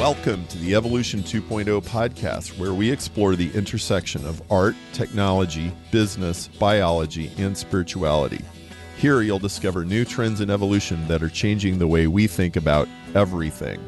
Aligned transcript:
Welcome 0.00 0.46
to 0.46 0.56
the 0.56 0.74
Evolution 0.74 1.20
2.0 1.20 1.84
podcast, 1.84 2.58
where 2.58 2.72
we 2.72 2.90
explore 2.90 3.36
the 3.36 3.52
intersection 3.52 4.24
of 4.24 4.40
art, 4.50 4.74
technology, 4.94 5.74
business, 5.90 6.48
biology, 6.48 7.30
and 7.36 7.54
spirituality. 7.54 8.42
Here, 8.96 9.20
you'll 9.20 9.38
discover 9.38 9.84
new 9.84 10.06
trends 10.06 10.40
in 10.40 10.48
evolution 10.48 11.06
that 11.08 11.22
are 11.22 11.28
changing 11.28 11.78
the 11.78 11.86
way 11.86 12.06
we 12.06 12.26
think 12.26 12.56
about 12.56 12.88
everything. 13.14 13.78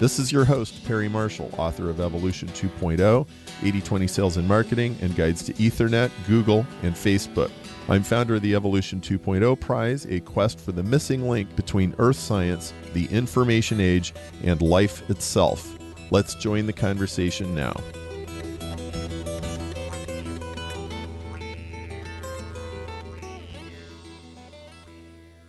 This 0.00 0.18
is 0.18 0.32
your 0.32 0.44
host, 0.44 0.84
Perry 0.86 1.08
Marshall, 1.08 1.54
author 1.56 1.88
of 1.88 2.00
Evolution 2.00 2.48
2.0, 2.48 2.98
8020 2.98 4.08
Sales 4.08 4.36
and 4.36 4.48
Marketing, 4.48 4.98
and 5.02 5.14
Guides 5.14 5.44
to 5.44 5.52
Ethernet, 5.52 6.10
Google, 6.26 6.66
and 6.82 6.96
Facebook. 6.96 7.52
I'm 7.86 8.02
founder 8.02 8.36
of 8.36 8.40
the 8.40 8.54
Evolution 8.54 9.02
2.0 9.02 9.60
Prize, 9.60 10.06
a 10.06 10.18
quest 10.20 10.58
for 10.58 10.72
the 10.72 10.82
missing 10.82 11.28
link 11.28 11.54
between 11.54 11.94
earth 11.98 12.16
science, 12.16 12.72
the 12.94 13.04
information 13.06 13.78
age, 13.78 14.14
and 14.42 14.62
life 14.62 15.08
itself. 15.10 15.76
Let's 16.10 16.34
join 16.34 16.64
the 16.64 16.72
conversation 16.72 17.54
now. 17.54 17.78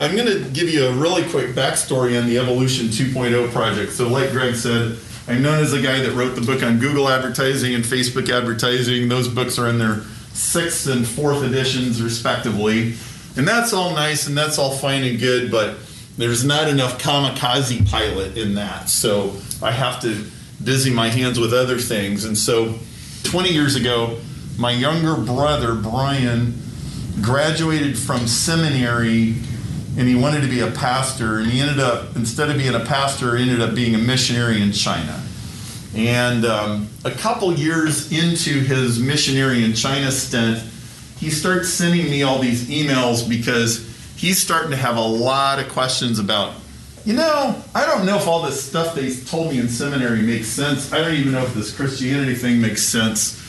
I'm 0.02 0.14
going 0.18 0.28
to 0.28 0.50
give 0.52 0.70
you 0.70 0.88
a 0.88 0.94
really 0.94 1.24
quick 1.30 1.56
backstory 1.56 2.20
on 2.22 2.28
the 2.28 2.38
Evolution 2.38 2.88
2.0 2.88 3.50
project. 3.54 3.94
So, 3.94 4.10
like 4.10 4.32
Greg 4.32 4.56
said, 4.56 4.98
I'm 5.30 5.42
known 5.42 5.64
as 5.64 5.72
the 5.72 5.82
guy 5.82 6.02
that 6.02 6.12
wrote 6.12 6.36
the 6.36 6.42
book 6.42 6.62
on 6.64 6.80
Google 6.80 7.08
advertising 7.08 7.74
and 7.74 7.84
Facebook 7.86 8.30
advertising. 8.30 9.08
Those 9.08 9.30
books 9.30 9.58
are 9.58 9.70
in 9.70 9.80
their 9.80 10.04
sixth 10.36 10.88
and 10.88 11.08
fourth 11.08 11.44
editions, 11.44 12.02
respectively. 12.02 12.96
And 13.38 13.48
that's 13.48 13.74
all 13.74 13.92
nice 13.92 14.28
and 14.28 14.38
that's 14.38 14.58
all 14.58 14.72
fine 14.72 15.04
and 15.04 15.20
good, 15.20 15.52
but 15.52 15.78
there's 16.18 16.46
not 16.46 16.68
enough 16.68 17.02
kamikaze 17.02 17.90
pilot 17.90 18.38
in 18.38 18.56
that. 18.56 18.90
So 18.90 19.36
I 19.62 19.72
have 19.72 20.02
to 20.02 20.26
busy 20.64 20.92
my 20.92 21.10
hands 21.10 21.40
with 21.40 21.54
other 21.54 21.78
things. 21.78 22.26
And 22.26 22.38
so 22.38 22.76
20 23.24 23.50
years 23.50 23.76
ago, 23.76 24.20
my 24.58 24.72
younger 24.72 25.16
brother, 25.16 25.76
Brian, 25.76 26.58
graduated 27.22 27.98
from 27.98 28.28
seminary 28.28 29.36
and 29.98 30.08
he 30.08 30.16
wanted 30.16 30.42
to 30.42 30.48
be 30.48 30.60
a 30.62 30.72
pastor. 30.72 31.40
And 31.40 31.48
he 31.48 31.60
ended 31.62 31.80
up, 31.80 32.16
instead 32.16 32.50
of 32.50 32.58
being 32.58 32.76
a 32.76 32.82
pastor, 32.82 33.36
he 33.36 33.44
ended 33.44 33.62
up 33.62 33.76
being 33.76 33.96
a 33.96 33.98
missionary 33.98 34.62
in 34.62 34.72
China. 34.72 35.22
And 35.96 36.46
um, 36.46 36.90
a 37.06 37.12
couple 37.12 37.54
years 37.54 38.12
into 38.12 38.60
his 38.60 39.00
missionary 39.00 39.64
in 39.64 39.74
China 39.74 40.12
stint, 40.12 40.62
he 41.18 41.30
starts 41.30 41.70
sending 41.70 42.06
me 42.06 42.24
all 42.24 42.40
these 42.40 42.68
emails 42.68 43.28
because 43.28 43.88
he's 44.18 44.38
starting 44.38 44.72
to 44.72 44.78
have 44.78 44.98
a 44.98 45.02
lot 45.02 45.60
of 45.60 45.70
questions 45.70 46.20
about, 46.20 46.54
you 47.06 47.14
know, 47.14 47.62
I 47.74 47.86
don't 47.86 48.06
know 48.06 48.18
if 48.18 48.28
all 48.28 48.42
this 48.42 48.62
stuff 48.62 48.94
they 48.94 49.16
told 49.16 49.52
me 49.52 49.60
in 49.60 49.70
seminary 49.70 50.22
makes 50.22 50.48
sense. 50.48 50.92
I 50.92 51.00
don't 51.00 51.14
even 51.14 51.32
know 51.32 51.44
if 51.44 51.54
this 51.54 51.74
Christianity 51.74 52.36
thing 52.36 52.60
makes 52.60 52.84
sense. 52.84 53.42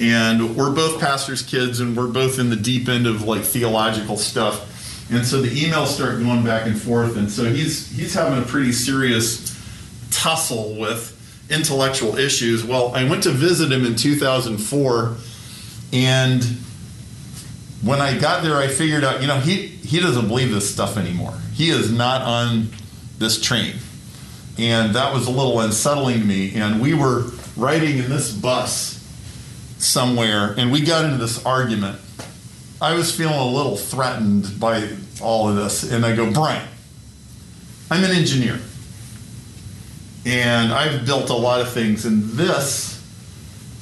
And 0.00 0.56
we're 0.56 0.72
both 0.72 1.00
pastors' 1.00 1.42
kids 1.42 1.80
and 1.80 1.96
we're 1.96 2.06
both 2.08 2.38
in 2.38 2.48
the 2.48 2.56
deep 2.56 2.88
end 2.88 3.08
of 3.08 3.22
like 3.22 3.42
theological 3.42 4.16
stuff. 4.16 4.68
And 5.10 5.26
so 5.26 5.42
the 5.42 5.50
emails 5.50 5.88
start 5.88 6.20
going 6.20 6.44
back 6.44 6.66
and 6.66 6.80
forth. 6.80 7.16
And 7.16 7.30
so 7.30 7.44
he's 7.44 7.90
he's 7.90 8.14
having 8.14 8.38
a 8.38 8.46
pretty 8.46 8.72
serious 8.72 9.50
tussle 10.10 10.76
with 10.76 11.18
intellectual 11.52 12.16
issues. 12.16 12.64
Well, 12.64 12.94
I 12.94 13.08
went 13.08 13.24
to 13.24 13.30
visit 13.30 13.70
him 13.70 13.84
in 13.84 13.94
2004, 13.94 15.16
and 15.92 16.42
when 17.82 18.00
I 18.00 18.16
got 18.18 18.42
there, 18.42 18.56
I 18.56 18.68
figured 18.68 19.04
out, 19.04 19.20
you 19.20 19.26
know, 19.26 19.38
he, 19.38 19.66
he 19.66 20.00
doesn't 20.00 20.28
believe 20.28 20.52
this 20.52 20.72
stuff 20.72 20.96
anymore. 20.96 21.34
He 21.52 21.70
is 21.70 21.92
not 21.92 22.22
on 22.22 22.68
this 23.18 23.40
train. 23.40 23.74
And 24.58 24.94
that 24.94 25.12
was 25.12 25.26
a 25.26 25.30
little 25.30 25.60
unsettling 25.60 26.20
to 26.20 26.24
me. 26.24 26.54
And 26.54 26.80
we 26.80 26.94
were 26.94 27.24
riding 27.56 27.98
in 27.98 28.08
this 28.08 28.32
bus 28.32 28.98
somewhere, 29.78 30.54
and 30.56 30.70
we 30.70 30.82
got 30.82 31.04
into 31.04 31.16
this 31.16 31.44
argument. 31.44 31.98
I 32.80 32.94
was 32.94 33.14
feeling 33.14 33.38
a 33.38 33.46
little 33.46 33.76
threatened 33.76 34.60
by 34.60 34.88
all 35.20 35.48
of 35.48 35.56
this. 35.56 35.90
And 35.90 36.06
I 36.06 36.14
go, 36.14 36.30
Brian, 36.30 36.68
I'm 37.90 38.04
an 38.04 38.12
engineer 38.12 38.60
and 40.24 40.72
I've 40.72 41.04
built 41.04 41.30
a 41.30 41.34
lot 41.34 41.60
of 41.60 41.72
things. 41.72 42.04
And 42.04 42.22
this, 42.24 43.02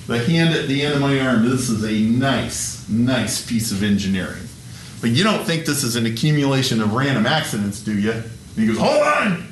the 0.07 0.19
hand 0.19 0.55
at 0.55 0.69
the 0.69 0.83
end 0.83 0.95
of 0.95 1.01
my 1.01 1.21
arm, 1.21 1.49
this 1.49 1.69
is 1.69 1.85
a 1.85 2.19
nice, 2.19 2.89
nice 2.89 3.47
piece 3.47 3.73
of 3.73 3.83
engineering. 3.83 4.49
But 5.01 5.11
you 5.11 5.25
don't 5.25 5.45
think 5.45 5.65
this 5.65 5.83
is 5.83 5.97
an 5.97 6.07
accumulation 6.07 6.81
of 6.81 6.93
random 6.93 7.27
accidents, 7.27 7.81
do 7.81 7.99
you? 7.99 8.13
And 8.13 8.25
he 8.57 8.67
goes, 8.67 8.79
hold 8.79 9.03
on! 9.03 9.47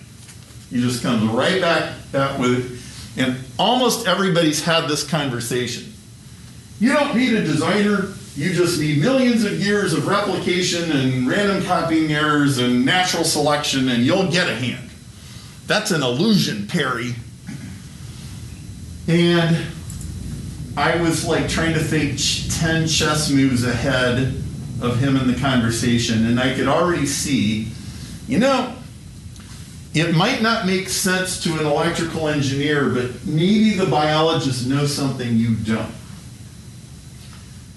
He 0.71 0.81
just 0.81 1.03
comes 1.03 1.23
right 1.31 1.61
back 1.61 1.95
out 2.15 2.39
with 2.39 2.73
it. 3.17 3.23
And 3.23 3.39
almost 3.59 4.07
everybody's 4.07 4.63
had 4.63 4.89
this 4.89 5.09
conversation. 5.09 5.93
You 6.79 6.93
don't 6.93 7.17
need 7.17 7.33
a 7.33 7.43
designer, 7.43 8.13
you 8.37 8.53
just 8.53 8.79
need 8.79 9.01
millions 9.01 9.45
of 9.45 9.61
years 9.61 9.93
of 9.95 10.07
replication 10.07 10.93
and 10.93 11.27
random 11.27 11.65
copying 11.65 12.13
errors 12.13 12.59
and 12.59 12.85
natural 12.85 13.25
selection, 13.25 13.89
and 13.89 14.05
you'll 14.05 14.31
get 14.31 14.49
a 14.49 14.55
hand. 14.55 14.88
That's 15.69 15.91
an 15.91 16.03
illusion, 16.03 16.67
Perry. 16.67 17.15
And 19.07 19.67
I 20.79 20.97
was 21.01 21.27
like 21.27 21.47
trying 21.51 21.75
to 21.75 21.81
think 21.81 22.19
10 22.59 22.89
chess 22.89 23.31
moves 23.31 23.65
ahead 23.65 24.35
of 24.81 24.99
him 24.99 25.17
in 25.17 25.27
the 25.31 25.39
conversation, 25.39 26.25
and 26.25 26.41
I 26.41 26.55
could 26.55 26.69
already 26.69 27.05
see, 27.05 27.69
you 28.27 28.39
know, 28.39 28.75
it 29.93 30.15
might 30.15 30.41
not 30.41 30.65
make 30.65 30.89
sense 30.89 31.43
to 31.43 31.53
an 31.59 31.67
electrical 31.67 32.29
engineer, 32.29 32.89
but 32.89 33.27
maybe 33.27 33.75
the 33.75 33.87
biologist 33.87 34.67
knows 34.67 34.95
something 34.95 35.37
you 35.37 35.55
don't. 35.55 35.93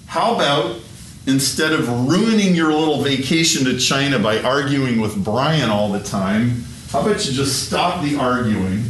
How 0.06 0.34
about 0.34 0.80
instead 1.26 1.74
of 1.74 2.08
ruining 2.08 2.54
your 2.54 2.72
little 2.72 3.02
vacation 3.02 3.66
to 3.66 3.78
China 3.78 4.18
by 4.18 4.40
arguing 4.40 4.98
with 4.98 5.22
Brian 5.22 5.68
all 5.68 5.92
the 5.92 6.02
time, 6.02 6.64
how 6.92 7.00
about 7.00 7.26
you 7.26 7.32
just 7.32 7.66
stop 7.66 8.04
the 8.04 8.16
arguing 8.16 8.84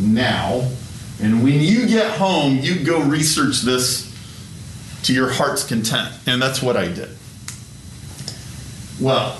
now, 0.00 0.68
and 1.22 1.44
when 1.44 1.60
you 1.60 1.86
get 1.86 2.10
home, 2.18 2.58
you 2.58 2.84
go 2.84 3.00
research 3.02 3.60
this 3.60 4.10
to 5.04 5.14
your 5.14 5.30
heart's 5.30 5.64
content. 5.64 6.12
And 6.26 6.42
that's 6.42 6.60
what 6.60 6.76
I 6.76 6.88
did. 6.88 7.08
Well, 9.00 9.38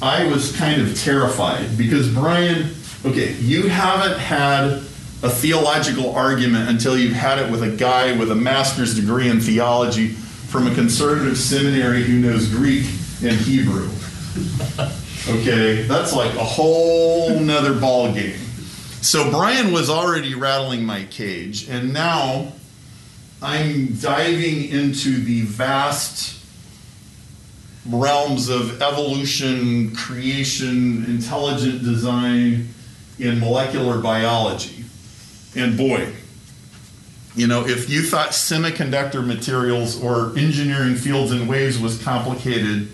I 0.00 0.26
was 0.26 0.56
kind 0.56 0.80
of 0.82 0.96
terrified 0.98 1.76
because 1.76 2.12
Brian, 2.12 2.74
okay, 3.04 3.32
you 3.34 3.68
haven't 3.68 4.18
had 4.18 4.82
a 5.22 5.30
theological 5.30 6.14
argument 6.14 6.68
until 6.68 6.96
you've 6.96 7.12
had 7.12 7.38
it 7.38 7.50
with 7.50 7.62
a 7.62 7.76
guy 7.76 8.16
with 8.16 8.30
a 8.30 8.34
master's 8.36 8.94
degree 8.94 9.28
in 9.28 9.40
theology 9.40 10.08
from 10.08 10.66
a 10.66 10.74
conservative 10.74 11.36
seminary 11.36 12.02
who 12.02 12.18
knows 12.18 12.48
Greek 12.48 12.84
and 13.22 13.36
Hebrew. 13.36 13.88
Okay, 15.28 15.82
that's 15.82 16.12
like 16.12 16.34
a 16.34 16.44
whole 16.44 17.38
nother 17.38 17.78
ball 17.78 18.12
game. 18.12 18.38
So 19.02 19.30
Brian 19.30 19.72
was 19.72 19.88
already 19.88 20.34
rattling 20.34 20.84
my 20.84 21.04
cage, 21.04 21.68
and 21.68 21.92
now 21.92 22.52
I'm 23.40 23.94
diving 23.94 24.68
into 24.68 25.18
the 25.22 25.42
vast 25.42 26.44
realms 27.88 28.48
of 28.48 28.82
evolution, 28.82 29.94
creation, 29.94 31.04
intelligent 31.04 31.84
design 31.84 32.68
in 33.18 33.38
molecular 33.38 34.00
biology. 34.00 34.84
And 35.54 35.76
boy, 35.76 36.12
you 37.34 37.46
know, 37.46 37.66
if 37.66 37.88
you 37.88 38.02
thought 38.02 38.30
semiconductor 38.30 39.24
materials 39.24 40.02
or 40.02 40.36
engineering 40.36 40.96
fields 40.96 41.32
and 41.32 41.48
waves 41.48 41.78
was 41.78 42.02
complicated, 42.02 42.88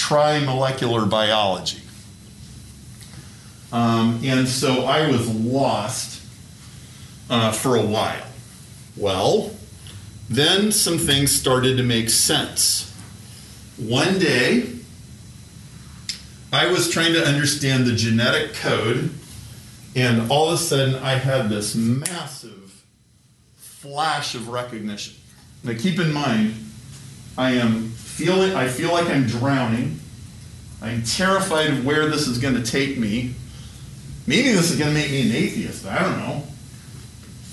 try 0.00 0.40
molecular 0.40 1.04
biology. 1.04 1.82
Um, 3.70 4.20
and 4.24 4.48
so 4.48 4.84
I 4.84 5.08
was 5.10 5.28
lost 5.28 6.22
uh, 7.28 7.52
for 7.52 7.76
a 7.76 7.82
while. 7.82 8.26
Well, 8.96 9.54
then 10.30 10.72
some 10.72 10.96
things 10.96 11.30
started 11.30 11.76
to 11.76 11.82
make 11.82 12.08
sense. 12.08 12.90
One 13.76 14.18
day, 14.18 14.72
I 16.52 16.66
was 16.72 16.90
trying 16.90 17.12
to 17.12 17.24
understand 17.24 17.86
the 17.86 17.94
genetic 17.94 18.54
code, 18.54 19.10
and 19.94 20.30
all 20.30 20.48
of 20.48 20.54
a 20.54 20.58
sudden, 20.58 20.94
I 20.96 21.12
had 21.12 21.48
this 21.50 21.74
massive 21.76 22.84
flash 23.56 24.34
of 24.34 24.48
recognition. 24.48 25.14
Now, 25.62 25.74
keep 25.78 25.98
in 26.00 26.10
mind, 26.12 26.54
I 27.36 27.52
am 27.52 27.92
feeling, 28.20 28.54
I 28.54 28.68
feel 28.68 28.92
like 28.92 29.08
I'm 29.08 29.26
drowning. 29.26 29.98
I'm 30.82 31.02
terrified 31.02 31.70
of 31.70 31.84
where 31.84 32.08
this 32.08 32.26
is 32.26 32.38
going 32.38 32.54
to 32.54 32.62
take 32.62 32.98
me. 32.98 33.34
Maybe 34.26 34.52
this 34.52 34.70
is 34.70 34.78
going 34.78 34.94
to 34.94 34.98
make 34.98 35.10
me 35.10 35.28
an 35.28 35.34
atheist. 35.34 35.86
I 35.86 36.02
don't 36.02 36.18
know. 36.18 36.42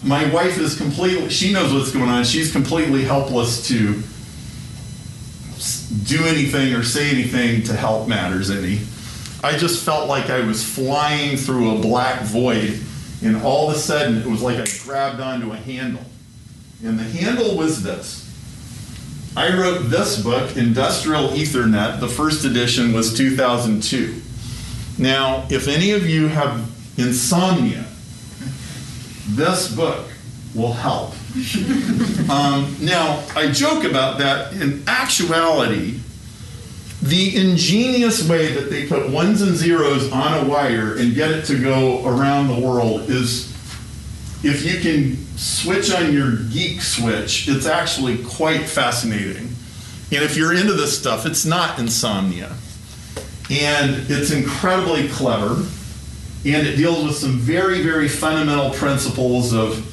My 0.04 0.32
wife 0.32 0.60
is 0.60 0.78
completely, 0.78 1.30
she 1.30 1.52
knows 1.52 1.74
what's 1.74 1.92
going 1.92 2.10
on. 2.10 2.24
She's 2.24 2.52
completely 2.52 3.04
helpless 3.04 3.68
to 3.70 4.02
do 6.04 6.26
anything 6.26 6.74
or 6.74 6.84
say 6.84 7.10
anything 7.10 7.64
to 7.64 7.74
help 7.74 8.08
matters 8.08 8.52
any. 8.52 8.80
I 9.44 9.58
just 9.58 9.84
felt 9.84 10.08
like 10.08 10.30
I 10.30 10.42
was 10.42 10.64
flying 10.64 11.38
through 11.38 11.78
a 11.78 11.82
black 11.82 12.22
void 12.22 12.80
And 13.24 13.38
all 13.38 13.70
of 13.70 13.76
a 13.76 13.80
sudden, 13.80 14.18
it 14.18 14.28
was 14.28 14.42
like 14.42 14.58
I 14.58 14.66
grabbed 14.84 15.20
onto 15.20 15.52
a 15.52 15.56
handle. 15.56 16.04
And 16.84 17.00
the 17.00 17.04
handle 17.04 17.58
was 17.58 17.82
this. 17.82 18.27
I 19.38 19.56
wrote 19.56 19.92
this 19.92 20.20
book, 20.20 20.58
Industrial 20.58 21.28
Ethernet. 21.28 22.00
The 22.00 22.08
first 22.08 22.44
edition 22.44 22.92
was 22.92 23.16
2002. 23.16 24.20
Now, 24.98 25.46
if 25.52 25.68
any 25.68 25.92
of 25.92 26.10
you 26.10 26.28
have 26.28 26.68
insomnia, 26.98 27.86
this 29.28 29.72
book 29.76 30.08
will 30.56 30.74
help. 30.74 31.12
um, 32.32 32.76
now, 32.82 33.24
I 33.36 33.52
joke 33.54 33.84
about 33.84 34.18
that. 34.18 34.54
In 34.54 34.84
actuality, 34.88 36.00
the 37.04 37.38
ingenious 37.38 38.28
way 38.28 38.56
that 38.56 38.72
they 38.72 38.88
put 38.88 39.12
ones 39.12 39.44
and 39.44 39.56
zeros 39.56 40.12
on 40.12 40.46
a 40.48 40.50
wire 40.50 40.96
and 40.96 41.14
get 41.14 41.30
it 41.30 41.46
to 41.46 41.62
go 41.62 42.04
around 42.08 42.48
the 42.48 42.60
world 42.60 43.08
is 43.08 43.56
if 44.44 44.64
you 44.64 44.80
can 44.80 45.18
switch 45.38 45.92
on 45.92 46.14
your 46.14 46.38
geek 46.52 46.82
switch, 46.82 47.48
it's 47.48 47.66
actually 47.66 48.24
quite 48.24 48.64
fascinating. 48.64 49.50
And 50.12 50.24
if 50.24 50.38
you're 50.38 50.54
into 50.54 50.74
this 50.74 50.98
stuff, 50.98 51.26
it's 51.26 51.46
not 51.46 51.80
insomnia. 51.80 52.56
And 53.50 54.10
it's 54.10 54.32
incredibly 54.32 55.08
clever. 55.10 55.66
And 56.46 56.68
it 56.68 56.78
deals 56.78 57.04
with 57.04 57.16
some 57.16 57.38
very, 57.40 57.82
very 57.82 58.08
fundamental 58.08 58.70
principles 58.72 59.54
of 59.54 59.84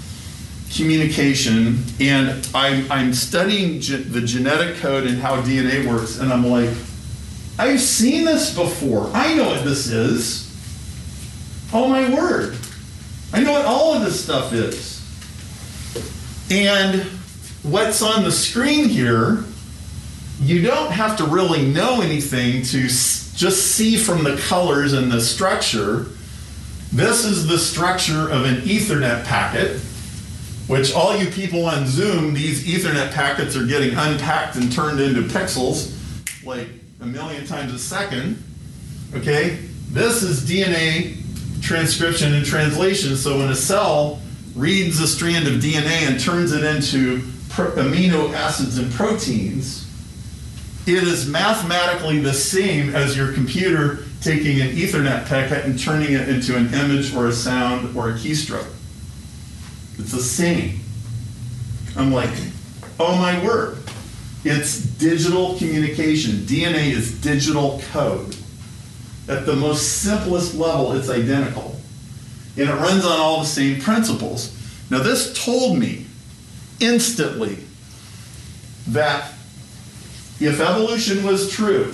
communication. 0.74 1.82
And 1.98 2.48
I'm, 2.54 2.90
I'm 2.92 3.14
studying 3.14 3.80
ge- 3.80 4.04
the 4.04 4.20
genetic 4.20 4.76
code 4.76 5.06
and 5.06 5.18
how 5.18 5.40
DNA 5.40 5.86
works. 5.86 6.18
And 6.18 6.32
I'm 6.32 6.46
like, 6.46 6.70
I've 7.58 7.80
seen 7.80 8.24
this 8.24 8.54
before. 8.54 9.10
I 9.14 9.34
know 9.34 9.48
what 9.48 9.64
this 9.64 9.86
is. 9.86 10.50
Oh 11.72 11.88
my 11.88 12.12
word. 12.14 12.56
I 13.34 13.40
know 13.40 13.50
what 13.50 13.64
all 13.64 13.94
of 13.94 14.02
this 14.02 14.22
stuff 14.22 14.52
is. 14.52 15.00
And 16.52 17.02
what's 17.64 18.00
on 18.00 18.22
the 18.22 18.30
screen 18.30 18.88
here, 18.88 19.42
you 20.40 20.62
don't 20.62 20.92
have 20.92 21.16
to 21.16 21.24
really 21.24 21.66
know 21.66 22.00
anything 22.00 22.62
to 22.62 22.82
just 22.82 23.72
see 23.72 23.96
from 23.96 24.22
the 24.22 24.36
colors 24.36 24.92
and 24.92 25.10
the 25.10 25.20
structure. 25.20 26.06
This 26.92 27.24
is 27.24 27.48
the 27.48 27.58
structure 27.58 28.30
of 28.30 28.44
an 28.44 28.58
Ethernet 28.58 29.24
packet, 29.24 29.80
which 30.68 30.94
all 30.94 31.16
you 31.16 31.28
people 31.28 31.66
on 31.66 31.88
Zoom, 31.88 32.34
these 32.34 32.64
Ethernet 32.64 33.10
packets 33.10 33.56
are 33.56 33.66
getting 33.66 33.96
unpacked 33.96 34.54
and 34.54 34.70
turned 34.70 35.00
into 35.00 35.22
pixels 35.22 35.92
like 36.46 36.68
a 37.00 37.06
million 37.06 37.44
times 37.48 37.74
a 37.74 37.80
second. 37.80 38.40
Okay? 39.12 39.58
This 39.90 40.22
is 40.22 40.48
DNA 40.48 41.23
transcription 41.64 42.34
and 42.34 42.44
translation. 42.44 43.16
So 43.16 43.38
when 43.38 43.48
a 43.48 43.56
cell 43.56 44.20
reads 44.54 45.00
a 45.00 45.08
strand 45.08 45.48
of 45.48 45.54
DNA 45.54 46.06
and 46.08 46.20
turns 46.20 46.52
it 46.52 46.62
into 46.62 47.20
amino 47.48 48.32
acids 48.32 48.78
and 48.78 48.92
proteins, 48.92 49.80
it 50.86 51.02
is 51.02 51.26
mathematically 51.26 52.20
the 52.20 52.34
same 52.34 52.94
as 52.94 53.16
your 53.16 53.32
computer 53.32 54.04
taking 54.20 54.60
an 54.60 54.68
Ethernet 54.68 55.26
packet 55.26 55.64
and 55.64 55.78
turning 55.78 56.12
it 56.12 56.28
into 56.28 56.56
an 56.56 56.72
image 56.74 57.14
or 57.14 57.28
a 57.28 57.32
sound 57.32 57.96
or 57.96 58.10
a 58.10 58.12
keystroke. 58.14 58.70
It's 59.98 60.12
the 60.12 60.22
same. 60.22 60.80
I'm 61.96 62.12
like, 62.12 62.30
oh 63.00 63.16
my 63.16 63.42
word. 63.44 63.78
It's 64.44 64.80
digital 64.80 65.56
communication. 65.56 66.32
DNA 66.40 66.90
is 66.90 67.18
digital 67.22 67.80
code. 67.92 68.36
At 69.28 69.46
the 69.46 69.56
most 69.56 70.02
simplest 70.02 70.54
level, 70.54 70.92
it's 70.92 71.08
identical. 71.08 71.76
And 72.56 72.68
it 72.68 72.74
runs 72.74 73.04
on 73.04 73.18
all 73.18 73.40
the 73.40 73.46
same 73.46 73.80
principles. 73.80 74.56
Now, 74.90 75.02
this 75.02 75.44
told 75.44 75.78
me 75.78 76.06
instantly 76.80 77.58
that 78.88 79.32
if 80.40 80.60
evolution 80.60 81.24
was 81.24 81.50
true, 81.50 81.92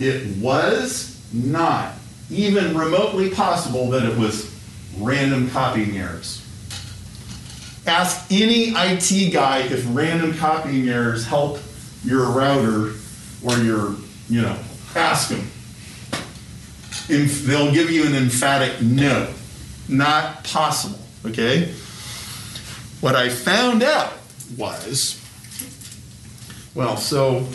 it 0.00 0.36
was 0.38 1.20
not 1.32 1.92
even 2.30 2.76
remotely 2.76 3.30
possible 3.30 3.90
that 3.90 4.04
it 4.04 4.16
was 4.18 4.50
random 4.98 5.50
copying 5.50 5.96
errors. 5.98 6.40
Ask 7.86 8.30
any 8.32 8.70
IT 8.70 9.32
guy 9.32 9.58
if 9.58 9.84
random 9.90 10.34
copying 10.34 10.88
errors 10.88 11.26
help 11.26 11.58
your 12.02 12.30
router 12.30 12.94
or 13.44 13.58
your, 13.58 13.94
you 14.28 14.40
know, 14.40 14.58
ask 14.96 15.28
them. 15.28 15.50
They'll 17.08 17.72
give 17.72 17.90
you 17.90 18.06
an 18.06 18.14
emphatic 18.14 18.80
no. 18.80 19.32
Not 19.88 20.44
possible, 20.44 20.98
okay? 21.26 21.72
What 23.00 23.14
I 23.14 23.28
found 23.28 23.82
out 23.82 24.12
was 24.56 25.20
well, 26.74 26.96
so 26.96 27.46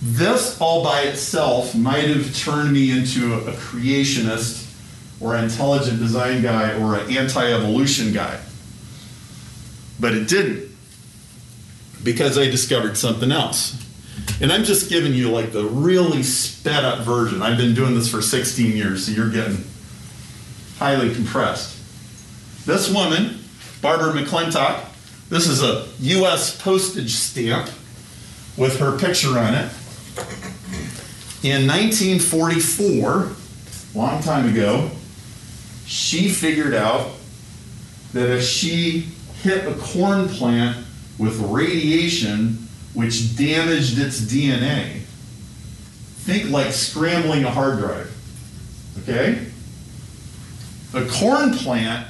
this 0.00 0.60
all 0.60 0.84
by 0.84 1.02
itself 1.02 1.74
might 1.74 2.04
have 2.04 2.36
turned 2.36 2.72
me 2.72 2.90
into 2.96 3.34
a, 3.34 3.38
a 3.38 3.52
creationist 3.52 4.68
or 5.20 5.34
an 5.34 5.44
intelligent 5.44 5.98
design 5.98 6.42
guy 6.42 6.78
or 6.80 6.96
an 6.96 7.16
anti 7.16 7.52
evolution 7.52 8.12
guy. 8.12 8.40
But 9.98 10.14
it 10.14 10.28
didn't 10.28 10.70
because 12.02 12.38
I 12.38 12.48
discovered 12.48 12.96
something 12.96 13.32
else. 13.32 13.81
And 14.40 14.52
I'm 14.52 14.64
just 14.64 14.88
giving 14.88 15.14
you 15.14 15.30
like 15.30 15.52
the 15.52 15.64
really 15.64 16.22
sped 16.22 16.84
up 16.84 17.00
version. 17.00 17.42
I've 17.42 17.56
been 17.56 17.74
doing 17.74 17.94
this 17.94 18.10
for 18.10 18.20
16 18.20 18.76
years, 18.76 19.06
so 19.06 19.12
you're 19.12 19.30
getting 19.30 19.64
highly 20.78 21.14
compressed. 21.14 21.78
This 22.66 22.92
woman, 22.92 23.38
Barbara 23.80 24.12
McClintock, 24.12 24.84
this 25.28 25.46
is 25.48 25.62
a 25.62 25.86
US 25.98 26.60
postage 26.60 27.14
stamp 27.14 27.70
with 28.56 28.78
her 28.78 28.98
picture 28.98 29.38
on 29.38 29.54
it. 29.54 29.70
In 31.42 31.66
1944, 31.66 33.30
long 33.94 34.22
time 34.22 34.48
ago, 34.48 34.90
she 35.86 36.28
figured 36.28 36.74
out 36.74 37.10
that 38.12 38.30
if 38.30 38.44
she 38.44 39.08
hit 39.42 39.66
a 39.66 39.74
corn 39.74 40.28
plant 40.28 40.84
with 41.18 41.38
radiation 41.40 42.61
which 42.94 43.36
damaged 43.36 43.98
its 43.98 44.20
DNA, 44.20 45.00
think 46.24 46.50
like 46.50 46.72
scrambling 46.72 47.44
a 47.44 47.50
hard 47.50 47.78
drive. 47.78 48.14
Okay? 49.02 49.46
The 50.92 51.06
corn 51.06 51.54
plant 51.54 52.06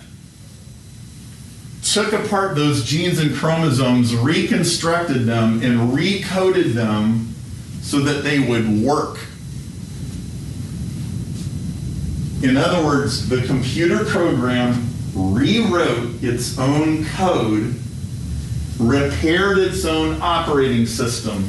took 1.83 2.13
apart 2.13 2.55
those 2.55 2.85
genes 2.85 3.19
and 3.19 3.35
chromosomes, 3.35 4.15
reconstructed 4.15 5.25
them, 5.27 5.63
and 5.63 5.93
recoded 5.93 6.75
them 6.75 7.35
so 7.83 8.01
that 8.01 8.23
they 8.23 8.39
would 8.41 8.83
work. 8.83 9.19
In 12.43 12.57
other 12.57 12.85
words, 12.85 13.29
the 13.29 13.43
computer 13.43 14.05
program 14.05 14.89
rewrote 15.15 16.23
its 16.23 16.59
own 16.59 17.05
code, 17.05 17.75
repaired 18.89 19.59
its 19.59 19.85
own 19.85 20.21
operating 20.21 20.87
system 20.87 21.49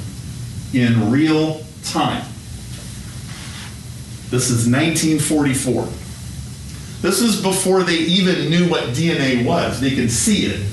in 0.74 1.12
real 1.12 1.64
time. 1.84 2.24
This 4.30 4.50
is 4.50 4.68
1944. 4.68 5.88
This 7.02 7.22
is 7.22 7.42
before 7.42 7.84
they 7.84 7.98
even 7.98 8.50
knew 8.50 8.70
what 8.70 8.86
DNA 8.96 9.46
was. 9.46 9.80
They 9.80 9.96
could 9.96 10.10
see 10.10 10.46
it, 10.46 10.66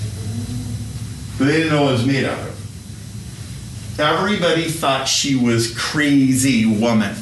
but 1.39 1.47
they 1.47 1.59
didn't 1.59 1.73
know 1.73 1.83
what 1.83 1.91
it 1.91 1.99
was 1.99 2.07
made 2.07 2.25
out 2.25 2.39
of. 2.39 3.99
Everybody 3.99 4.71
thought 4.71 5.07
she 5.07 5.37
was 5.37 5.77
crazy 5.77 6.65
woman. 6.65 7.15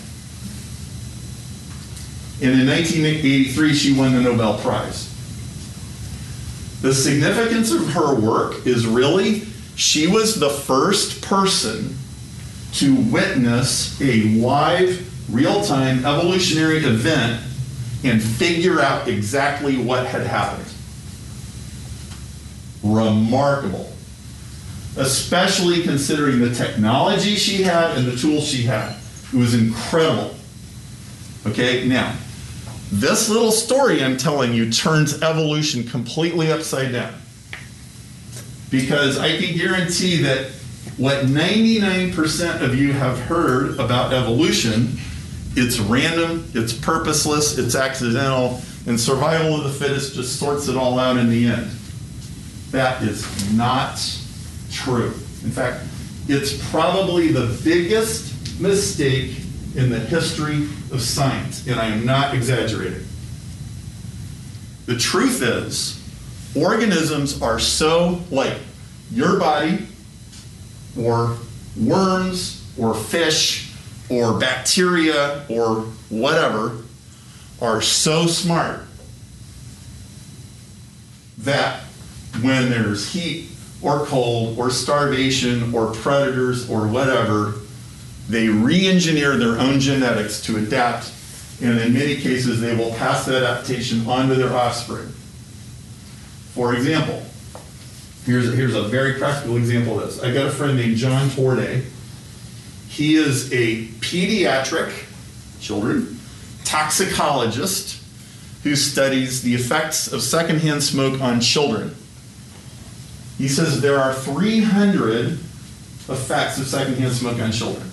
And 2.40 2.52
in 2.52 2.68
1983, 2.68 3.74
she 3.74 3.98
won 3.98 4.12
the 4.12 4.20
Nobel 4.20 4.58
Prize. 4.58 5.07
The 6.80 6.94
significance 6.94 7.72
of 7.72 7.92
her 7.92 8.14
work 8.14 8.66
is 8.66 8.86
really 8.86 9.44
she 9.74 10.06
was 10.06 10.36
the 10.36 10.50
first 10.50 11.22
person 11.22 11.96
to 12.74 12.94
witness 12.94 14.00
a 14.00 14.22
live, 14.24 15.32
real 15.32 15.62
time 15.64 16.04
evolutionary 16.04 16.78
event 16.78 17.42
and 18.04 18.22
figure 18.22 18.80
out 18.80 19.08
exactly 19.08 19.76
what 19.76 20.06
had 20.06 20.26
happened. 20.26 20.68
Remarkable. 22.82 23.92
Especially 24.96 25.82
considering 25.82 26.40
the 26.40 26.54
technology 26.54 27.34
she 27.34 27.62
had 27.62 27.96
and 27.96 28.06
the 28.06 28.16
tools 28.16 28.46
she 28.46 28.62
had. 28.62 28.96
It 29.32 29.36
was 29.36 29.54
incredible. 29.54 30.34
Okay, 31.46 31.86
now, 31.86 32.16
this 32.90 33.28
little 33.28 33.52
story 33.52 34.02
I'm 34.02 34.16
telling 34.16 34.54
you 34.54 34.70
turns 34.70 35.22
evolution 35.22 35.84
completely 35.84 36.50
upside 36.50 36.92
down. 36.92 37.14
Because 38.70 39.18
I 39.18 39.36
can 39.38 39.56
guarantee 39.56 40.22
that 40.22 40.50
what 40.96 41.26
99% 41.26 42.62
of 42.62 42.74
you 42.74 42.92
have 42.92 43.18
heard 43.20 43.78
about 43.78 44.12
evolution 44.12 44.98
It's 45.56 45.80
random, 45.80 46.48
it's 46.54 46.72
purposeless, 46.72 47.58
it's 47.58 47.74
accidental, 47.74 48.60
and 48.86 48.98
survival 48.98 49.56
of 49.56 49.64
the 49.64 49.70
fittest 49.70 50.14
just 50.14 50.38
sorts 50.38 50.68
it 50.68 50.76
all 50.76 51.00
out 51.00 51.16
in 51.16 51.28
the 51.28 51.46
end. 51.46 51.68
That 52.70 53.02
is 53.02 53.52
not 53.54 53.98
true. 54.70 55.06
In 55.42 55.50
fact, 55.50 55.84
it's 56.28 56.70
probably 56.70 57.32
the 57.32 57.58
biggest 57.64 58.60
mistake 58.60 59.40
in 59.78 59.90
the 59.90 59.98
history 60.00 60.64
of 60.90 61.00
science, 61.00 61.64
and 61.68 61.78
I 61.78 61.86
am 61.86 62.04
not 62.04 62.34
exaggerating. 62.34 63.06
The 64.86 64.98
truth 64.98 65.40
is, 65.40 65.94
organisms 66.56 67.40
are 67.40 67.60
so 67.60 68.20
like 68.32 68.58
your 69.12 69.38
body, 69.38 69.86
or 70.98 71.36
worms, 71.76 72.68
or 72.76 72.92
fish, 72.92 73.72
or 74.10 74.36
bacteria, 74.40 75.44
or 75.48 75.82
whatever, 76.08 76.78
are 77.62 77.80
so 77.80 78.26
smart 78.26 78.80
that 81.38 81.82
when 82.40 82.68
there's 82.68 83.12
heat 83.12 83.48
or 83.80 84.04
cold 84.06 84.58
or 84.58 84.70
starvation 84.70 85.72
or 85.72 85.92
predators 85.92 86.68
or 86.68 86.88
whatever, 86.88 87.54
they 88.28 88.48
re 88.48 88.88
engineer 88.88 89.36
their 89.36 89.58
own 89.58 89.80
genetics 89.80 90.42
to 90.42 90.58
adapt, 90.58 91.12
and 91.62 91.78
in 91.78 91.92
many 91.92 92.16
cases, 92.16 92.60
they 92.60 92.76
will 92.76 92.90
pass 92.94 93.24
that 93.26 93.42
adaptation 93.42 94.06
on 94.06 94.28
to 94.28 94.34
their 94.34 94.54
offspring. 94.54 95.08
For 96.54 96.74
example, 96.74 97.22
here's, 98.26 98.52
here's 98.54 98.74
a 98.74 98.82
very 98.82 99.14
practical 99.14 99.56
example 99.56 100.00
of 100.00 100.06
this. 100.06 100.22
I 100.22 100.32
got 100.32 100.46
a 100.46 100.50
friend 100.50 100.76
named 100.76 100.96
John 100.96 101.28
Torday. 101.30 101.84
He 102.88 103.16
is 103.16 103.52
a 103.52 103.86
pediatric 104.00 104.92
children 105.60 106.18
toxicologist 106.68 108.02
who 108.62 108.76
studies 108.76 109.40
the 109.40 109.54
effects 109.54 110.12
of 110.12 110.20
secondhand 110.20 110.82
smoke 110.82 111.20
on 111.20 111.40
children. 111.40 111.94
He 113.38 113.48
says 113.48 113.80
there 113.80 113.98
are 113.98 114.12
300 114.12 115.30
effects 115.30 116.58
of 116.58 116.66
secondhand 116.66 117.14
smoke 117.14 117.40
on 117.40 117.52
children. 117.52 117.87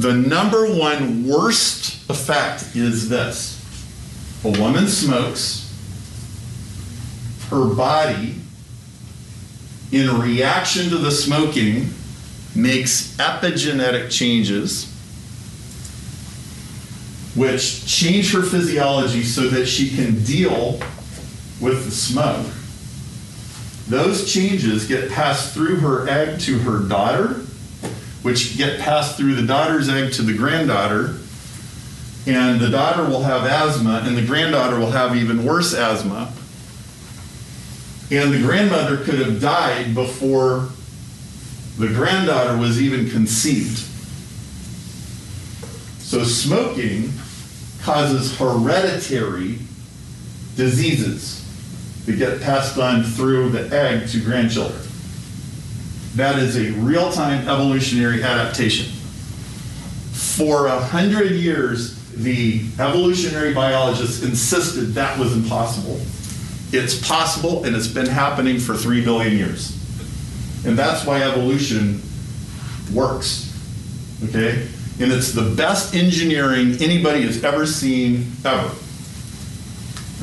The 0.00 0.14
number 0.14 0.64
one 0.64 1.26
worst 1.28 2.08
effect 2.08 2.74
is 2.74 3.10
this 3.10 3.58
a 4.42 4.48
woman 4.48 4.88
smokes, 4.88 5.70
her 7.50 7.66
body, 7.66 8.36
in 9.92 10.18
reaction 10.18 10.88
to 10.88 10.96
the 10.96 11.10
smoking, 11.10 11.90
makes 12.54 13.14
epigenetic 13.18 14.10
changes 14.10 14.86
which 17.36 17.86
change 17.86 18.32
her 18.32 18.42
physiology 18.42 19.22
so 19.22 19.48
that 19.48 19.66
she 19.66 19.94
can 19.94 20.24
deal 20.24 20.80
with 21.60 21.84
the 21.84 21.90
smoke. 21.90 22.46
Those 23.90 24.32
changes 24.32 24.86
get 24.86 25.10
passed 25.10 25.52
through 25.52 25.76
her 25.80 26.08
egg 26.08 26.40
to 26.40 26.58
her 26.60 26.78
daughter, 26.88 27.44
which 28.22 28.56
get 28.56 28.80
passed 28.80 29.16
through 29.16 29.34
the 29.34 29.46
daughter's 29.46 29.88
egg 29.88 30.12
to 30.14 30.22
the 30.22 30.34
granddaughter. 30.34 31.16
And 32.26 32.60
the 32.60 32.68
daughter 32.68 33.04
will 33.04 33.22
have 33.22 33.44
asthma, 33.44 34.02
and 34.04 34.16
the 34.16 34.24
granddaughter 34.24 34.78
will 34.78 34.90
have 34.90 35.16
even 35.16 35.44
worse 35.44 35.74
asthma. 35.74 36.32
And 38.10 38.32
the 38.32 38.40
grandmother 38.40 38.98
could 38.98 39.18
have 39.20 39.40
died 39.40 39.94
before 39.94 40.68
the 41.78 41.88
granddaughter 41.88 42.58
was 42.58 42.80
even 42.80 43.08
conceived. 43.08 43.78
So, 46.00 46.24
smoking 46.24 47.12
causes 47.82 48.36
hereditary 48.36 49.60
diseases 50.56 51.46
that 52.04 52.18
get 52.18 52.40
passed 52.42 52.76
on 52.78 53.02
through 53.04 53.50
the 53.50 53.74
egg 53.74 54.08
to 54.08 54.20
grandchildren. 54.20 54.89
That 56.16 56.38
is 56.38 56.56
a 56.56 56.72
real 56.80 57.12
time 57.12 57.48
evolutionary 57.48 58.22
adaptation. 58.22 58.92
For 60.12 60.66
a 60.66 60.78
hundred 60.78 61.32
years, 61.32 61.96
the 62.14 62.62
evolutionary 62.78 63.54
biologists 63.54 64.22
insisted 64.22 64.94
that 64.94 65.18
was 65.18 65.34
impossible. 65.34 66.00
It's 66.72 67.06
possible, 67.06 67.64
and 67.64 67.74
it's 67.74 67.88
been 67.88 68.06
happening 68.06 68.58
for 68.58 68.76
three 68.76 69.02
billion 69.02 69.36
years. 69.36 69.76
And 70.64 70.78
that's 70.78 71.06
why 71.06 71.22
evolution 71.22 72.02
works. 72.92 73.46
Okay? 74.24 74.66
And 75.00 75.10
it's 75.10 75.32
the 75.32 75.54
best 75.56 75.94
engineering 75.94 76.76
anybody 76.80 77.22
has 77.22 77.42
ever 77.42 77.66
seen, 77.66 78.30
ever. 78.44 78.70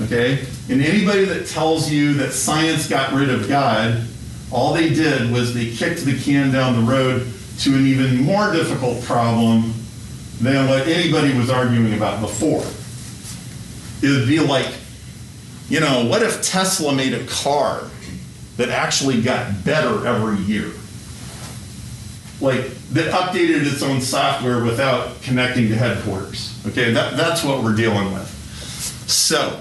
Okay? 0.03 0.45
And 0.69 0.81
anybody 0.81 1.25
that 1.25 1.47
tells 1.47 1.89
you 1.89 2.13
that 2.15 2.31
science 2.31 2.87
got 2.87 3.13
rid 3.13 3.29
of 3.29 3.49
God, 3.49 4.05
all 4.51 4.73
they 4.73 4.89
did 4.89 5.31
was 5.31 5.53
they 5.53 5.71
kicked 5.71 6.05
the 6.05 6.17
can 6.19 6.51
down 6.51 6.75
the 6.75 6.91
road 6.91 7.27
to 7.59 7.75
an 7.75 7.85
even 7.85 8.23
more 8.23 8.53
difficult 8.53 9.03
problem 9.03 9.73
than 10.39 10.67
what 10.69 10.87
anybody 10.87 11.37
was 11.37 11.49
arguing 11.49 11.93
about 11.93 12.21
before. 12.21 12.63
It 14.01 14.15
would 14.15 14.27
be 14.27 14.39
like, 14.39 14.71
you 15.69 15.79
know, 15.79 16.05
what 16.05 16.21
if 16.21 16.41
Tesla 16.41 16.93
made 16.93 17.13
a 17.13 17.25
car 17.25 17.83
that 18.57 18.69
actually 18.69 19.21
got 19.21 19.65
better 19.65 20.05
every 20.07 20.37
year? 20.45 20.71
Like, 22.39 22.71
that 22.91 23.11
updated 23.11 23.65
its 23.65 23.81
own 23.81 23.99
software 23.99 24.63
without 24.63 25.21
connecting 25.23 25.67
to 25.69 25.75
headquarters. 25.75 26.57
Okay, 26.67 26.93
that, 26.93 27.17
that's 27.17 27.43
what 27.43 27.63
we're 27.63 27.75
dealing 27.75 28.13
with. 28.13 28.27
So, 29.09 29.59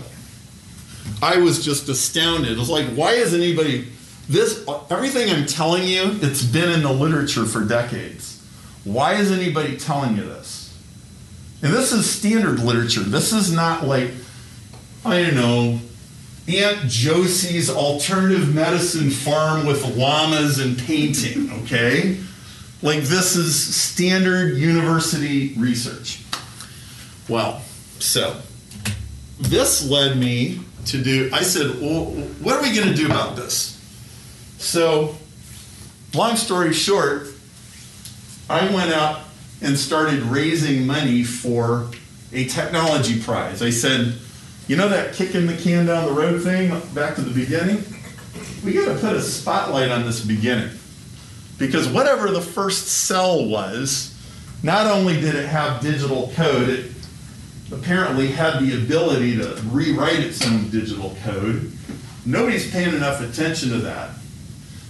I 1.22 1.38
was 1.38 1.64
just 1.64 1.88
astounded. 1.88 2.52
It 2.52 2.58
was 2.58 2.68
like, 2.68 2.86
why 2.88 3.12
is 3.12 3.32
anybody 3.32 3.88
this 4.28 4.66
everything 4.90 5.30
I'm 5.30 5.46
telling 5.46 5.84
you, 5.84 6.18
it's 6.22 6.42
been 6.42 6.70
in 6.70 6.82
the 6.82 6.92
literature 6.92 7.44
for 7.44 7.64
decades. 7.64 8.42
Why 8.84 9.14
is 9.14 9.30
anybody 9.30 9.76
telling 9.76 10.16
you 10.16 10.24
this? 10.24 10.76
And 11.62 11.72
this 11.72 11.92
is 11.92 12.08
standard 12.08 12.58
literature. 12.60 13.00
This 13.00 13.32
is 13.32 13.52
not 13.52 13.86
like, 13.86 14.10
I 15.04 15.22
don't 15.22 15.34
know, 15.34 15.80
Aunt 16.48 16.88
Josie's 16.88 17.70
alternative 17.70 18.54
medicine 18.54 19.10
farm 19.10 19.66
with 19.66 19.96
llamas 19.96 20.58
and 20.58 20.78
painting, 20.78 21.50
okay? 21.64 22.18
Like 22.82 23.02
this 23.02 23.36
is 23.36 23.74
standard 23.74 24.56
university 24.56 25.54
research. 25.54 26.22
Well, 27.28 27.62
so 27.98 28.40
this 29.40 29.88
led 29.88 30.16
me 30.16 30.60
to 30.86 31.02
do, 31.02 31.30
I 31.32 31.42
said, 31.42 31.80
well, 31.80 32.04
what 32.42 32.56
are 32.56 32.62
we 32.62 32.74
going 32.74 32.88
to 32.88 32.94
do 32.94 33.06
about 33.06 33.34
this? 33.34 33.75
So, 34.58 35.16
long 36.14 36.36
story 36.36 36.72
short, 36.72 37.28
I 38.48 38.72
went 38.72 38.92
out 38.92 39.20
and 39.62 39.76
started 39.76 40.22
raising 40.22 40.86
money 40.86 41.24
for 41.24 41.88
a 42.32 42.46
technology 42.46 43.20
prize. 43.20 43.62
I 43.62 43.70
said, 43.70 44.14
you 44.68 44.76
know 44.76 44.88
that 44.88 45.14
kicking 45.14 45.46
the 45.46 45.56
can 45.56 45.86
down 45.86 46.06
the 46.06 46.12
road 46.12 46.42
thing 46.42 46.68
back 46.94 47.14
to 47.16 47.22
the 47.22 47.32
beginning? 47.32 47.84
We 48.64 48.72
got 48.72 48.92
to 48.92 48.98
put 48.98 49.14
a 49.14 49.22
spotlight 49.22 49.90
on 49.90 50.04
this 50.04 50.24
beginning. 50.24 50.70
Because 51.58 51.88
whatever 51.88 52.30
the 52.30 52.40
first 52.40 52.86
cell 52.88 53.46
was, 53.46 54.12
not 54.62 54.86
only 54.86 55.14
did 55.20 55.34
it 55.34 55.46
have 55.46 55.80
digital 55.80 56.32
code, 56.34 56.68
it 56.68 56.92
apparently 57.72 58.28
had 58.28 58.60
the 58.60 58.74
ability 58.74 59.36
to 59.36 59.54
rewrite 59.70 60.20
its 60.20 60.44
own 60.46 60.68
digital 60.70 61.16
code. 61.24 61.72
Nobody's 62.24 62.70
paying 62.70 62.94
enough 62.94 63.20
attention 63.20 63.70
to 63.70 63.78
that. 63.78 64.10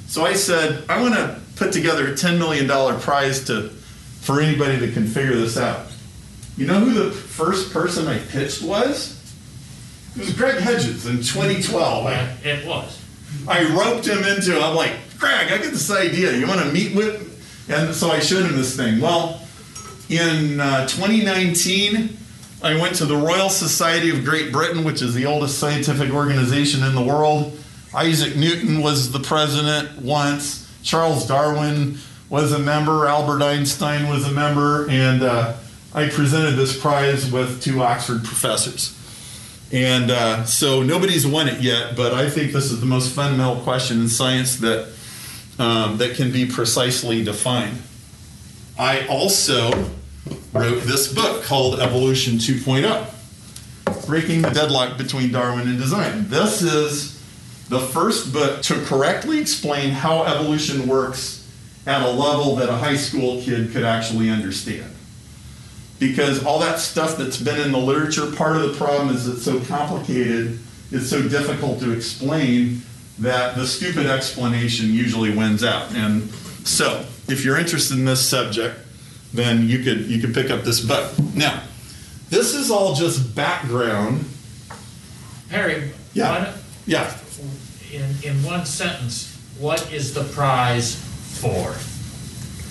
So 0.06 0.24
I 0.24 0.34
said, 0.34 0.84
I 0.88 1.00
want 1.00 1.14
to 1.14 1.40
put 1.56 1.72
together 1.72 2.06
a 2.08 2.12
$10 2.12 2.38
million 2.38 2.68
prize 3.00 3.44
to, 3.46 3.68
for 4.20 4.40
anybody 4.40 4.76
that 4.76 4.94
can 4.94 5.06
figure 5.06 5.36
this 5.36 5.56
out. 5.56 5.86
You 6.56 6.66
know 6.66 6.80
who 6.80 6.92
the 6.94 7.10
first 7.10 7.72
person 7.72 8.06
I 8.06 8.18
pitched 8.18 8.62
was? 8.62 9.12
It 10.16 10.20
was 10.20 10.32
Greg 10.32 10.58
Hedges 10.58 11.06
in 11.06 11.16
2012. 11.18 12.06
I, 12.06 12.12
It 12.42 12.66
was. 12.66 13.02
I 13.46 13.64
roped 13.76 14.06
him 14.06 14.24
into. 14.24 14.58
I'm 14.58 14.74
like, 14.74 14.92
Greg, 15.18 15.52
I 15.52 15.58
get 15.58 15.70
this 15.70 15.90
idea. 15.90 16.32
You 16.32 16.46
want 16.46 16.60
to 16.60 16.72
meet 16.72 16.94
with? 16.94 17.22
And 17.68 17.94
so 17.94 18.10
I 18.10 18.20
showed 18.20 18.46
him 18.46 18.56
this 18.56 18.76
thing. 18.76 19.00
Well, 19.00 19.42
in 20.08 20.60
uh, 20.60 20.86
2019, 20.86 22.16
I 22.62 22.80
went 22.80 22.94
to 22.96 23.04
the 23.04 23.16
Royal 23.16 23.48
Society 23.48 24.10
of 24.10 24.24
Great 24.24 24.52
Britain, 24.52 24.84
which 24.84 25.02
is 25.02 25.14
the 25.14 25.26
oldest 25.26 25.58
scientific 25.58 26.12
organization 26.12 26.82
in 26.84 26.94
the 26.94 27.02
world. 27.02 27.55
Isaac 27.94 28.36
Newton 28.36 28.82
was 28.82 29.12
the 29.12 29.20
president 29.20 30.02
once. 30.02 30.70
Charles 30.82 31.26
Darwin 31.26 31.98
was 32.28 32.52
a 32.52 32.58
member. 32.58 33.06
Albert 33.06 33.42
Einstein 33.42 34.08
was 34.08 34.26
a 34.26 34.32
member. 34.32 34.88
And 34.90 35.22
uh, 35.22 35.54
I 35.94 36.08
presented 36.08 36.52
this 36.52 36.78
prize 36.78 37.30
with 37.30 37.62
two 37.62 37.82
Oxford 37.82 38.24
professors. 38.24 38.92
And 39.72 40.10
uh, 40.10 40.44
so 40.44 40.82
nobody's 40.82 41.26
won 41.26 41.48
it 41.48 41.60
yet, 41.60 41.96
but 41.96 42.12
I 42.12 42.30
think 42.30 42.52
this 42.52 42.70
is 42.70 42.80
the 42.80 42.86
most 42.86 43.12
fundamental 43.12 43.62
question 43.62 44.00
in 44.00 44.08
science 44.08 44.56
that, 44.58 44.92
um, 45.58 45.98
that 45.98 46.14
can 46.14 46.30
be 46.30 46.46
precisely 46.46 47.24
defined. 47.24 47.82
I 48.78 49.06
also 49.08 49.70
wrote 50.52 50.82
this 50.82 51.12
book 51.12 51.42
called 51.44 51.80
Evolution 51.80 52.34
2.0 52.34 54.06
Breaking 54.06 54.42
the 54.42 54.50
Deadlock 54.50 54.98
Between 54.98 55.32
Darwin 55.32 55.66
and 55.66 55.78
Design. 55.78 56.28
This 56.28 56.62
is 56.62 57.15
the 57.68 57.80
first 57.80 58.32
book 58.32 58.62
to 58.62 58.84
correctly 58.84 59.40
explain 59.40 59.90
how 59.90 60.24
evolution 60.24 60.86
works 60.86 61.48
at 61.86 62.02
a 62.02 62.10
level 62.10 62.56
that 62.56 62.68
a 62.68 62.76
high 62.76 62.96
school 62.96 63.40
kid 63.42 63.72
could 63.72 63.84
actually 63.84 64.30
understand. 64.30 64.92
Because 65.98 66.44
all 66.44 66.58
that 66.60 66.78
stuff 66.78 67.16
that's 67.16 67.40
been 67.40 67.60
in 67.60 67.72
the 67.72 67.78
literature, 67.78 68.30
part 68.32 68.56
of 68.56 68.62
the 68.62 68.76
problem 68.76 69.14
is 69.14 69.26
it's 69.26 69.44
so 69.44 69.60
complicated, 69.60 70.58
it's 70.90 71.08
so 71.08 71.26
difficult 71.26 71.80
to 71.80 71.92
explain 71.92 72.82
that 73.18 73.56
the 73.56 73.66
stupid 73.66 74.06
explanation 74.06 74.92
usually 74.92 75.34
wins 75.34 75.64
out. 75.64 75.92
And 75.94 76.28
so, 76.64 77.04
if 77.28 77.44
you're 77.44 77.56
interested 77.56 77.98
in 77.98 78.04
this 78.04 78.26
subject, 78.26 78.78
then 79.32 79.68
you 79.68 79.82
could 79.82 80.06
you 80.06 80.20
could 80.20 80.34
pick 80.34 80.50
up 80.50 80.62
this 80.62 80.80
book. 80.80 81.12
Now, 81.34 81.62
this 82.28 82.54
is 82.54 82.70
all 82.70 82.94
just 82.94 83.34
background. 83.34 84.24
Harry, 85.48 85.92
Yeah. 86.12 86.54
Yeah. 86.86 87.16
In, 87.92 88.04
in 88.22 88.42
one 88.42 88.66
sentence, 88.66 89.36
what 89.58 89.92
is 89.92 90.14
the 90.14 90.24
prize 90.24 90.94
for? 91.40 91.74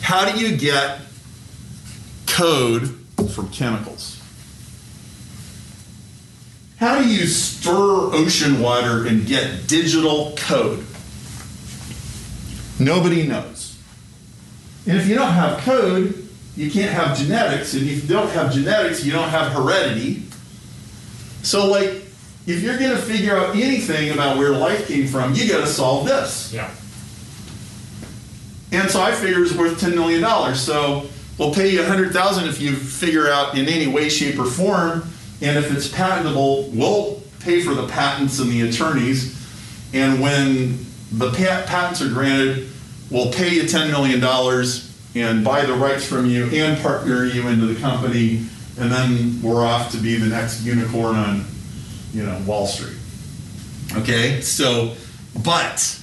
How 0.01 0.31
do 0.31 0.39
you 0.39 0.55
get 0.55 0.99
code 2.27 2.99
from 3.33 3.49
chemicals? 3.49 4.21
How 6.77 7.01
do 7.01 7.07
you 7.07 7.25
stir 7.25 8.13
ocean 8.13 8.59
water 8.59 9.07
and 9.07 9.25
get 9.25 9.67
digital 9.67 10.33
code? 10.35 10.85
Nobody 12.79 13.25
knows. 13.25 13.77
And 14.85 14.97
if 14.97 15.07
you 15.07 15.15
don't 15.15 15.31
have 15.31 15.59
code, 15.59 16.27
you 16.55 16.69
can't 16.69 16.91
have 16.91 17.17
genetics. 17.17 17.73
And 17.73 17.83
if 17.87 18.03
you 18.03 18.09
don't 18.09 18.29
have 18.31 18.53
genetics, 18.53 19.03
you 19.03 19.11
don't 19.11 19.29
have 19.29 19.53
heredity. 19.53 20.23
So, 21.41 21.65
like, 21.67 22.04
if 22.47 22.61
you're 22.61 22.77
going 22.77 22.91
to 22.91 23.01
figure 23.01 23.35
out 23.37 23.55
anything 23.55 24.11
about 24.11 24.37
where 24.37 24.51
life 24.51 24.87
came 24.87 25.07
from, 25.07 25.33
you 25.33 25.49
got 25.49 25.61
to 25.61 25.67
solve 25.67 26.05
this. 26.05 26.53
Yeah. 26.53 26.69
And 28.71 28.89
so 28.89 29.01
I 29.01 29.11
figure 29.13 29.41
it's 29.41 29.53
worth 29.53 29.79
$10 29.79 29.95
million. 29.95 30.55
So 30.55 31.07
we'll 31.37 31.53
pay 31.53 31.69
you 31.69 31.79
a 31.79 31.87
100000 31.87 32.47
if 32.47 32.61
you 32.61 32.75
figure 32.75 33.29
out 33.29 33.57
in 33.57 33.67
any 33.67 33.87
way, 33.87 34.09
shape, 34.09 34.39
or 34.39 34.45
form. 34.45 35.03
And 35.41 35.57
if 35.57 35.71
it's 35.71 35.87
patentable, 35.87 36.69
we'll 36.69 37.21
pay 37.39 37.61
for 37.61 37.73
the 37.73 37.87
patents 37.87 38.39
and 38.39 38.51
the 38.51 38.61
attorneys. 38.67 39.33
And 39.93 40.21
when 40.21 40.85
the 41.11 41.29
pa- 41.31 41.63
patents 41.65 42.01
are 42.01 42.09
granted, 42.09 42.69
we'll 43.09 43.31
pay 43.31 43.53
you 43.53 43.63
$10 43.63 43.91
million 43.91 44.21
and 45.15 45.43
buy 45.45 45.65
the 45.65 45.73
rights 45.73 46.05
from 46.05 46.25
you 46.25 46.45
and 46.47 46.81
partner 46.81 47.25
you 47.25 47.47
into 47.47 47.65
the 47.67 47.79
company. 47.79 48.45
And 48.77 48.91
then 48.91 49.41
we're 49.41 49.65
off 49.65 49.91
to 49.91 49.97
be 49.97 50.17
the 50.17 50.27
next 50.27 50.65
unicorn 50.65 51.15
on, 51.15 51.45
you 52.15 52.25
know, 52.25 52.41
Wall 52.47 52.65
Street. 52.65 52.95
Okay? 53.97 54.39
So, 54.39 54.95
but 55.43 55.99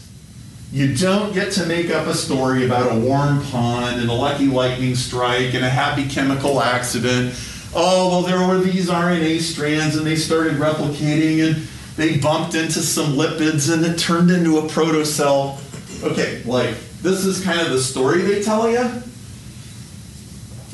you 0.71 0.95
don't 0.95 1.33
get 1.33 1.52
to 1.52 1.66
make 1.66 1.90
up 1.90 2.07
a 2.07 2.14
story 2.14 2.66
about 2.66 2.92
a 2.92 3.00
warm 3.00 3.42
pond 3.45 3.99
and 3.99 4.11
a 4.11 4.12
lucky 4.12 4.47
lightning 4.47 4.95
strike 4.95 5.54
and 5.54 5.64
a 5.64 5.71
happy 5.71 6.07
chemical 6.07 6.61
accident. 6.61 7.35
Oh, 7.75 8.09
well, 8.11 8.23
there 8.23 8.47
were 8.47 8.59
these 8.59 8.90
RNA 8.90 9.40
strands 9.40 9.97
and 9.97 10.07
they 10.07 10.16
started 10.16 10.54
replicating 10.54 11.47
and 11.47 11.66
they 11.97 12.19
bumped 12.19 12.54
into 12.54 12.81
some 12.81 13.14
lipids 13.14 13.73
and 13.73 13.85
it 13.85 13.99
turned 13.99 14.31
into 14.31 14.59
a 14.59 14.62
protocell. 14.62 15.59
Okay, 16.04 16.42
like, 16.45 16.76
this 17.00 17.25
is 17.25 17.42
kind 17.42 17.61
of 17.61 17.71
the 17.71 17.81
story 17.81 18.21
they 18.21 18.42
tell 18.42 18.69
you. 18.71 19.02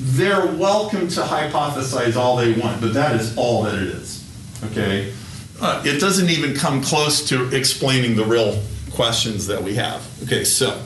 They're 0.01 0.47
welcome 0.47 1.07
to 1.09 1.21
hypothesize 1.21 2.17
all 2.17 2.37
they 2.37 2.55
want, 2.55 2.81
but 2.81 2.95
that 2.95 3.21
is 3.21 3.37
all 3.37 3.63
that 3.65 3.75
it 3.75 3.83
is. 3.83 4.25
Okay? 4.67 5.13
Uh, 5.61 5.83
it 5.85 6.01
doesn't 6.01 6.31
even 6.31 6.55
come 6.55 6.81
close 6.83 7.29
to 7.29 7.55
explaining 7.55 8.15
the 8.15 8.25
real 8.25 8.63
questions 8.93 9.47
that 9.49 9.63
we 9.63 9.75
have. 9.75 10.07
Okay, 10.25 10.45
so 10.45 10.81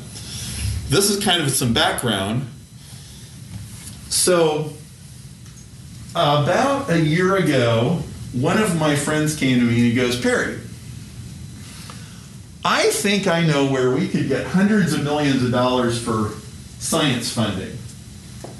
this 0.88 1.10
is 1.10 1.22
kind 1.22 1.42
of 1.42 1.50
some 1.50 1.74
background. 1.74 2.46
So, 4.08 4.72
about 6.10 6.90
a 6.90 7.00
year 7.00 7.36
ago, 7.36 8.02
one 8.32 8.58
of 8.58 8.78
my 8.78 8.96
friends 8.96 9.36
came 9.36 9.58
to 9.58 9.64
me 9.64 9.74
and 9.74 9.84
he 9.84 9.94
goes, 9.94 10.20
Perry, 10.20 10.58
I 12.64 12.90
think 12.90 13.26
I 13.26 13.44
know 13.44 13.70
where 13.70 13.90
we 13.90 14.08
could 14.08 14.28
get 14.28 14.46
hundreds 14.46 14.92
of 14.92 15.02
millions 15.02 15.42
of 15.42 15.50
dollars 15.50 16.02
for 16.02 16.30
science 16.78 17.30
funding. 17.30 17.76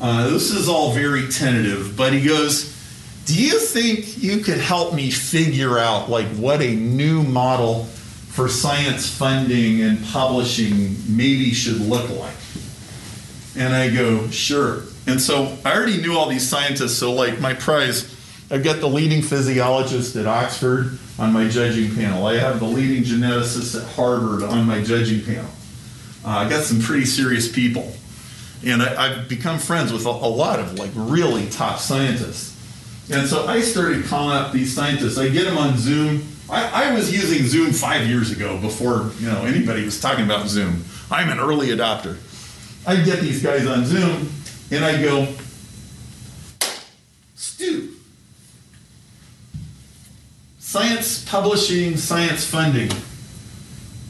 Uh, 0.01 0.29
this 0.29 0.51
is 0.51 0.69
all 0.69 0.93
very 0.93 1.29
tentative, 1.29 1.97
but 1.97 2.13
he 2.13 2.27
goes, 2.27 2.72
Do 3.25 3.41
you 3.41 3.59
think 3.59 4.23
you 4.23 4.39
could 4.39 4.59
help 4.59 4.95
me 4.95 5.11
figure 5.11 5.79
out 5.79 6.11
like 6.11 6.27
what 6.37 6.61
a 6.61 6.75
new 6.75 7.23
model 7.23 7.85
for 7.85 8.49
science 8.49 9.09
funding 9.09 9.83
and 9.83 10.05
publishing 10.07 10.97
maybe 11.09 11.53
should 11.53 11.81
look 11.81 12.09
like? 12.11 12.35
And 13.57 13.75
I 13.75 13.91
go, 13.91 14.29
Sure. 14.29 14.83
And 15.07 15.21
so 15.21 15.57
I 15.65 15.75
already 15.75 16.01
knew 16.01 16.17
all 16.17 16.29
these 16.29 16.49
scientists, 16.49 16.97
so 16.97 17.13
like 17.13 17.41
my 17.41 17.55
prize, 17.55 18.15
I've 18.51 18.63
got 18.63 18.81
the 18.81 18.87
leading 18.87 19.23
physiologist 19.23 20.15
at 20.17 20.27
Oxford 20.27 20.99
on 21.19 21.33
my 21.33 21.49
judging 21.49 21.95
panel. 21.95 22.27
I 22.27 22.37
have 22.37 22.61
the 22.61 22.67
leading 22.67 23.03
geneticist 23.03 23.81
at 23.81 23.89
Harvard 23.95 24.43
on 24.43 24.67
my 24.67 24.83
judging 24.83 25.25
panel. 25.25 25.51
Uh, 26.25 26.29
I 26.29 26.49
got 26.49 26.63
some 26.63 26.81
pretty 26.81 27.05
serious 27.05 27.51
people. 27.51 27.93
And 28.65 28.81
I, 28.81 29.07
I've 29.07 29.29
become 29.29 29.59
friends 29.59 29.93
with 29.93 30.07
a, 30.07 30.11
a 30.11 30.11
lot 30.11 30.61
of 30.61 30.79
like 30.79 30.91
really 30.95 31.49
top 31.51 31.79
scientists. 31.79 32.52
And 33.11 33.27
so 33.27 33.47
I 33.47 33.61
started 33.61 34.05
calling 34.05 34.37
up 34.37 34.53
these 34.53 34.73
scientists. 34.75 35.19
I 35.19 35.29
get 35.29 35.45
them 35.45 35.59
on 35.59 35.77
Zoom. 35.77 36.27
I, 36.49 36.91
I 36.91 36.95
was 36.95 37.13
using 37.13 37.47
Zoom 37.47 37.73
five 37.73 38.07
years 38.07 38.31
ago 38.31 38.59
before 38.59 39.11
you 39.19 39.29
know 39.29 39.45
anybody 39.45 39.85
was 39.85 40.01
talking 40.01 40.25
about 40.25 40.49
Zoom. 40.49 40.85
I'm 41.11 41.31
an 41.31 41.39
early 41.39 41.69
adopter. 41.69 42.19
I 42.87 42.97
get 42.97 43.21
these 43.21 43.43
guys 43.43 43.67
on 43.67 43.85
Zoom 43.85 44.29
and 44.71 44.85
I 44.85 45.01
go, 45.03 45.29
Stu, 47.35 47.95
science 50.59 51.25
publishing, 51.25 51.97
science 51.97 52.47
funding. 52.47 52.91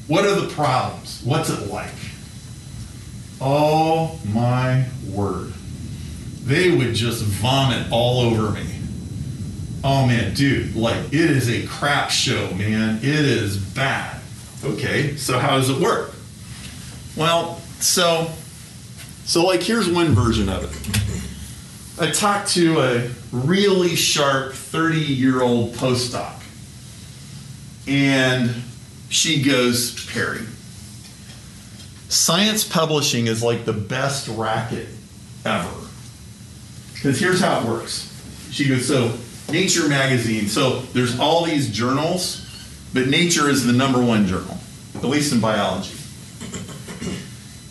What 0.07 0.25
are 0.25 0.41
the 0.41 0.49
problems? 0.49 1.23
What's 1.25 1.51
it 1.51 1.69
like? 1.69 1.91
Oh 3.41 4.19
my 4.33 4.87
word. 5.09 5.53
They 6.45 6.71
would 6.71 6.95
just 6.95 7.23
vomit 7.25 7.91
all 7.91 8.21
over 8.21 8.51
me. 8.51 8.72
Oh 9.85 10.07
man, 10.07 10.35
dude, 10.35 10.77
like 10.77 11.07
it 11.07 11.15
is 11.15 11.49
a 11.49 11.67
crap 11.67 12.11
show, 12.11 12.51
man. 12.55 12.99
It 12.99 13.05
is 13.05 13.57
bad. 13.57 14.21
Okay, 14.65 15.17
so 15.17 15.39
how 15.39 15.57
does 15.57 15.71
it 15.71 15.81
work? 15.81 16.15
Well, 17.17 17.61
so 17.81 18.31
so 19.25 19.45
like 19.45 19.63
here's 19.63 19.89
one 19.89 20.15
version 20.15 20.49
of 20.49 20.65
it. 20.65 22.03
I 22.03 22.11
talked 22.11 22.49
to 22.51 22.81
a 22.81 23.11
really 23.33 23.97
sharp 23.97 24.53
30-year-old 24.53 25.75
postdoc. 25.75 26.43
And 27.87 28.51
she 29.09 29.43
goes, 29.43 30.07
Perry, 30.11 30.41
science 32.09 32.65
publishing 32.65 33.27
is 33.27 33.43
like 33.43 33.65
the 33.65 33.73
best 33.73 34.29
racket 34.29 34.89
ever. 35.45 35.87
Because 36.95 37.19
here's 37.21 37.41
how 37.41 37.61
it 37.61 37.67
works. 37.67 38.09
She 38.51 38.69
goes, 38.69 38.87
so 38.87 39.17
Nature 39.53 39.89
magazine, 39.89 40.49
so 40.49 40.81
there's 40.93 41.21
all 41.21 41.45
these 41.45 41.71
journals, 41.71 42.41
but 42.93 43.07
Nature 43.07 43.49
is 43.49 43.65
the 43.67 43.73
number 43.73 44.03
one 44.03 44.27
journal, 44.27 44.59
at 44.97 45.05
least 45.05 45.33
in 45.33 45.41
biology. 45.41 45.95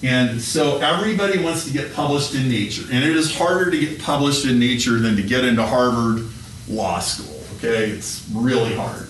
And 0.04 0.42
so 0.42 0.78
everybody 0.78 1.44
wants 1.44 1.66
to 1.66 1.74
get 1.74 1.94
published 1.94 2.34
in 2.34 2.50
Nature, 2.50 2.84
and 2.92 3.04
it 3.04 3.16
is 3.16 3.36
harder 3.36 3.70
to 3.70 3.80
get 3.80 4.02
published 4.02 4.46
in 4.46 4.60
Nature 4.60 5.00
than 5.00 5.16
to 5.16 5.22
get 5.22 5.44
into 5.44 5.66
Harvard 5.66 6.28
Law 6.68 7.00
School, 7.00 7.40
okay? 7.58 7.90
It's 7.90 8.28
really 8.34 8.76
hard. 8.76 9.10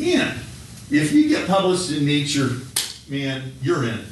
And 0.00 0.38
if 0.90 1.12
you 1.12 1.28
get 1.28 1.48
published 1.48 1.90
in 1.90 2.04
Nature, 2.04 2.50
man, 3.08 3.52
you're 3.62 3.84
in. 3.84 4.04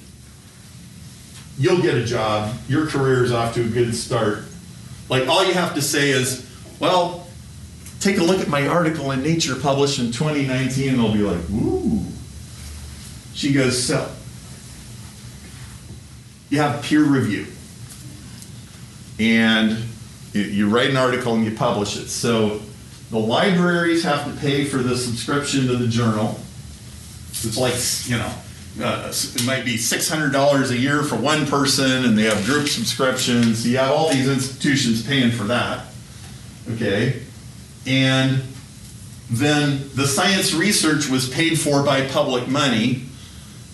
You'll 1.56 1.82
get 1.82 1.94
a 1.94 2.04
job. 2.04 2.56
Your 2.68 2.86
career 2.86 3.24
is 3.24 3.32
off 3.32 3.54
to 3.54 3.62
a 3.62 3.68
good 3.68 3.94
start. 3.94 4.44
Like 5.08 5.28
all 5.28 5.44
you 5.44 5.54
have 5.54 5.74
to 5.74 5.82
say 5.82 6.10
is, 6.10 6.48
well, 6.80 7.27
take 8.00 8.18
a 8.18 8.22
look 8.22 8.40
at 8.40 8.48
my 8.48 8.66
article 8.66 9.10
in 9.10 9.22
Nature 9.22 9.56
published 9.56 9.98
in 9.98 10.12
2019, 10.12 10.90
and 10.90 10.98
they'll 10.98 11.12
be 11.12 11.18
like, 11.18 11.48
ooh. 11.50 12.04
She 13.34 13.52
goes, 13.52 13.80
so 13.80 14.10
you 16.50 16.58
have 16.58 16.82
peer 16.82 17.04
review. 17.04 17.46
And 19.20 19.84
you, 20.32 20.68
write 20.68 20.90
an 20.90 20.96
article 20.96 21.34
and 21.34 21.44
you 21.44 21.56
publish 21.56 21.96
it. 21.96 22.08
So 22.08 22.60
the 23.10 23.18
libraries 23.18 24.04
have 24.04 24.24
to 24.32 24.40
pay 24.40 24.64
for 24.64 24.78
the 24.78 24.96
subscription 24.96 25.66
to 25.66 25.76
the 25.76 25.88
journal. 25.88 26.40
It's 27.30 27.56
like, 27.56 27.74
you 28.08 28.16
know, 28.18 28.32
uh, 28.84 29.08
it 29.08 29.46
might 29.46 29.64
be 29.64 29.74
$600 29.74 30.70
a 30.70 30.76
year 30.76 31.02
for 31.02 31.16
one 31.16 31.46
person, 31.46 32.04
and 32.04 32.16
they 32.16 32.24
have 32.24 32.44
group 32.44 32.68
subscriptions. 32.68 33.62
So 33.62 33.68
you 33.68 33.78
have 33.78 33.90
all 33.90 34.10
these 34.10 34.28
institutions 34.28 35.04
paying 35.04 35.32
for 35.32 35.44
that. 35.44 35.86
Okay? 36.72 37.22
And 37.88 38.42
then 39.30 39.88
the 39.94 40.06
science 40.06 40.52
research 40.52 41.08
was 41.08 41.28
paid 41.28 41.58
for 41.58 41.82
by 41.82 42.06
public 42.06 42.46
money, 42.46 43.04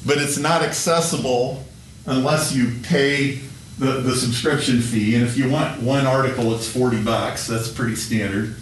but 0.07 0.19
it's 0.19 0.39
not 0.39 0.63
accessible 0.63 1.65
unless 2.07 2.55
you 2.55 2.73
pay 2.85 3.41
the, 3.79 4.01
the 4.01 4.15
subscription 4.15 4.81
fee. 4.81 5.17
And 5.17 5.25
if 5.25 5.37
you 5.37 5.51
want 5.51 5.83
one 5.83 6.07
article, 6.07 6.55
it's 6.55 6.69
40 6.69 7.03
bucks. 7.03 7.49
That's 7.49 7.69
pretty 7.69 7.97
standard. 7.97 8.55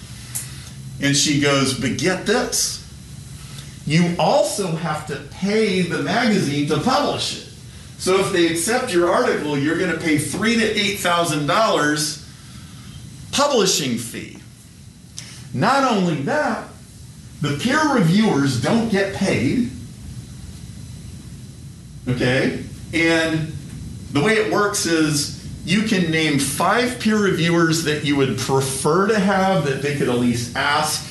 And 1.03 1.15
she 1.15 1.41
goes, 1.41 1.79
But 1.79 1.99
get 1.99 2.25
this. 2.25 2.79
You 3.87 4.15
also 4.19 4.69
have 4.69 5.07
to 5.09 5.17
pay 5.33 5.83
the 5.83 6.03
magazine 6.03 6.69
to 6.69 6.81
publish 6.81 7.43
it. 7.43 7.49
So 7.99 8.21
if 8.21 8.33
they 8.33 8.47
accept 8.47 8.93
your 8.93 9.12
article, 9.12 9.59
you're 9.59 9.79
going 9.79 9.93
to 9.93 9.99
pay 9.99 10.19
three 10.19 10.55
to 10.57 10.65
eight 10.65 10.99
thousand 10.99 11.47
dollars 11.47 12.27
publishing 13.33 13.99
fee. 13.99 14.41
Not 15.55 15.91
only 15.91 16.23
that, 16.23 16.69
the 17.41 17.59
peer 17.59 17.95
reviewers 17.95 18.62
don't 18.62 18.88
get 18.88 19.15
paid. 19.15 19.71
Okay? 22.09 22.65
And 22.95 23.53
the 24.12 24.23
way 24.23 24.35
it 24.35 24.53
works 24.53 24.87
is 24.87 25.43
you 25.65 25.83
can 25.83 26.11
name 26.11 26.38
five 26.38 27.01
peer 27.01 27.19
reviewers 27.19 27.85
that 27.85 28.05
you 28.05 28.17
would 28.17 28.38
prefer 28.38 29.09
to 29.09 29.19
have 29.19 29.65
that 29.65 29.83
they 29.83 29.97
could 29.97 30.09
at 30.09 30.19
least 30.19 30.57
ask, 30.57 31.09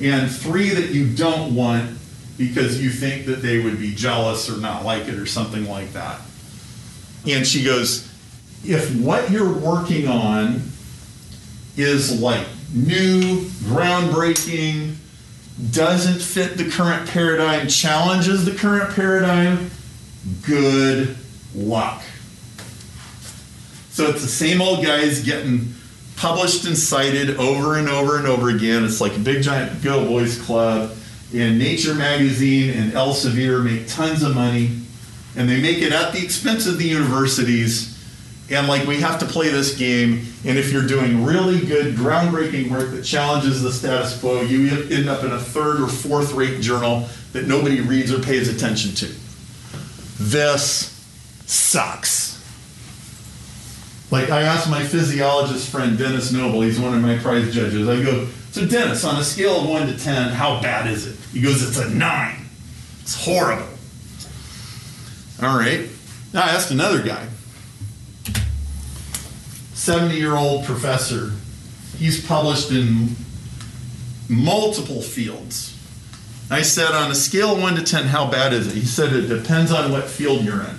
and 0.00 0.30
three 0.30 0.70
that 0.70 0.90
you 0.90 1.12
don't 1.14 1.54
want 1.54 1.98
because 2.36 2.80
you 2.80 2.90
think 2.90 3.26
that 3.26 3.42
they 3.42 3.58
would 3.58 3.80
be 3.80 3.94
jealous 3.94 4.48
or 4.48 4.58
not 4.58 4.84
like 4.84 5.08
it 5.08 5.14
or 5.14 5.26
something 5.26 5.68
like 5.68 5.92
that. 5.92 6.20
And 7.26 7.44
she 7.44 7.64
goes, 7.64 8.08
if 8.64 8.94
what 9.00 9.30
you're 9.30 9.52
working 9.52 10.06
on 10.06 10.62
is 11.76 12.20
like 12.20 12.46
new, 12.74 13.42
groundbreaking, 13.64 14.94
doesn't 15.72 16.20
fit 16.20 16.56
the 16.56 16.70
current 16.70 17.08
paradigm, 17.08 17.66
challenges 17.66 18.44
the 18.44 18.54
current 18.54 18.94
paradigm, 18.94 19.70
good 20.46 21.16
luck. 21.54 22.02
So 23.90 24.06
it's 24.06 24.22
the 24.22 24.28
same 24.28 24.62
old 24.62 24.84
guys 24.84 25.24
getting 25.24 25.74
published 26.16 26.64
and 26.66 26.76
cited 26.78 27.36
over 27.36 27.76
and 27.76 27.88
over 27.88 28.16
and 28.16 28.26
over 28.26 28.50
again. 28.50 28.84
It's 28.84 29.00
like 29.00 29.16
a 29.16 29.20
big 29.20 29.42
giant 29.42 29.82
Go 29.82 30.06
Boys 30.06 30.40
Club. 30.40 30.94
And 31.34 31.58
Nature 31.58 31.94
Magazine 31.94 32.70
and 32.70 32.92
Elsevier 32.92 33.62
make 33.62 33.88
tons 33.88 34.22
of 34.22 34.34
money. 34.34 34.70
And 35.36 35.48
they 35.48 35.60
make 35.60 35.78
it 35.78 35.92
at 35.92 36.12
the 36.12 36.22
expense 36.22 36.66
of 36.66 36.78
the 36.78 36.86
universities. 36.86 37.97
And 38.50 38.66
like 38.66 38.86
we 38.86 39.00
have 39.00 39.18
to 39.20 39.26
play 39.26 39.48
this 39.48 39.76
game. 39.76 40.26
And 40.44 40.56
if 40.56 40.72
you're 40.72 40.86
doing 40.86 41.24
really 41.24 41.64
good, 41.64 41.94
groundbreaking 41.94 42.70
work 42.70 42.90
that 42.92 43.02
challenges 43.02 43.62
the 43.62 43.72
status 43.72 44.18
quo, 44.20 44.40
you 44.40 44.86
end 44.90 45.08
up 45.08 45.22
in 45.22 45.32
a 45.32 45.38
third 45.38 45.80
or 45.80 45.88
fourth 45.88 46.32
rate 46.32 46.60
journal 46.62 47.08
that 47.32 47.46
nobody 47.46 47.80
reads 47.80 48.12
or 48.12 48.20
pays 48.20 48.48
attention 48.48 48.94
to. 48.94 49.14
This 50.18 50.94
sucks. 51.46 52.28
Like 54.10 54.30
I 54.30 54.42
asked 54.42 54.70
my 54.70 54.82
physiologist 54.82 55.68
friend 55.70 55.98
Denis 55.98 56.32
Noble, 56.32 56.62
he's 56.62 56.80
one 56.80 56.94
of 56.94 57.02
my 57.02 57.18
prize 57.18 57.54
judges. 57.54 57.86
I 57.88 58.02
go, 58.02 58.26
so 58.52 58.66
Denis, 58.66 59.04
on 59.04 59.20
a 59.20 59.24
scale 59.24 59.60
of 59.60 59.68
one 59.68 59.86
to 59.86 59.98
ten, 59.98 60.30
how 60.30 60.60
bad 60.62 60.90
is 60.90 61.06
it? 61.06 61.16
He 61.32 61.42
goes, 61.42 61.62
it's 61.62 61.78
a 61.78 61.90
nine. 61.90 62.46
It's 63.02 63.22
horrible. 63.24 63.68
All 65.42 65.58
right. 65.58 65.88
Now 66.32 66.42
I 66.44 66.48
asked 66.48 66.70
another 66.70 67.02
guy, 67.02 67.26
70 69.78 70.16
year 70.16 70.34
old 70.34 70.64
professor. 70.64 71.30
He's 71.96 72.26
published 72.26 72.72
in 72.72 73.10
multiple 74.28 75.00
fields. 75.00 75.78
I 76.50 76.62
said, 76.62 76.90
on 76.90 77.12
a 77.12 77.14
scale 77.14 77.52
of 77.52 77.62
one 77.62 77.76
to 77.76 77.84
10, 77.84 78.06
how 78.06 78.28
bad 78.28 78.52
is 78.52 78.66
it? 78.66 78.74
He 78.74 78.84
said, 78.84 79.12
it 79.12 79.28
depends 79.28 79.70
on 79.70 79.92
what 79.92 80.04
field 80.04 80.44
you're 80.44 80.62
in. 80.62 80.78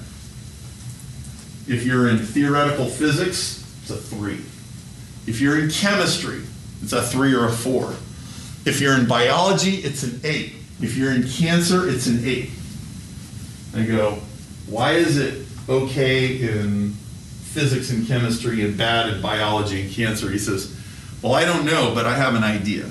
If 1.68 1.86
you're 1.86 2.10
in 2.10 2.20
theoretical 2.20 2.88
physics, 2.88 3.64
it's 3.82 3.92
a 3.92 3.96
three. 3.96 4.42
If 5.28 5.40
you're 5.40 5.58
in 5.60 5.70
chemistry, 5.70 6.42
it's 6.82 6.92
a 6.92 7.02
three 7.02 7.34
or 7.34 7.46
a 7.46 7.52
four. 7.52 7.92
If 8.66 8.82
you're 8.82 8.96
in 8.96 9.08
biology, 9.08 9.76
it's 9.76 10.04
an 10.04 10.20
eight. 10.26 10.56
If 10.82 10.98
you're 10.98 11.14
in 11.14 11.26
cancer, 11.26 11.88
it's 11.88 12.08
an 12.08 12.26
eight. 12.26 12.50
I 13.74 13.84
go, 13.84 14.20
why 14.68 14.94
is 14.94 15.18
it 15.18 15.46
okay 15.70 16.42
in 16.42 16.96
physics 17.50 17.90
and 17.90 18.08
chemistry 18.08 18.64
and 18.64 18.78
bad 18.78 19.14
in 19.14 19.22
biology 19.22 19.82
and 19.82 19.92
cancer? 19.92 20.30
He 20.30 20.38
says, 20.38 20.76
well, 21.22 21.34
I 21.34 21.46
don't 21.46 21.66
know, 21.66 21.94
but 21.94 22.06
I 22.06 22.16
have 22.16 22.36
an 22.36 22.44
idea. 22.44 22.90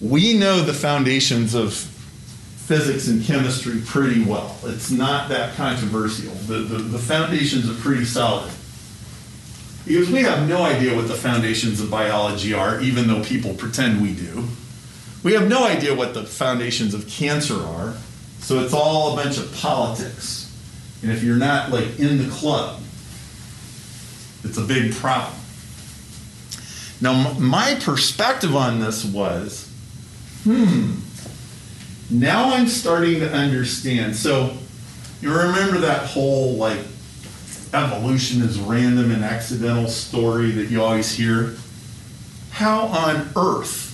We 0.00 0.36
know 0.36 0.60
the 0.60 0.74
foundations 0.74 1.54
of 1.54 1.72
physics 1.72 3.06
and 3.06 3.24
chemistry 3.24 3.80
pretty 3.86 4.24
well. 4.24 4.56
It's 4.64 4.90
not 4.90 5.28
that 5.28 5.54
controversial. 5.54 6.32
The, 6.32 6.58
the, 6.58 6.78
the 6.78 6.98
foundations 6.98 7.70
are 7.70 7.80
pretty 7.80 8.04
solid. 8.04 8.52
Because 9.86 10.10
we 10.10 10.22
have 10.22 10.48
no 10.48 10.64
idea 10.64 10.96
what 10.96 11.06
the 11.06 11.14
foundations 11.14 11.80
of 11.80 11.88
biology 11.90 12.52
are, 12.52 12.80
even 12.80 13.06
though 13.06 13.22
people 13.22 13.54
pretend 13.54 14.02
we 14.02 14.14
do. 14.14 14.48
We 15.22 15.32
have 15.34 15.48
no 15.48 15.64
idea 15.64 15.94
what 15.94 16.12
the 16.12 16.24
foundations 16.24 16.92
of 16.92 17.06
cancer 17.06 17.54
are, 17.54 17.94
so 18.40 18.58
it's 18.58 18.72
all 18.72 19.12
a 19.12 19.22
bunch 19.22 19.38
of 19.38 19.52
politics. 19.54 20.45
And 21.02 21.10
if 21.10 21.22
you're 21.22 21.36
not 21.36 21.70
like 21.70 21.98
in 21.98 22.18
the 22.18 22.28
club, 22.30 22.80
it's 24.44 24.58
a 24.58 24.62
big 24.62 24.94
problem. 24.94 25.38
Now, 27.00 27.34
my 27.34 27.78
perspective 27.80 28.56
on 28.56 28.80
this 28.80 29.04
was, 29.04 29.70
hmm, 30.44 30.94
now 32.10 32.54
I'm 32.54 32.66
starting 32.66 33.20
to 33.20 33.30
understand. 33.30 34.16
So, 34.16 34.56
you 35.20 35.32
remember 35.32 35.78
that 35.78 36.06
whole 36.06 36.54
like 36.54 36.78
evolution 37.74 38.42
is 38.42 38.58
random 38.58 39.10
and 39.10 39.24
accidental 39.24 39.88
story 39.88 40.50
that 40.52 40.70
you 40.70 40.82
always 40.82 41.12
hear? 41.12 41.56
How 42.50 42.86
on 42.86 43.28
earth 43.36 43.92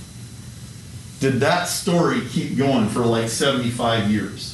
did 1.20 1.40
that 1.40 1.64
story 1.64 2.20
keep 2.28 2.56
going 2.56 2.88
for 2.88 3.00
like 3.00 3.28
75 3.28 4.10
years? 4.10 4.51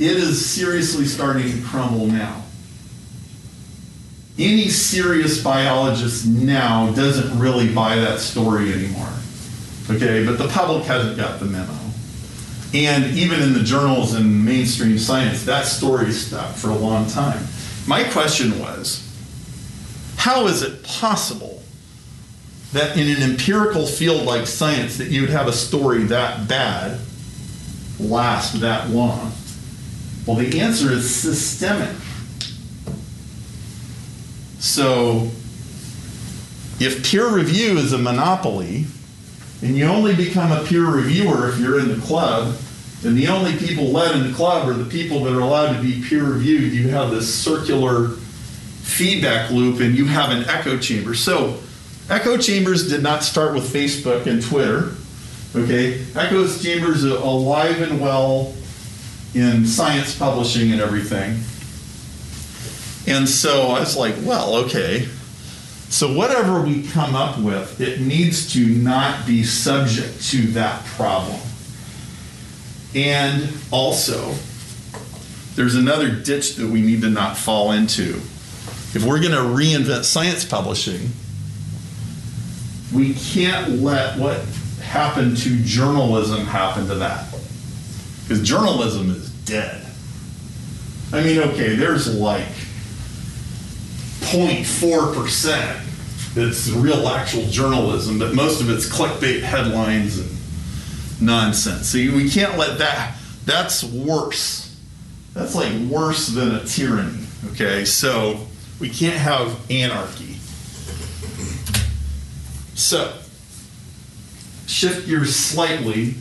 It 0.00 0.16
is 0.16 0.44
seriously 0.44 1.04
starting 1.04 1.52
to 1.52 1.60
crumble 1.60 2.06
now. 2.06 2.42
Any 4.38 4.70
serious 4.70 5.44
biologist 5.44 6.26
now 6.26 6.90
doesn't 6.92 7.38
really 7.38 7.70
buy 7.74 7.96
that 7.96 8.18
story 8.18 8.72
anymore. 8.72 9.12
Okay, 9.90 10.24
but 10.24 10.38
the 10.38 10.48
public 10.48 10.84
hasn't 10.84 11.18
got 11.18 11.38
the 11.38 11.44
memo. 11.44 11.76
And 12.72 13.14
even 13.14 13.42
in 13.42 13.52
the 13.52 13.62
journals 13.62 14.14
and 14.14 14.42
mainstream 14.42 14.96
science, 14.96 15.44
that 15.44 15.66
story 15.66 16.12
stuck 16.12 16.54
for 16.54 16.70
a 16.70 16.76
long 16.76 17.06
time. 17.06 17.44
My 17.86 18.02
question 18.04 18.58
was 18.58 19.06
how 20.16 20.46
is 20.46 20.62
it 20.62 20.82
possible 20.82 21.62
that 22.72 22.96
in 22.96 23.06
an 23.06 23.22
empirical 23.30 23.84
field 23.84 24.24
like 24.24 24.46
science 24.46 24.96
that 24.96 25.08
you 25.08 25.20
would 25.20 25.30
have 25.30 25.46
a 25.46 25.52
story 25.52 26.04
that 26.04 26.48
bad 26.48 26.98
last 27.98 28.60
that 28.60 28.88
long? 28.88 29.32
Well, 30.30 30.38
the 30.38 30.60
answer 30.60 30.92
is 30.92 31.12
systemic. 31.12 31.90
So, 34.60 35.28
if 36.78 37.10
peer 37.10 37.28
review 37.28 37.78
is 37.78 37.92
a 37.92 37.98
monopoly, 37.98 38.84
and 39.60 39.76
you 39.76 39.86
only 39.86 40.14
become 40.14 40.52
a 40.52 40.62
peer 40.62 40.86
reviewer 40.86 41.48
if 41.48 41.58
you're 41.58 41.80
in 41.80 41.88
the 41.88 42.00
club, 42.06 42.56
and 43.04 43.16
the 43.16 43.26
only 43.26 43.56
people 43.56 43.86
let 43.86 44.14
in 44.14 44.22
the 44.22 44.32
club 44.32 44.68
are 44.68 44.74
the 44.74 44.88
people 44.88 45.24
that 45.24 45.34
are 45.34 45.40
allowed 45.40 45.74
to 45.74 45.82
be 45.82 46.00
peer 46.00 46.22
reviewed, 46.22 46.74
you 46.74 46.90
have 46.90 47.10
this 47.10 47.34
circular 47.34 48.10
feedback 48.82 49.50
loop 49.50 49.80
and 49.80 49.98
you 49.98 50.04
have 50.04 50.30
an 50.30 50.48
echo 50.48 50.78
chamber. 50.78 51.12
So, 51.16 51.58
echo 52.08 52.36
chambers 52.36 52.88
did 52.88 53.02
not 53.02 53.24
start 53.24 53.52
with 53.52 53.64
Facebook 53.64 54.28
and 54.28 54.40
Twitter. 54.40 54.92
Okay, 55.56 56.06
echo 56.14 56.46
chambers 56.46 57.04
are 57.04 57.16
alive 57.16 57.82
and 57.82 58.00
well 58.00 58.54
in 59.34 59.66
science 59.66 60.16
publishing 60.16 60.72
and 60.72 60.80
everything. 60.80 61.38
And 63.06 63.28
so 63.28 63.68
I 63.68 63.80
was 63.80 63.96
like, 63.96 64.14
well, 64.22 64.56
okay. 64.66 65.08
So 65.88 66.12
whatever 66.12 66.60
we 66.60 66.84
come 66.84 67.16
up 67.16 67.38
with, 67.38 67.80
it 67.80 68.00
needs 68.00 68.52
to 68.52 68.64
not 68.64 69.26
be 69.26 69.42
subject 69.42 70.24
to 70.30 70.46
that 70.52 70.84
problem. 70.84 71.40
And 72.94 73.52
also, 73.70 74.34
there's 75.54 75.74
another 75.74 76.10
ditch 76.10 76.56
that 76.56 76.68
we 76.68 76.80
need 76.80 77.02
to 77.02 77.10
not 77.10 77.36
fall 77.36 77.72
into. 77.72 78.20
If 78.92 79.04
we're 79.04 79.20
going 79.20 79.32
to 79.32 79.38
reinvent 79.38 80.04
science 80.04 80.44
publishing, 80.44 81.10
we 82.94 83.14
can't 83.14 83.80
let 83.80 84.18
what 84.18 84.40
happened 84.82 85.36
to 85.38 85.56
journalism 85.62 86.44
happen 86.46 86.88
to 86.88 86.96
that. 86.96 87.29
Because 88.30 88.46
journalism 88.46 89.10
is 89.10 89.28
dead. 89.44 89.84
I 91.12 91.20
mean, 91.20 91.40
okay, 91.40 91.74
there's 91.74 92.14
like 92.14 92.46
0.4% 94.20 96.34
that's 96.36 96.70
real 96.70 97.08
actual 97.08 97.42
journalism, 97.46 98.20
but 98.20 98.32
most 98.32 98.60
of 98.60 98.70
it's 98.70 98.88
clickbait 98.88 99.42
headlines 99.42 100.20
and 100.20 100.30
nonsense. 101.20 101.88
So 101.88 101.98
we 101.98 102.30
can't 102.30 102.56
let 102.56 102.78
that, 102.78 103.16
that's 103.46 103.82
worse. 103.82 104.78
That's 105.34 105.56
like 105.56 105.72
worse 105.90 106.28
than 106.28 106.54
a 106.54 106.64
tyranny, 106.64 107.26
okay? 107.50 107.84
So 107.84 108.46
we 108.78 108.90
can't 108.90 109.18
have 109.18 109.58
anarchy. 109.72 110.36
So, 112.76 113.12
shift 114.68 115.08
gears 115.08 115.34
slightly, 115.34 116.14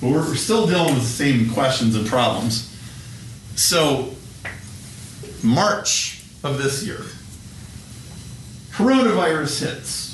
but 0.00 0.10
we're 0.10 0.34
still 0.34 0.66
dealing 0.66 0.94
with 0.94 1.02
the 1.02 1.08
same 1.08 1.50
questions 1.50 1.96
and 1.96 2.06
problems. 2.06 2.64
So, 3.56 4.14
March 5.42 6.22
of 6.44 6.58
this 6.58 6.84
year, 6.84 7.00
coronavirus 8.72 9.60
hits. 9.60 10.08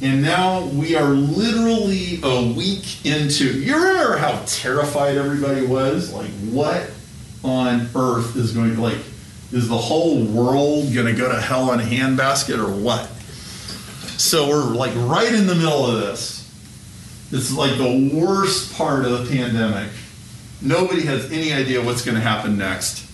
And 0.00 0.20
now 0.20 0.64
we 0.66 0.96
are 0.96 1.10
literally 1.10 2.18
a 2.24 2.52
week 2.52 3.06
into. 3.06 3.60
You 3.60 3.76
remember 3.76 4.16
how 4.16 4.42
terrified 4.46 5.16
everybody 5.16 5.64
was? 5.64 6.12
Like, 6.12 6.30
what 6.50 6.90
on 7.44 7.88
earth 7.94 8.34
is 8.36 8.52
going 8.52 8.74
to, 8.74 8.80
like, 8.80 8.98
is 9.52 9.68
the 9.68 9.78
whole 9.78 10.24
world 10.24 10.92
going 10.92 11.06
to 11.06 11.12
go 11.12 11.30
to 11.30 11.40
hell 11.40 11.72
in 11.72 11.80
a 11.80 11.84
handbasket 11.84 12.58
or 12.58 12.72
what? 12.72 13.06
So 14.18 14.48
we're 14.48 14.74
like 14.74 14.92
right 14.96 15.32
in 15.32 15.46
the 15.46 15.54
middle 15.54 15.86
of 15.86 16.00
this. 16.00 16.41
It's 17.32 17.50
like 17.50 17.78
the 17.78 18.10
worst 18.14 18.74
part 18.74 19.06
of 19.06 19.26
the 19.26 19.34
pandemic. 19.34 19.90
Nobody 20.60 21.02
has 21.06 21.32
any 21.32 21.52
idea 21.52 21.82
what's 21.82 22.04
going 22.04 22.14
to 22.14 22.20
happen 22.20 22.58
next. 22.58 23.08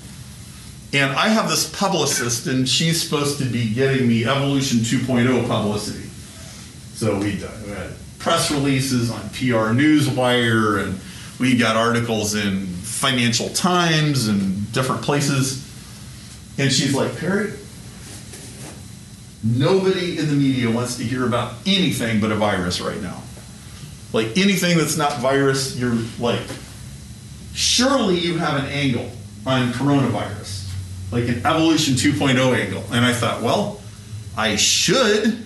And 0.92 1.12
I 1.12 1.28
have 1.28 1.48
this 1.48 1.70
publicist, 1.70 2.46
and 2.46 2.68
she's 2.68 3.00
supposed 3.00 3.38
to 3.38 3.44
be 3.44 3.72
getting 3.72 4.08
me 4.08 4.24
Evolution 4.24 4.78
2.0 4.78 5.46
publicity. 5.46 6.08
So 6.94 7.14
we, 7.18 7.36
we 7.36 7.70
had 7.70 7.92
press 8.18 8.50
releases 8.50 9.10
on 9.10 9.20
PR 9.30 9.70
Newswire, 9.72 10.82
and 10.82 10.98
we 11.38 11.56
got 11.56 11.76
articles 11.76 12.34
in 12.34 12.66
Financial 12.66 13.50
Times 13.50 14.26
and 14.26 14.70
different 14.72 15.02
places. 15.02 15.64
And 16.58 16.72
she's 16.72 16.92
like, 16.92 17.16
Perry, 17.18 17.52
nobody 19.44 20.18
in 20.18 20.26
the 20.26 20.34
media 20.34 20.70
wants 20.70 20.96
to 20.96 21.04
hear 21.04 21.24
about 21.24 21.54
anything 21.66 22.20
but 22.20 22.32
a 22.32 22.34
virus 22.34 22.80
right 22.80 23.00
now. 23.00 23.22
Like 24.12 24.38
anything 24.38 24.78
that's 24.78 24.96
not 24.96 25.18
virus, 25.18 25.76
you're 25.76 25.96
like, 26.18 26.40
surely 27.54 28.18
you 28.18 28.38
have 28.38 28.62
an 28.62 28.70
angle 28.70 29.10
on 29.46 29.72
coronavirus, 29.72 30.70
like 31.12 31.28
an 31.28 31.44
evolution 31.44 31.94
2.0 31.94 32.54
angle. 32.58 32.84
And 32.90 33.04
I 33.04 33.12
thought, 33.12 33.42
well, 33.42 33.80
I 34.36 34.56
should, 34.56 35.44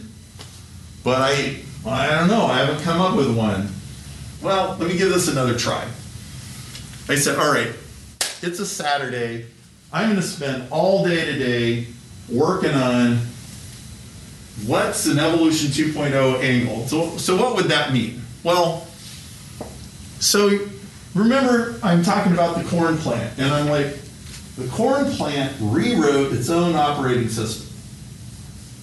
but 1.02 1.20
I, 1.20 1.58
I 1.86 2.10
don't 2.10 2.28
know, 2.28 2.46
I 2.46 2.58
haven't 2.58 2.82
come 2.82 3.00
up 3.00 3.16
with 3.16 3.36
one. 3.36 3.68
Well, 4.42 4.76
let 4.78 4.88
me 4.88 4.96
give 4.96 5.08
this 5.08 5.28
another 5.28 5.56
try. 5.56 5.84
I 7.08 7.16
said, 7.16 7.38
all 7.38 7.52
right, 7.52 7.72
it's 8.42 8.60
a 8.60 8.66
Saturday. 8.66 9.46
I'm 9.92 10.08
going 10.08 10.20
to 10.20 10.26
spend 10.26 10.70
all 10.70 11.04
day 11.04 11.24
today 11.24 11.86
working 12.28 12.72
on 12.72 13.18
what's 14.66 15.06
an 15.06 15.18
evolution 15.18 15.68
2.0 15.68 16.42
angle. 16.42 16.86
So, 16.86 17.16
so 17.16 17.36
what 17.36 17.56
would 17.56 17.66
that 17.66 17.92
mean? 17.92 18.21
Well, 18.44 18.86
so 20.18 20.58
remember 21.14 21.78
I'm 21.82 22.02
talking 22.02 22.32
about 22.32 22.56
the 22.56 22.68
corn 22.68 22.96
plant, 22.98 23.38
and 23.38 23.52
I'm 23.52 23.68
like, 23.68 23.98
the 24.56 24.68
corn 24.68 25.06
plant 25.12 25.56
rewrote 25.60 26.32
its 26.32 26.50
own 26.50 26.74
operating 26.74 27.28
system. 27.28 27.68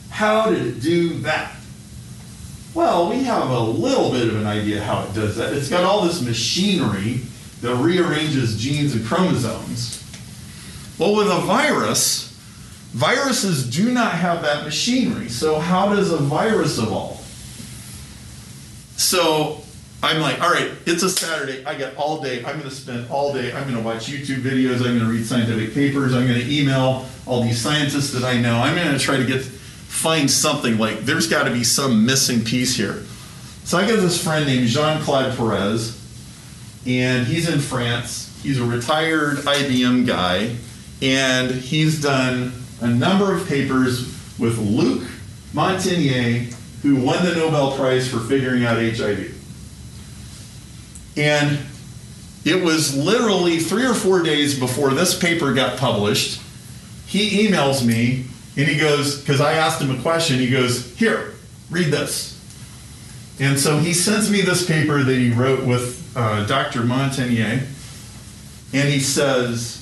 How 0.09 0.49
did 0.49 0.65
it 0.65 0.81
do 0.81 1.19
that? 1.19 1.55
Well, 2.73 3.09
we 3.09 3.23
have 3.23 3.49
a 3.49 3.59
little 3.59 4.11
bit 4.11 4.27
of 4.27 4.35
an 4.35 4.45
idea 4.45 4.81
how 4.81 5.03
it 5.03 5.13
does 5.13 5.35
that. 5.37 5.53
It's 5.53 5.69
got 5.69 5.83
all 5.83 6.03
this 6.03 6.21
machinery 6.21 7.21
that 7.61 7.75
rearranges 7.75 8.59
genes 8.61 8.95
and 8.95 9.05
chromosomes. 9.05 10.03
Well, 10.97 11.15
with 11.15 11.27
a 11.27 11.39
virus, 11.41 12.29
viruses 12.91 13.69
do 13.69 13.91
not 13.91 14.13
have 14.13 14.41
that 14.43 14.63
machinery. 14.63 15.29
So, 15.29 15.59
how 15.59 15.93
does 15.93 16.11
a 16.11 16.17
virus 16.17 16.77
evolve? 16.77 17.18
So, 18.99 19.61
I'm 20.03 20.19
like, 20.19 20.41
all 20.41 20.51
right, 20.51 20.71
it's 20.85 21.03
a 21.03 21.09
Saturday. 21.09 21.65
I 21.65 21.77
got 21.77 21.95
all 21.95 22.21
day. 22.21 22.39
I'm 22.39 22.57
going 22.57 22.69
to 22.69 22.71
spend 22.71 23.09
all 23.09 23.33
day. 23.33 23.53
I'm 23.53 23.63
going 23.63 23.75
to 23.77 23.81
watch 23.81 24.07
YouTube 24.07 24.41
videos. 24.41 24.77
I'm 24.77 24.97
going 24.97 24.99
to 24.99 25.05
read 25.05 25.25
scientific 25.25 25.73
papers. 25.73 26.13
I'm 26.13 26.27
going 26.27 26.39
to 26.39 26.53
email 26.53 27.05
all 27.25 27.41
these 27.41 27.61
scientists 27.61 28.11
that 28.11 28.25
I 28.25 28.39
know. 28.41 28.57
I'm 28.57 28.75
going 28.75 28.91
to 28.91 28.99
try 28.99 29.15
to 29.15 29.25
get 29.25 29.41
find 29.41 30.29
something 30.29 30.77
like 30.77 30.99
there's 30.99 31.27
got 31.27 31.45
to 31.45 31.51
be 31.51 31.63
some 31.63 32.05
missing 32.05 32.43
piece 32.43 32.75
here. 32.75 33.05
So 33.63 33.77
I 33.77 33.87
got 33.87 34.01
this 34.01 34.21
friend 34.21 34.45
named 34.45 34.67
Jean 34.67 35.01
Claude 35.01 35.35
Perez, 35.37 35.95
and 36.85 37.25
he's 37.25 37.47
in 37.47 37.59
France. 37.59 38.37
He's 38.43 38.59
a 38.59 38.65
retired 38.65 39.37
IBM 39.37 40.05
guy, 40.05 40.55
and 41.01 41.51
he's 41.51 42.01
done 42.01 42.51
a 42.81 42.87
number 42.87 43.33
of 43.33 43.47
papers 43.47 44.07
with 44.37 44.57
Luc 44.57 45.07
Montagnier, 45.53 46.53
who 46.81 46.95
won 46.95 47.23
the 47.25 47.35
Nobel 47.35 47.75
Prize 47.75 48.09
for 48.09 48.19
figuring 48.19 48.65
out 48.65 48.77
HIV. 48.77 49.35
And 51.17 51.59
it 52.45 52.63
was 52.63 52.95
literally 52.95 53.59
three 53.59 53.85
or 53.85 53.93
four 53.93 54.23
days 54.23 54.57
before 54.57 54.91
this 54.91 55.17
paper 55.17 55.53
got 55.53 55.77
published. 55.77 56.41
He 57.05 57.47
emails 57.47 57.85
me 57.85 58.25
and 58.55 58.67
he 58.67 58.77
goes, 58.77 59.19
because 59.19 59.41
I 59.41 59.53
asked 59.53 59.81
him 59.81 59.91
a 59.97 60.01
question, 60.01 60.39
he 60.39 60.49
goes, 60.49 60.95
Here, 60.97 61.33
read 61.69 61.87
this. 61.87 62.35
And 63.39 63.57
so 63.57 63.77
he 63.77 63.93
sends 63.93 64.29
me 64.29 64.41
this 64.41 64.65
paper 64.65 65.03
that 65.03 65.15
he 65.15 65.31
wrote 65.31 65.65
with 65.65 66.11
uh, 66.15 66.45
Dr. 66.45 66.81
Montagnier, 66.81 67.65
and 68.73 68.89
he 68.89 68.99
says, 68.99 69.79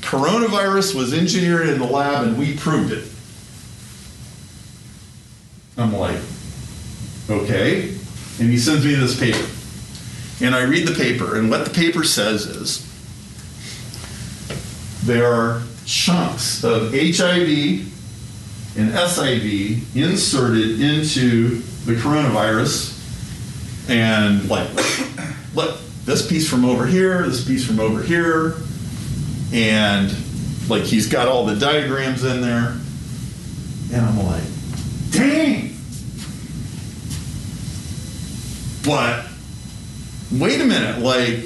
Coronavirus 0.00 0.94
was 0.94 1.12
engineered 1.12 1.68
in 1.68 1.80
the 1.80 1.86
lab 1.86 2.24
and 2.24 2.38
we 2.38 2.56
proved 2.56 2.92
it. 2.92 3.08
I'm 5.76 5.92
like, 5.92 6.20
okay. 7.28 7.88
And 8.38 8.50
he 8.50 8.58
sends 8.58 8.84
me 8.84 8.94
this 8.94 9.18
paper. 9.18 9.46
And 10.44 10.54
I 10.54 10.64
read 10.64 10.86
the 10.86 10.94
paper, 10.94 11.36
and 11.36 11.50
what 11.50 11.64
the 11.64 11.70
paper 11.70 12.04
says 12.04 12.46
is 12.46 12.82
there 15.06 15.32
are 15.32 15.62
chunks 15.86 16.62
of 16.64 16.92
HIV 16.92 17.92
and 18.76 18.90
SIV 18.90 19.96
inserted 19.96 20.80
into 20.80 21.60
the 21.86 21.94
coronavirus, 21.94 22.92
and 23.88 24.46
like, 24.50 24.68
look, 25.54 25.80
this 26.04 26.28
piece 26.28 26.48
from 26.50 26.64
over 26.66 26.86
here, 26.86 27.22
this 27.22 27.46
piece 27.46 27.64
from 27.66 27.80
over 27.80 28.02
here, 28.02 28.56
and 29.52 30.14
like 30.68 30.82
he's 30.82 31.08
got 31.08 31.28
all 31.28 31.46
the 31.46 31.56
diagrams 31.56 32.24
in 32.24 32.42
there, 32.42 32.76
and 33.94 34.04
I'm 34.04 34.18
like, 34.26 34.42
dang! 35.12 35.65
But 38.86 39.26
wait 40.32 40.60
a 40.60 40.64
minute, 40.64 41.00
like, 41.00 41.40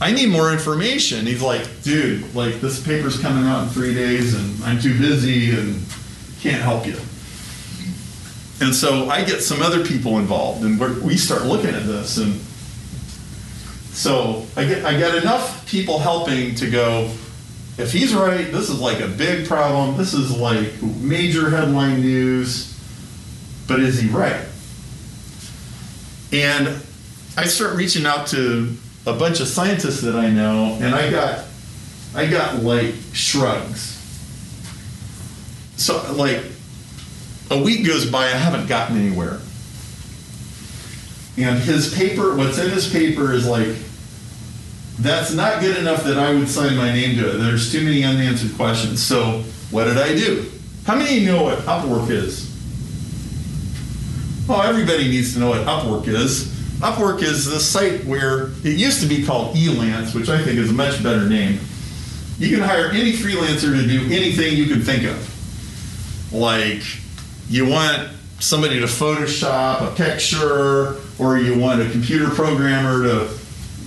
I 0.00 0.12
need 0.12 0.28
more 0.28 0.52
information. 0.52 1.24
He's 1.24 1.40
like, 1.40 1.82
dude, 1.82 2.34
like, 2.34 2.60
this 2.60 2.84
paper's 2.84 3.18
coming 3.20 3.44
out 3.44 3.62
in 3.62 3.68
three 3.68 3.94
days 3.94 4.34
and 4.34 4.62
I'm 4.64 4.80
too 4.80 4.98
busy 4.98 5.56
and 5.56 5.80
can't 6.40 6.60
help 6.60 6.86
you. 6.86 6.96
And 8.60 8.74
so 8.74 9.08
I 9.08 9.24
get 9.24 9.42
some 9.42 9.62
other 9.62 9.84
people 9.84 10.18
involved 10.18 10.64
and 10.64 10.78
we 11.02 11.16
start 11.16 11.44
looking 11.44 11.74
at 11.74 11.86
this. 11.86 12.18
And 12.18 12.40
so 13.94 14.46
I 14.56 14.64
get, 14.64 14.84
I 14.84 14.98
get 14.98 15.14
enough 15.14 15.66
people 15.68 15.98
helping 15.98 16.54
to 16.56 16.70
go, 16.70 17.10
if 17.78 17.92
he's 17.92 18.14
right, 18.14 18.50
this 18.52 18.68
is 18.68 18.80
like 18.80 19.00
a 19.00 19.08
big 19.08 19.46
problem. 19.46 19.96
This 19.96 20.14
is 20.14 20.36
like 20.36 20.82
major 20.82 21.50
headline 21.50 22.00
news. 22.00 22.70
But 23.66 23.80
is 23.80 24.00
he 24.00 24.08
right? 24.08 24.44
And 26.34 26.66
I 27.36 27.44
start 27.44 27.76
reaching 27.76 28.06
out 28.06 28.26
to 28.28 28.76
a 29.06 29.12
bunch 29.12 29.38
of 29.38 29.46
scientists 29.46 30.00
that 30.00 30.16
I 30.16 30.30
know, 30.30 30.76
and 30.80 30.92
I 30.92 31.08
got, 31.08 31.44
I 32.12 32.26
got 32.26 32.62
like 32.62 32.94
shrugs. 33.12 33.92
So 35.76 36.12
like, 36.14 36.42
a 37.50 37.62
week 37.62 37.86
goes 37.86 38.10
by, 38.10 38.24
I 38.24 38.30
haven't 38.30 38.66
gotten 38.66 38.96
anywhere. 38.96 39.38
And 41.36 41.58
his 41.58 41.94
paper, 41.94 42.34
what's 42.34 42.58
in 42.58 42.70
his 42.70 42.90
paper 42.90 43.32
is 43.32 43.46
like, 43.46 43.76
that's 44.98 45.32
not 45.32 45.60
good 45.60 45.76
enough 45.76 46.02
that 46.04 46.18
I 46.18 46.34
would 46.34 46.48
sign 46.48 46.76
my 46.76 46.92
name 46.92 47.16
to 47.18 47.30
it. 47.30 47.38
There's 47.38 47.70
too 47.70 47.84
many 47.84 48.02
unanswered 48.02 48.56
questions. 48.56 49.00
So 49.00 49.44
what 49.70 49.84
did 49.84 49.98
I 49.98 50.14
do? 50.14 50.50
How 50.84 50.96
many 50.96 51.16
of 51.16 51.22
you 51.22 51.26
know 51.30 51.42
what 51.44 51.58
Upwork 51.60 52.10
is? 52.10 52.53
Oh, 54.46 54.60
everybody 54.60 55.08
needs 55.08 55.32
to 55.34 55.40
know 55.40 55.50
what 55.50 55.66
Upwork 55.66 56.06
is. 56.06 56.48
Upwork 56.80 57.22
is 57.22 57.46
the 57.46 57.58
site 57.58 58.04
where 58.04 58.48
it 58.62 58.76
used 58.76 59.00
to 59.00 59.06
be 59.06 59.24
called 59.24 59.56
Elance, 59.56 60.14
which 60.14 60.28
I 60.28 60.42
think 60.42 60.58
is 60.58 60.70
a 60.70 60.74
much 60.74 61.02
better 61.02 61.26
name. 61.26 61.60
You 62.38 62.54
can 62.54 62.60
hire 62.60 62.90
any 62.90 63.12
freelancer 63.12 63.72
to 63.74 63.86
do 63.86 64.04
anything 64.12 64.54
you 64.56 64.66
can 64.66 64.82
think 64.82 65.04
of. 65.04 66.32
Like, 66.32 66.82
you 67.48 67.66
want 67.66 68.10
somebody 68.38 68.80
to 68.80 68.86
Photoshop 68.86 69.92
a 69.92 69.94
picture, 69.94 70.96
or 71.18 71.38
you 71.38 71.58
want 71.58 71.80
a 71.80 71.88
computer 71.90 72.28
programmer 72.28 73.02
to 73.04 73.38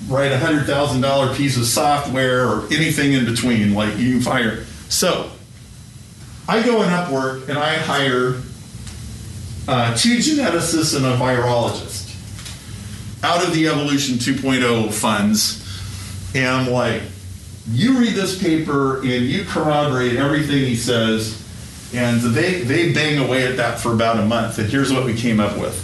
write 0.08 0.32
a 0.32 0.39
hundred 0.39 0.65
thousand 0.65 1.02
dollar 1.02 1.36
piece 1.36 1.58
of 1.58 1.65
software, 1.65 2.48
or 2.48 2.65
anything 2.67 3.13
in 3.13 3.26
between. 3.26 3.76
Like, 3.76 3.96
you 3.98 4.13
can 4.13 4.32
hire. 4.32 4.63
So, 4.89 5.30
I 6.48 6.63
go 6.63 6.82
on 6.82 6.88
Upwork 6.88 7.50
and 7.50 7.60
I 7.60 7.76
hire 7.76 8.41
uh, 9.67 9.95
two 9.95 10.17
geneticists 10.17 10.95
and 10.95 11.06
a 11.06 11.17
virologist 11.17 12.08
out 13.23 13.43
of 13.43 13.53
the 13.53 13.67
Evolution 13.67 14.15
2.0 14.15 14.93
funds. 14.93 15.63
And 16.36 16.47
I'm 16.47 16.69
like, 16.69 17.01
you 17.69 17.99
read 17.99 18.13
this 18.13 18.41
paper 18.41 18.97
and 18.97 19.25
you 19.25 19.43
corroborate 19.45 20.15
everything 20.15 20.60
he 20.60 20.75
says. 20.75 21.43
And 21.93 22.21
they, 22.21 22.62
they 22.62 22.93
bang 22.93 23.17
away 23.17 23.47
at 23.47 23.58
that 23.58 23.80
for 23.80 23.93
about 23.93 24.19
a 24.19 24.25
month. 24.25 24.60
And 24.60 24.69
here's 24.69 24.91
what 24.91 25.06
we 25.06 25.15
came 25.15 25.39
up 25.39 25.58
with. 25.58 25.84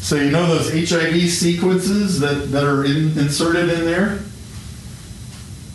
So, 0.00 0.16
you 0.16 0.30
know 0.30 0.46
those 0.46 0.72
HIV 0.72 1.28
sequences 1.28 2.20
that, 2.20 2.50
that 2.52 2.64
are 2.64 2.84
in, 2.84 3.18
inserted 3.18 3.68
in 3.68 3.84
there? 3.84 4.20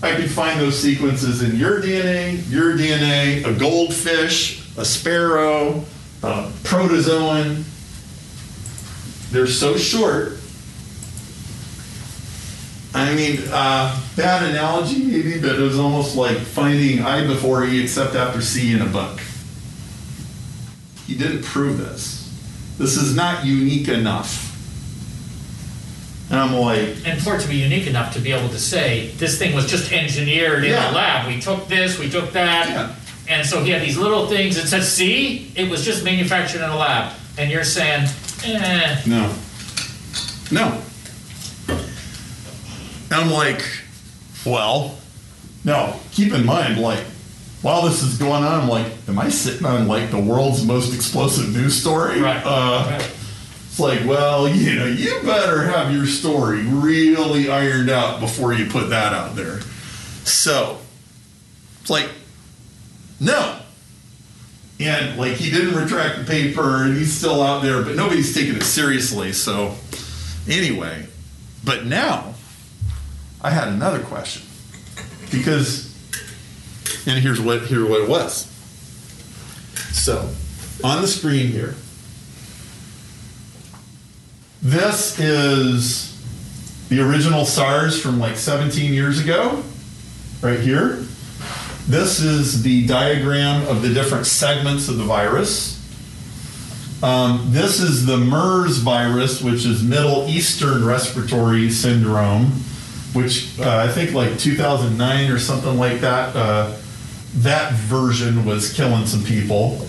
I 0.02 0.16
could 0.16 0.32
find 0.32 0.60
those 0.60 0.78
sequences 0.78 1.44
in 1.44 1.56
your 1.56 1.80
DNA, 1.80 2.50
your 2.50 2.74
DNA, 2.74 3.46
a 3.46 3.58
goldfish, 3.58 4.68
a 4.76 4.84
sparrow, 4.84 5.86
a 6.24 6.50
protozoan. 6.64 7.64
They're 9.32 9.48
so 9.48 9.78
short. 9.78 10.38
I 12.96 13.16
mean, 13.16 13.40
uh, 13.52 14.00
bad 14.16 14.44
analogy 14.52 15.04
maybe, 15.04 15.42
but 15.42 15.56
it 15.56 15.60
was 15.60 15.80
almost 15.80 16.16
like 16.16 16.38
finding 16.38 17.02
I 17.02 17.26
before 17.26 17.66
E 17.66 17.82
except 17.82 18.16
after 18.16 18.42
C 18.42 18.72
in 18.74 18.82
a 18.82 18.86
book. 18.86 19.20
He 21.08 21.16
didn't 21.16 21.44
prove 21.44 21.80
this. 21.80 22.20
This 22.78 22.96
is 22.96 23.16
not 23.16 23.46
unique 23.46 23.88
enough. 23.88 24.52
And 26.30 26.40
I'm 26.40 26.54
like, 26.54 26.96
And 27.06 27.22
for 27.22 27.36
it 27.36 27.42
to 27.42 27.48
be 27.48 27.58
unique 27.58 27.88
enough 27.88 28.14
to 28.14 28.20
be 28.20 28.32
able 28.32 28.50
to 28.50 28.60
say, 28.60 29.08
this 29.18 29.38
thing 29.38 29.54
was 29.56 29.66
just 29.66 29.92
engineered 29.92 30.64
in 30.64 30.72
Yeah. 30.72 30.90
the 30.90 30.96
lab, 30.96 31.28
we 31.28 31.40
took 31.42 31.68
this, 31.68 32.00
we 32.00 32.10
took 32.10 32.32
that. 32.34 32.70
Yeah. 32.70 32.96
And 33.34 33.48
so 33.48 33.64
he 33.64 33.72
had 33.72 33.82
these 33.82 33.98
little 33.98 34.28
things 34.28 34.56
that 34.58 34.68
said, 34.68 34.84
see, 34.84 35.52
it 35.56 35.68
was 35.68 35.84
just 35.84 36.06
manufactured 36.06 36.64
in 36.64 36.70
a 36.70 36.78
lab. 36.78 37.14
And 37.38 37.50
you're 37.50 37.64
saying, 37.64 38.08
eh, 38.46 39.02
No. 39.08 39.34
No. 40.52 40.82
And 41.68 43.14
I'm 43.14 43.32
like, 43.32 43.64
well, 44.46 44.96
no, 45.66 46.00
keep 46.12 46.32
in 46.32 46.46
mind, 46.46 46.80
like, 46.80 47.04
while 47.64 47.82
this 47.82 48.04
is 48.04 48.20
going 48.20 48.44
on, 48.44 48.62
I'm 48.62 48.70
like, 48.70 48.86
am 49.08 49.18
I 49.18 49.30
sitting 49.30 49.66
on 49.66 49.88
like 49.88 50.12
the 50.12 50.20
world's 50.20 50.64
most 50.64 50.94
explosive 50.94 51.56
news 51.56 51.80
story? 51.80 52.22
right. 52.22 52.42
Uh, 52.46 52.88
right. 52.92 53.16
It's 53.68 53.80
like, 53.80 54.06
well, 54.06 54.48
you 54.48 54.76
know, 54.76 54.86
you 54.86 55.22
better 55.24 55.64
have 55.64 55.92
your 55.92 56.06
story 56.06 56.62
really 56.64 57.50
ironed 57.50 57.90
out 57.90 58.20
before 58.20 58.54
you 58.54 58.68
put 58.68 58.90
that 58.92 59.12
out 59.14 59.36
there. 59.36 59.62
So, 60.24 60.78
it's 61.82 61.90
like, 61.90 62.10
no. 63.20 63.60
And 64.80 65.18
like, 65.18 65.34
he 65.34 65.52
didn't 65.52 65.76
retract 65.76 66.20
the 66.20 66.26
paper 66.26 66.84
and 66.84 66.98
he's 66.98 67.14
still 67.14 67.42
out 67.42 67.62
there, 67.62 67.82
but 67.84 67.96
nobody's 67.96 68.34
taking 68.34 68.56
it 68.56 68.64
seriously. 68.64 69.32
So, 69.32 69.76
anyway, 70.48 71.06
but 71.64 71.86
now 71.86 72.34
I 73.42 73.50
had 73.50 73.70
another 73.70 74.00
question 74.00 74.44
because, 75.32 75.94
and 77.08 77.20
here's 77.20 77.40
what, 77.40 77.64
here 77.64 77.88
what 77.88 78.02
it 78.02 78.10
was. 78.10 78.46
So, 79.92 80.30
on 80.84 81.02
the 81.02 81.08
screen 81.08 81.48
here, 81.48 81.76
this 84.62 85.20
is 85.20 86.10
the 86.90 87.02
original 87.02 87.46
SARS 87.46 88.02
from 88.02 88.20
like 88.20 88.38
17 88.38 88.94
years 88.94 89.20
ago, 89.20 89.64
right 90.42 90.60
here. 90.60 91.06
This 91.88 92.22
is 92.22 92.64
the 92.64 92.88
diagram 92.88 93.68
of 93.68 93.82
the 93.82 93.94
different 93.94 94.26
segments 94.26 94.88
of 94.88 94.98
the 94.98 95.04
virus. 95.04 95.80
Um, 97.04 97.48
this 97.50 97.82
is 97.82 98.06
the 98.06 98.18
MERS 98.18 98.78
virus, 98.78 99.42
which 99.42 99.66
is 99.66 99.84
Middle 99.84 100.26
Eastern 100.30 100.86
Respiratory 100.86 101.70
Syndrome, 101.70 102.46
which 103.12 103.60
uh, 103.60 103.86
I 103.86 103.90
think 103.90 104.14
like 104.14 104.40
2009 104.40 105.30
or 105.30 105.38
something 105.38 105.78
like 105.78 106.00
that. 106.00 106.34
Uh, 106.34 106.78
that 107.38 107.74
version 107.74 108.46
was 108.46 108.74
killing 108.74 109.06
some 109.06 109.24
people. 109.24 109.82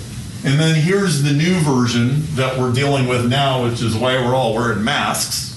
And 0.44 0.58
then 0.58 0.74
here's 0.74 1.22
the 1.22 1.32
new 1.32 1.54
version 1.60 2.22
that 2.34 2.58
we're 2.58 2.72
dealing 2.72 3.06
with 3.06 3.28
now, 3.28 3.64
which 3.64 3.80
is 3.80 3.96
why 3.96 4.16
we're 4.16 4.34
all 4.34 4.52
wearing 4.54 4.82
masks. 4.82 5.52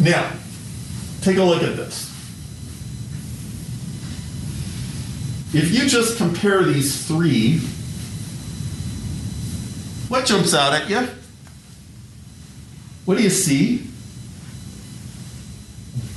Now, 0.00 0.32
take 1.20 1.36
a 1.36 1.42
look 1.42 1.62
at 1.62 1.76
this. 1.76 2.09
If 5.52 5.72
you 5.72 5.88
just 5.88 6.16
compare 6.16 6.62
these 6.62 7.06
three, 7.06 7.58
what 10.08 10.24
jumps 10.26 10.54
out 10.54 10.72
at 10.72 10.88
you? 10.88 11.08
What 13.04 13.16
do 13.18 13.22
you 13.24 13.30
see? 13.30 13.86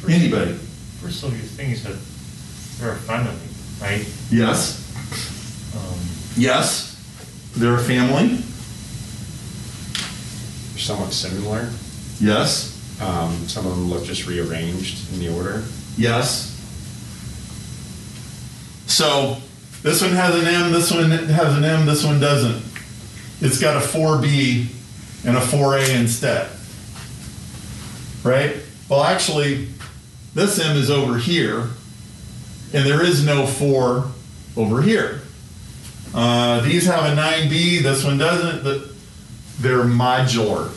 Anybody? 0.08 0.54
First 1.02 1.24
of 1.24 1.30
all, 1.30 1.36
your 1.36 1.40
thing 1.48 1.72
is 1.72 1.84
that 1.84 1.96
they're 2.80 2.94
a 2.94 2.96
family, 2.98 3.34
right? 3.82 4.08
Yes. 4.30 4.80
Um, 5.76 6.00
Yes. 6.36 6.90
They're 7.56 7.76
a 7.76 7.80
family. 7.84 8.36
They're 10.72 10.80
somewhat 10.80 11.14
similar. 11.14 11.70
Yes. 12.20 12.72
Um, 13.02 13.48
some 13.48 13.66
of 13.66 13.72
them 13.76 13.90
look 13.90 14.04
just 14.06 14.28
rearranged 14.28 15.12
in 15.14 15.20
the 15.20 15.30
order. 15.36 15.64
Yes. 15.98 16.53
So 18.94 19.38
this 19.82 20.04
one 20.04 20.12
has 20.12 20.36
an 20.40 20.46
M, 20.46 20.72
this 20.72 20.92
one 20.92 21.10
has 21.10 21.58
an 21.58 21.64
M, 21.64 21.88
this 21.88 22.06
one 22.06 22.20
doesn't. 22.20 22.64
It's 23.42 23.60
got 23.60 23.76
a 23.76 23.86
4B 23.86 24.68
and 25.26 25.36
a 25.36 25.40
4A 25.40 26.00
instead. 26.00 26.48
Right? 28.24 28.58
Well, 28.88 29.04
actually, 29.04 29.70
this 30.36 30.60
M 30.60 30.78
is 30.78 30.92
over 30.92 31.18
here, 31.18 31.70
and 32.72 32.86
there 32.86 33.04
is 33.04 33.26
no 33.26 33.48
4 33.48 34.06
over 34.58 34.82
here. 34.84 35.22
Uh, 36.14 36.62
these 36.62 36.86
have 36.86 37.06
a 37.06 37.20
9B, 37.20 37.82
this 37.82 38.04
one 38.04 38.20
doesn't. 38.20 38.64
The- 38.64 38.94
They're 39.60 39.86
modular. 39.86 40.70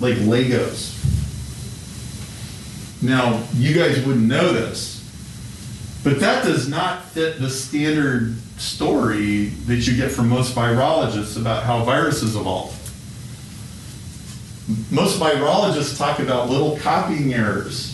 Like 0.00 0.16
Legos. 0.16 0.90
Now, 3.00 3.44
you 3.54 3.74
guys 3.74 4.04
wouldn't 4.04 4.26
know 4.26 4.52
this, 4.52 4.93
but 6.04 6.20
that 6.20 6.44
does 6.44 6.68
not 6.68 7.02
fit 7.06 7.40
the 7.40 7.48
standard 7.48 8.36
story 8.58 9.46
that 9.66 9.86
you 9.86 9.96
get 9.96 10.10
from 10.10 10.28
most 10.28 10.54
virologists 10.54 11.40
about 11.40 11.64
how 11.64 11.82
viruses 11.82 12.36
evolve. 12.36 12.70
Most 14.90 15.18
virologists 15.18 15.96
talk 15.98 16.20
about 16.20 16.50
little 16.50 16.78
copying 16.78 17.32
errors. 17.32 17.92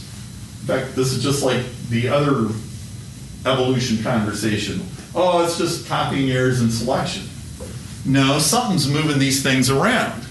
In 0.60 0.66
fact, 0.66 0.96
this 0.96 1.12
is 1.12 1.22
just 1.22 1.44
like 1.44 1.64
the 1.88 2.08
other 2.08 2.48
evolution 3.46 4.02
conversation. 4.02 4.82
Oh, 5.14 5.44
it's 5.44 5.56
just 5.56 5.86
copying 5.86 6.30
errors 6.30 6.60
and 6.60 6.72
selection. 6.72 7.22
No, 8.04 8.38
something's 8.38 8.88
moving 8.88 9.18
these 9.18 9.42
things 9.42 9.70
around. 9.70 10.26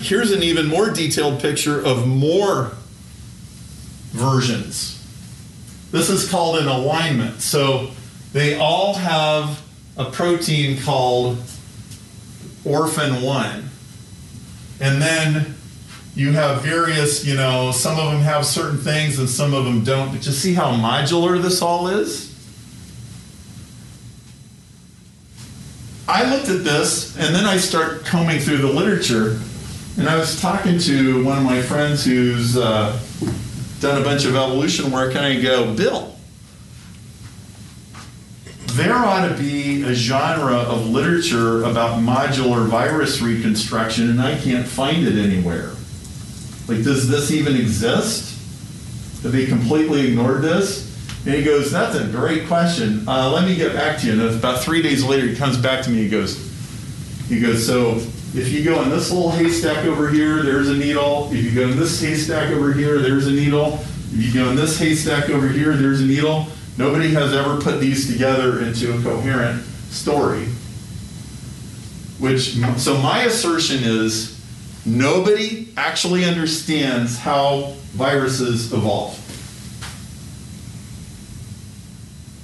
Here's 0.00 0.30
an 0.32 0.42
even 0.42 0.66
more 0.66 0.90
detailed 0.90 1.40
picture 1.40 1.84
of 1.84 2.06
more 2.06 2.72
versions. 4.12 4.93
This 5.94 6.10
is 6.10 6.28
called 6.28 6.58
an 6.58 6.66
alignment. 6.66 7.40
So 7.40 7.90
they 8.32 8.58
all 8.58 8.94
have 8.94 9.62
a 9.96 10.06
protein 10.06 10.82
called 10.82 11.36
ORF1. 12.64 13.62
And 14.80 15.00
then 15.00 15.54
you 16.16 16.32
have 16.32 16.62
various, 16.62 17.24
you 17.24 17.36
know, 17.36 17.70
some 17.70 17.96
of 18.00 18.10
them 18.10 18.22
have 18.22 18.44
certain 18.44 18.76
things 18.76 19.20
and 19.20 19.28
some 19.28 19.54
of 19.54 19.64
them 19.64 19.84
don't. 19.84 20.12
But 20.12 20.26
you 20.26 20.32
see 20.32 20.52
how 20.52 20.72
modular 20.72 21.40
this 21.40 21.62
all 21.62 21.86
is? 21.86 22.34
I 26.08 26.28
looked 26.28 26.48
at 26.48 26.64
this 26.64 27.16
and 27.16 27.32
then 27.32 27.44
I 27.44 27.56
start 27.58 28.04
combing 28.04 28.40
through 28.40 28.58
the 28.58 28.66
literature 28.66 29.40
and 29.96 30.08
I 30.08 30.16
was 30.16 30.40
talking 30.40 30.76
to 30.80 31.24
one 31.24 31.38
of 31.38 31.44
my 31.44 31.62
friends 31.62 32.04
who's 32.04 32.56
uh, 32.56 32.98
done 33.80 34.00
a 34.00 34.04
bunch 34.04 34.24
of 34.24 34.34
evolution 34.34 34.90
work 34.90 35.14
and 35.14 35.24
I 35.24 35.40
go, 35.40 35.74
Bill, 35.74 36.14
there 38.74 38.94
ought 38.94 39.28
to 39.28 39.34
be 39.34 39.84
a 39.84 39.94
genre 39.94 40.56
of 40.56 40.88
literature 40.88 41.62
about 41.62 42.00
modular 42.00 42.66
virus 42.66 43.20
reconstruction, 43.20 44.10
and 44.10 44.20
I 44.20 44.36
can't 44.36 44.66
find 44.66 45.06
it 45.06 45.16
anywhere. 45.16 45.70
Like, 46.66 46.82
does 46.82 47.08
this 47.08 47.30
even 47.30 47.54
exist? 47.54 48.32
Have 49.22 49.30
they 49.30 49.46
completely 49.46 50.08
ignored 50.08 50.42
this? 50.42 50.92
And 51.24 51.34
he 51.34 51.44
goes, 51.44 51.70
That's 51.70 51.94
a 51.94 52.06
great 52.08 52.48
question. 52.48 53.08
Uh, 53.08 53.30
let 53.30 53.46
me 53.46 53.54
get 53.54 53.74
back 53.74 53.98
to 54.00 54.06
you. 54.06 54.12
And 54.12 54.34
about 54.34 54.62
three 54.62 54.82
days 54.82 55.04
later, 55.04 55.26
he 55.26 55.36
comes 55.36 55.56
back 55.56 55.84
to 55.84 55.90
me. 55.90 55.98
And 55.98 56.04
he 56.04 56.10
goes, 56.10 56.36
he 57.28 57.40
goes, 57.40 57.64
So 57.64 58.00
if 58.34 58.50
you 58.50 58.64
go 58.64 58.82
in 58.82 58.90
this 58.90 59.12
little 59.12 59.30
haystack 59.30 59.84
over 59.84 60.10
here, 60.10 60.42
there's 60.42 60.68
a 60.68 60.74
needle. 60.74 61.30
If 61.32 61.44
you 61.44 61.54
go 61.54 61.68
in 61.68 61.78
this 61.78 62.00
haystack 62.00 62.50
over 62.50 62.72
here, 62.72 62.98
there's 62.98 63.28
a 63.28 63.32
needle. 63.32 63.78
If 64.12 64.26
you 64.26 64.34
go 64.34 64.50
in 64.50 64.56
this 64.56 64.76
haystack 64.76 65.30
over 65.30 65.46
here, 65.48 65.76
there's 65.76 66.00
a 66.00 66.06
needle. 66.06 66.46
Nobody 66.76 67.12
has 67.14 67.32
ever 67.32 67.60
put 67.60 67.78
these 67.78 68.10
together 68.12 68.60
into 68.60 68.98
a 68.98 69.02
coherent 69.02 69.62
story. 69.90 70.46
Which, 72.18 72.56
so 72.76 72.98
my 72.98 73.22
assertion 73.22 73.84
is 73.84 74.44
nobody 74.84 75.72
actually 75.76 76.24
understands 76.24 77.16
how 77.16 77.74
viruses 77.92 78.72
evolve. 78.72 79.20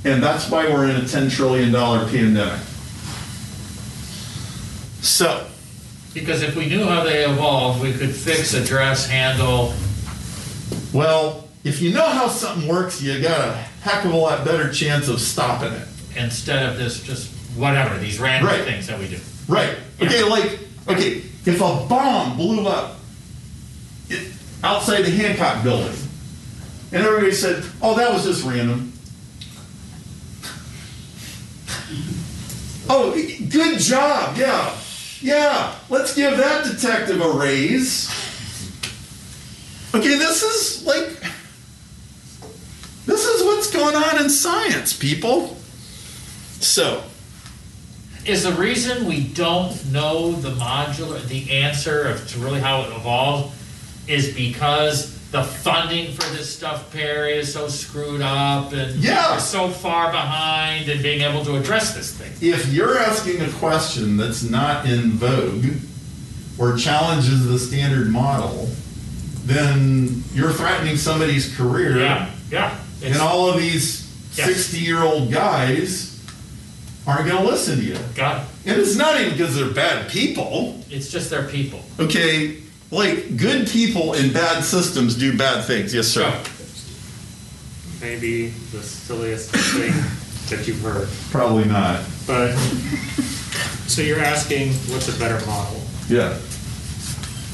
And 0.05 0.23
that's 0.23 0.49
why 0.49 0.69
we're 0.69 0.89
in 0.89 0.97
a 0.97 1.01
$10 1.01 1.35
trillion 1.35 1.73
pandemic. 1.73 2.61
So, 5.03 5.50
Because 6.15 6.43
if 6.43 6.57
we 6.57 6.67
knew 6.67 6.85
how 6.85 7.05
they 7.05 7.25
evolved, 7.25 7.81
we 7.81 7.93
could 7.93 8.11
fix, 8.15 8.55
address, 8.55 9.09
handle, 9.09 9.73
well, 10.93 11.49
if 11.63 11.81
you 11.81 11.93
know 11.93 12.07
how 12.07 12.27
something 12.29 12.69
works, 12.69 13.01
you 13.01 13.21
got 13.23 13.41
a 13.49 13.53
heck 13.83 14.05
of 14.05 14.13
a 14.13 14.17
lot 14.17 14.45
better 14.45 14.73
chance 14.73 15.09
of 15.09 15.21
stopping 15.21 15.73
it. 15.73 15.87
instead 16.17 16.69
of 16.69 16.77
this 16.77 17.01
just 17.01 17.31
whatever, 17.57 17.97
these 17.99 18.19
random 18.19 18.51
Right. 18.51 18.65
things 18.65 18.89
that 18.89 18.99
we 18.99 19.07
do. 19.07 19.19
Right. 19.47 19.77
Okay, 20.03 20.25
like, 20.25 20.59
okay, 20.89 21.23
if 21.47 21.61
a 21.61 21.87
bomb 21.89 22.37
blew 22.37 22.67
up 22.67 22.97
it, 24.09 24.33
outside 24.65 25.03
the 25.03 25.11
Hancock 25.13 25.63
building, 25.63 25.95
and 26.93 27.05
everybody 27.07 27.31
said, 27.33 27.63
oh, 27.81 27.95
that 27.97 28.13
was 28.13 28.25
just 28.25 28.45
random. 28.45 28.93
oh, 32.89 33.13
good 33.49 33.79
job, 33.79 34.37
yeah. 34.37 34.75
Yeah, 35.23 35.75
let's 35.91 36.15
give 36.15 36.37
that 36.39 36.65
detective 36.65 37.21
a 37.21 37.31
raise. 37.31 38.09
Okay, 39.95 40.17
this 40.17 40.43
is 40.43 40.87
like, 40.87 41.09
this 43.07 43.27
is 43.27 43.45
what's 43.45 43.71
going 43.71 43.97
on 43.97 44.23
in 44.23 44.31
science, 44.31 44.93
people. 44.97 45.57
So, 46.61 47.03
Is 48.27 48.43
the 48.43 48.53
reason 48.53 49.07
we 49.07 49.25
don't 49.25 49.75
know 49.91 50.33
the 50.33 50.51
modular, 50.51 51.27
the 51.27 51.51
answer 51.51 52.03
of 52.03 52.29
to 52.29 52.39
really 52.39 52.61
how 52.61 52.83
it 52.83 52.95
evolved, 52.95 53.55
is 54.07 54.35
because 54.35 55.19
the 55.31 55.43
funding 55.45 56.13
for 56.13 56.29
this 56.35 56.53
stuff, 56.55 56.93
Perry, 56.93 57.35
is 57.39 57.53
so 57.53 57.69
screwed 57.69 58.21
up 58.21 58.73
and 58.73 58.97
Yeah. 58.97 59.35
we're 59.35 59.41
so 59.41 59.69
far 59.69 60.11
behind 60.11 60.89
in 60.89 61.03
being 61.03 61.21
able 61.21 61.45
to 61.45 61.57
address 61.57 61.95
this 61.95 62.11
thing. 62.11 62.33
if 62.41 62.67
you're 62.73 62.99
asking 62.99 63.41
a 63.41 63.49
question 63.53 64.17
that's 64.17 64.43
not 64.43 64.87
in 64.87 65.13
vogue 65.13 65.67
or 66.59 66.77
challenges 66.77 67.47
the 67.47 67.59
standard 67.59 68.11
model, 68.11 68.69
then 69.45 70.23
you're 70.35 70.53
threatening 70.53 70.97
somebody's 70.97 71.55
career. 71.57 71.99
Yeah, 71.99 72.31
yeah. 72.51 72.75
And 73.03 73.11
It's, 73.13 73.21
all 73.21 73.49
of 73.51 73.59
these 73.59 74.07
Yes. 74.37 74.47
60 74.47 74.79
year 74.79 75.03
old 75.03 75.31
guys 75.33 76.19
aren't 77.07 77.27
going 77.29 77.43
to 77.43 77.49
listen 77.51 77.79
to 77.79 77.85
you. 77.85 77.97
got, 78.15 78.43
it. 78.43 78.71
And 78.73 78.81
it's 78.81 78.95
not 78.97 79.19
even 79.21 79.33
because 79.37 79.55
they're 79.57 79.71
bad 79.71 80.09
people. 80.11 80.83
it's 80.91 81.09
just 81.11 81.31
their 81.31 81.45
people. 81.45 81.81
Okay, 81.99 82.57
like 82.91 83.37
good 83.37 83.69
people 83.69 84.15
in 84.15 84.33
bad 84.33 84.65
systems 84.65 85.17
do 85.17 85.37
bad 85.37 85.65
things. 85.65 85.95
Yes, 85.95 86.09
sir. 86.09 86.29
Maybe 88.01 88.49
the 88.73 88.83
silliest 88.83 89.51
thing 89.51 89.93
that 90.49 90.67
you've 90.67 90.81
heard. 90.81 91.09
Probably 91.31 91.65
not. 91.65 92.03
But, 92.27 92.57
so 93.87 94.03
you're 94.03 94.21
asking, 94.21 94.73
what's 94.93 95.15
a 95.15 95.19
better 95.19 95.45
model? 95.47 95.81
Yeah. 96.09 96.39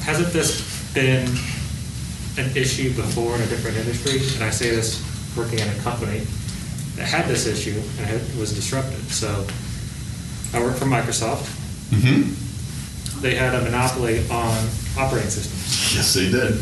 Hasn't 0.03 0.29
this 0.29 0.93
been 0.95 1.29
an 2.39 2.57
issue 2.57 2.95
before 2.95 3.35
in 3.35 3.43
a 3.43 3.47
different 3.47 3.77
industry? 3.77 4.21
And 4.37 4.45
I 4.45 4.51
say 4.51 4.71
this 4.71 5.03
working 5.37 5.59
in 5.59 5.69
a 5.69 5.79
company 5.81 6.21
that 6.95 7.07
had 7.07 7.27
this 7.27 7.47
issue 7.47 7.83
and 8.01 8.11
it 8.11 8.23
was 8.39 8.55
disrupted. 8.55 9.01
So 9.11 9.47
I 10.55 10.63
work 10.63 10.77
for 10.77 10.87
Microsoft. 10.87 11.53
Mm-hmm. 11.91 12.46
They 13.21 13.35
had 13.35 13.55
a 13.55 13.63
monopoly 13.63 14.29
on 14.31 14.69
operating 14.99 15.31
systems. 15.31 15.95
Yes, 15.95 16.15
they 16.15 16.31
did. 16.31 16.61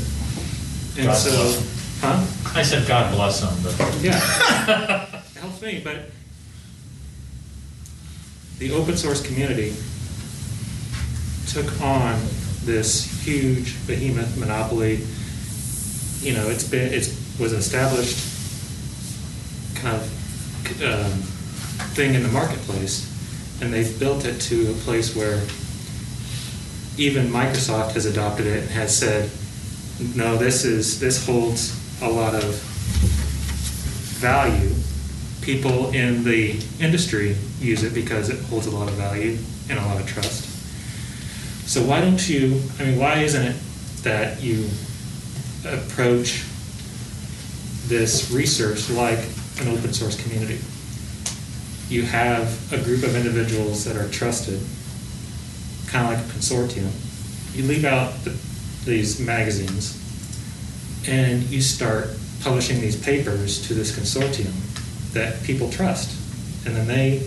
And 0.96 1.06
God 1.06 1.14
so, 1.14 1.30
bless 1.30 2.00
huh? 2.00 2.58
I 2.58 2.62
said 2.62 2.86
God 2.86 3.12
bless 3.14 3.40
them, 3.40 3.54
but 3.62 4.02
Yeah. 4.02 4.18
Helps 5.40 5.60
me, 5.62 5.80
but 5.82 6.10
the 8.58 8.70
open 8.72 8.96
source 8.96 9.24
community 9.26 9.74
took 11.48 11.80
on 11.82 12.18
this 12.64 13.22
huge 13.24 13.74
behemoth 13.86 14.36
monopoly. 14.36 15.00
You 16.20 16.34
know, 16.34 16.48
it's 16.48 16.64
been, 16.66 16.92
it 16.92 17.12
was 17.38 17.52
established 17.52 18.16
kind 19.74 19.96
of 19.96 20.82
um, 20.82 21.10
thing 21.94 22.14
in 22.14 22.22
the 22.22 22.28
marketplace, 22.30 23.10
and 23.60 23.72
they've 23.72 23.98
built 23.98 24.24
it 24.24 24.40
to 24.42 24.70
a 24.70 24.74
place 24.84 25.14
where 25.14 25.42
even 26.96 27.26
Microsoft 27.26 27.92
has 27.92 28.06
adopted 28.06 28.46
it 28.46 28.62
and 28.62 28.70
has 28.70 28.96
said, 28.96 29.30
no, 30.14 30.36
this 30.36 30.64
is, 30.64 31.00
this 31.00 31.24
holds 31.24 31.80
a 32.02 32.08
lot 32.08 32.34
of 32.34 32.54
value. 34.20 34.72
People 35.42 35.90
in 35.90 36.24
the 36.24 36.60
industry 36.80 37.36
use 37.60 37.82
it 37.82 37.94
because 37.94 38.30
it 38.30 38.40
holds 38.46 38.66
a 38.66 38.70
lot 38.70 38.88
of 38.88 38.94
value 38.94 39.36
and 39.68 39.78
a 39.78 39.82
lot 39.82 40.00
of 40.00 40.06
trust. 40.06 40.50
So 41.68 41.82
why 41.82 42.00
don't 42.00 42.28
you, 42.28 42.60
I 42.78 42.84
mean, 42.84 42.98
why 42.98 43.18
isn't 43.20 43.42
it 43.42 43.56
that 44.02 44.42
you 44.42 44.68
approach 45.66 46.44
this 47.86 48.30
research 48.30 48.90
like 48.90 49.18
an 49.60 49.68
open 49.68 49.92
source 49.92 50.20
community? 50.22 50.58
You 51.88 52.02
have 52.02 52.72
a 52.72 52.82
group 52.82 53.02
of 53.02 53.14
individuals 53.16 53.84
that 53.84 53.96
are 53.96 54.08
trusted, 54.08 54.60
kind 55.94 56.12
of 56.12 56.18
like 56.18 56.28
a 56.28 56.36
consortium. 56.36 56.90
You 57.56 57.62
leave 57.68 57.84
out 57.84 58.12
the, 58.24 58.30
these 58.84 59.20
magazines 59.20 59.96
and 61.06 61.40
you 61.44 61.60
start 61.60 62.08
publishing 62.42 62.80
these 62.80 63.00
papers 63.00 63.64
to 63.68 63.74
this 63.74 63.96
consortium 63.96 64.52
that 65.12 65.40
people 65.44 65.70
trust. 65.70 66.10
And 66.66 66.74
then 66.74 66.88
they 66.88 67.18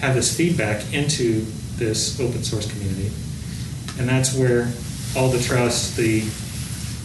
have 0.00 0.16
this 0.16 0.36
feedback 0.36 0.92
into 0.92 1.46
this 1.76 2.18
open 2.18 2.42
source 2.42 2.68
community. 2.68 3.12
And 4.00 4.08
that's 4.08 4.34
where 4.34 4.72
all 5.16 5.28
the 5.28 5.40
trust, 5.40 5.96
the, 5.96 6.20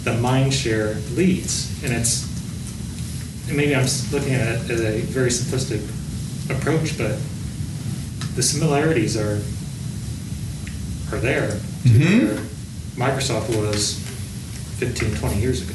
the 0.06 0.20
mind 0.20 0.56
share 0.56 0.96
leads. 1.14 1.84
And 1.84 1.94
it's, 1.94 2.24
and 3.48 3.56
maybe 3.56 3.76
I'm 3.76 3.86
looking 4.12 4.34
at 4.34 4.48
it 4.48 4.72
as 4.72 4.82
a 4.82 5.02
very 5.02 5.30
simplistic 5.30 5.86
approach, 6.50 6.98
but 6.98 7.20
the 8.36 8.42
similarities 8.42 9.16
are, 9.16 9.40
are 11.12 11.18
there 11.20 11.48
to 11.84 11.90
Mhm. 11.90 12.28
where 12.98 13.10
Microsoft 13.10 13.50
was 13.56 13.96
15, 14.78 15.16
20 15.16 15.40
years 15.42 15.62
ago. 15.62 15.74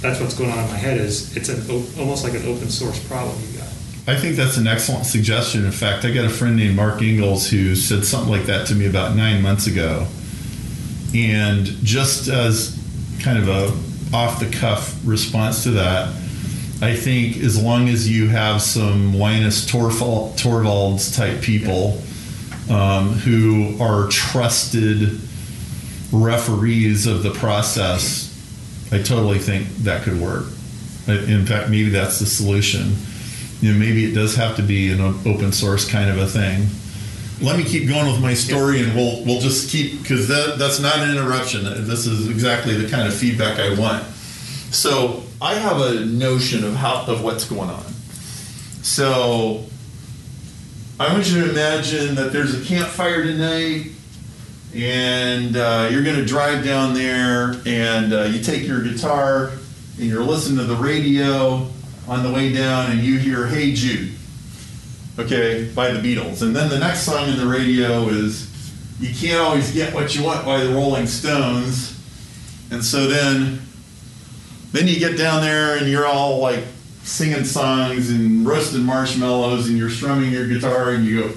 That's 0.00 0.20
what's 0.20 0.34
going 0.34 0.50
on 0.50 0.58
in 0.64 0.70
my 0.70 0.76
head 0.78 0.98
is 1.00 1.36
it's 1.36 1.48
an, 1.48 1.62
almost 1.98 2.24
like 2.24 2.34
an 2.34 2.44
open 2.46 2.68
source 2.70 2.98
problem 2.98 3.36
you 3.52 3.58
got. 3.58 3.68
I 4.06 4.18
think 4.18 4.36
that's 4.36 4.56
an 4.56 4.66
excellent 4.66 5.06
suggestion. 5.06 5.64
In 5.64 5.70
fact, 5.70 6.04
I 6.04 6.10
got 6.10 6.24
a 6.24 6.28
friend 6.28 6.56
named 6.56 6.74
Mark 6.74 7.00
Ingalls 7.02 7.48
who 7.48 7.76
said 7.76 8.04
something 8.04 8.30
like 8.30 8.46
that 8.46 8.66
to 8.68 8.74
me 8.74 8.86
about 8.86 9.14
nine 9.16 9.40
months 9.42 9.68
ago. 9.68 10.06
And 11.14 11.66
just 11.84 12.28
as 12.28 12.76
kind 13.20 13.38
of 13.38 13.48
a 13.48 13.72
off 14.14 14.40
the 14.40 14.46
cuff 14.46 14.94
response 15.04 15.62
to 15.62 15.70
that, 15.72 16.08
I 16.82 16.96
think 16.96 17.36
as 17.44 17.56
long 17.56 17.88
as 17.88 18.08
you 18.10 18.28
have 18.28 18.60
some 18.60 19.14
Linus 19.16 19.64
Torvald, 19.66 20.36
Torvalds 20.36 21.14
type 21.16 21.40
people 21.40 22.02
um, 22.70 23.10
who 23.10 23.76
are 23.80 24.08
trusted 24.08 25.20
referees 26.12 27.06
of 27.06 27.22
the 27.22 27.30
process, 27.30 28.28
I 28.92 28.98
totally 29.02 29.38
think 29.38 29.68
that 29.78 30.02
could 30.02 30.20
work. 30.20 30.44
In 31.08 31.46
fact, 31.46 31.70
maybe 31.70 31.88
that's 31.88 32.18
the 32.18 32.26
solution. 32.26 32.94
You 33.60 33.72
know, 33.72 33.78
maybe 33.78 34.04
it 34.04 34.14
does 34.14 34.36
have 34.36 34.56
to 34.56 34.62
be 34.62 34.92
an 34.92 35.00
open 35.00 35.52
source 35.52 35.88
kind 35.88 36.10
of 36.10 36.18
a 36.18 36.26
thing. 36.26 36.66
Let 37.40 37.56
me 37.56 37.64
keep 37.64 37.88
going 37.88 38.06
with 38.06 38.20
my 38.20 38.34
story, 38.34 38.82
and 38.82 38.94
we'll 38.94 39.24
we'll 39.24 39.40
just 39.40 39.70
keep 39.70 40.00
because 40.02 40.28
that 40.28 40.58
that's 40.58 40.78
not 40.78 40.98
an 40.98 41.10
interruption. 41.10 41.64
This 41.64 42.06
is 42.06 42.28
exactly 42.28 42.74
the 42.76 42.88
kind 42.88 43.08
of 43.08 43.14
feedback 43.14 43.58
I 43.58 43.78
want. 43.78 44.04
So 44.70 45.24
I 45.40 45.54
have 45.54 45.80
a 45.80 46.04
notion 46.04 46.64
of 46.64 46.74
how 46.74 47.04
of 47.06 47.24
what's 47.24 47.44
going 47.44 47.68
on. 47.68 47.84
So 48.82 49.64
I 51.02 51.12
want 51.12 51.28
you 51.28 51.42
to 51.42 51.50
imagine 51.50 52.14
that 52.14 52.32
there's 52.32 52.54
a 52.54 52.64
campfire 52.64 53.24
tonight, 53.24 53.86
and 54.72 55.56
uh, 55.56 55.88
you're 55.90 56.04
going 56.04 56.14
to 56.14 56.24
drive 56.24 56.64
down 56.64 56.94
there, 56.94 57.56
and 57.66 58.12
uh, 58.12 58.22
you 58.22 58.40
take 58.40 58.64
your 58.64 58.84
guitar, 58.84 59.50
and 59.98 60.06
you're 60.06 60.22
listening 60.22 60.58
to 60.58 60.64
the 60.64 60.76
radio 60.76 61.68
on 62.06 62.22
the 62.22 62.30
way 62.32 62.52
down, 62.52 62.92
and 62.92 63.00
you 63.00 63.18
hear 63.18 63.48
"Hey 63.48 63.72
Jude," 63.72 64.12
okay, 65.18 65.72
by 65.74 65.90
the 65.90 65.98
Beatles, 65.98 66.40
and 66.40 66.54
then 66.54 66.68
the 66.68 66.78
next 66.78 67.00
song 67.00 67.28
in 67.28 67.36
the 67.36 67.46
radio 67.48 68.06
is 68.08 68.48
"You 69.00 69.12
Can't 69.12 69.40
Always 69.40 69.72
Get 69.72 69.92
What 69.92 70.14
You 70.14 70.22
Want" 70.22 70.46
by 70.46 70.62
the 70.62 70.72
Rolling 70.72 71.08
Stones, 71.08 72.00
and 72.70 72.84
so 72.84 73.08
then, 73.08 73.60
then 74.70 74.86
you 74.86 75.00
get 75.00 75.18
down 75.18 75.42
there, 75.42 75.78
and 75.78 75.88
you're 75.88 76.06
all 76.06 76.38
like 76.38 76.62
singing 77.04 77.44
songs 77.44 78.10
and 78.10 78.46
roasting 78.46 78.82
marshmallows 78.82 79.68
and 79.68 79.76
you're 79.76 79.90
strumming 79.90 80.30
your 80.30 80.46
guitar 80.46 80.90
and 80.90 81.04
you 81.04 81.22
go, 81.22 81.30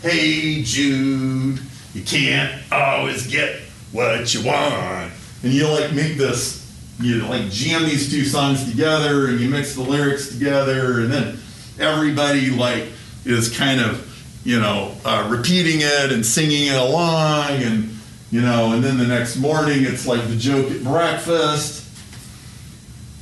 Hey 0.00 0.62
Jude, 0.62 1.60
you 1.94 2.02
can't 2.02 2.62
always 2.72 3.26
get 3.26 3.60
what 3.92 4.32
you 4.34 4.44
want. 4.44 5.12
And 5.42 5.52
you 5.52 5.68
like 5.68 5.92
make 5.92 6.16
this, 6.16 6.58
you 6.98 7.22
like 7.26 7.50
jam 7.50 7.84
these 7.84 8.10
two 8.10 8.24
songs 8.24 8.68
together 8.68 9.28
and 9.28 9.40
you 9.40 9.48
mix 9.48 9.74
the 9.74 9.82
lyrics 9.82 10.30
together 10.30 11.00
and 11.00 11.12
then 11.12 11.38
everybody 11.78 12.50
like 12.50 12.86
is 13.24 13.54
kind 13.56 13.80
of, 13.80 14.08
you 14.44 14.58
know, 14.58 14.94
uh, 15.04 15.28
repeating 15.30 15.80
it 15.82 16.12
and 16.12 16.24
singing 16.24 16.68
it 16.68 16.76
along 16.76 17.50
and, 17.50 17.90
you 18.30 18.40
know, 18.40 18.72
and 18.72 18.82
then 18.82 18.96
the 18.96 19.06
next 19.06 19.36
morning 19.36 19.84
it's 19.84 20.06
like 20.06 20.26
the 20.28 20.36
joke 20.36 20.70
at 20.70 20.82
breakfast. 20.82 21.80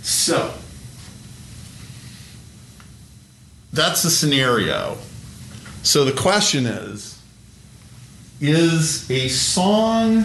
So, 0.03 0.55
that's 3.73 4.03
the 4.03 4.11
scenario. 4.11 4.99
So 5.83 6.05
the 6.05 6.13
question 6.13 6.67
is 6.67 7.21
Is 8.41 9.11
a 9.11 9.29
song 9.29 10.25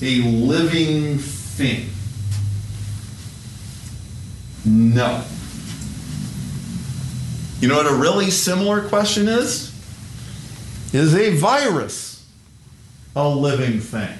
a 0.00 0.22
living 0.22 1.18
thing? 1.18 1.90
No. 4.64 5.24
You 7.60 7.68
know 7.68 7.76
what 7.76 7.90
a 7.90 7.94
really 7.94 8.30
similar 8.30 8.88
question 8.88 9.28
is? 9.28 9.74
Is 10.92 11.14
a 11.14 11.36
virus 11.36 12.26
a 13.16 13.28
living 13.28 13.80
thing? 13.80 14.16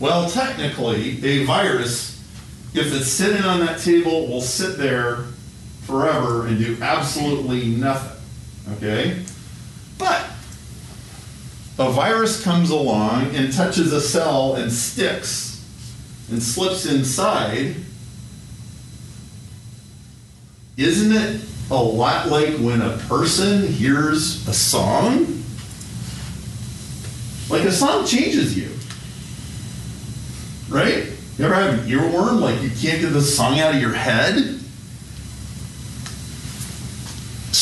Well, 0.00 0.28
technically, 0.28 1.24
a 1.24 1.44
virus, 1.44 2.20
if 2.74 2.92
it's 2.92 3.06
sitting 3.06 3.44
on 3.44 3.60
that 3.60 3.78
table, 3.78 4.26
will 4.26 4.40
sit 4.40 4.76
there 4.76 5.26
forever 5.92 6.46
and 6.46 6.58
do 6.58 6.78
absolutely 6.80 7.66
nothing. 7.66 8.18
Okay? 8.76 9.22
But 9.98 10.26
a 11.78 11.90
virus 11.90 12.42
comes 12.42 12.70
along 12.70 13.34
and 13.36 13.52
touches 13.52 13.92
a 13.92 14.00
cell 14.00 14.54
and 14.54 14.72
sticks 14.72 15.62
and 16.30 16.42
slips 16.42 16.86
inside. 16.86 17.76
Isn't 20.78 21.12
it 21.12 21.42
a 21.70 21.76
lot 21.76 22.28
like 22.28 22.54
when 22.54 22.80
a 22.80 22.96
person 23.08 23.66
hears 23.66 24.48
a 24.48 24.54
song? 24.54 25.42
Like 27.50 27.64
a 27.64 27.72
song 27.72 28.06
changes 28.06 28.56
you. 28.56 28.70
Right? 30.74 31.08
You 31.36 31.44
ever 31.44 31.54
have 31.54 31.74
an 31.74 31.90
earworm? 31.90 32.40
Like 32.40 32.62
you 32.62 32.70
can't 32.70 33.02
get 33.02 33.12
the 33.12 33.20
song 33.20 33.60
out 33.60 33.74
of 33.74 33.80
your 33.80 33.92
head? 33.92 34.61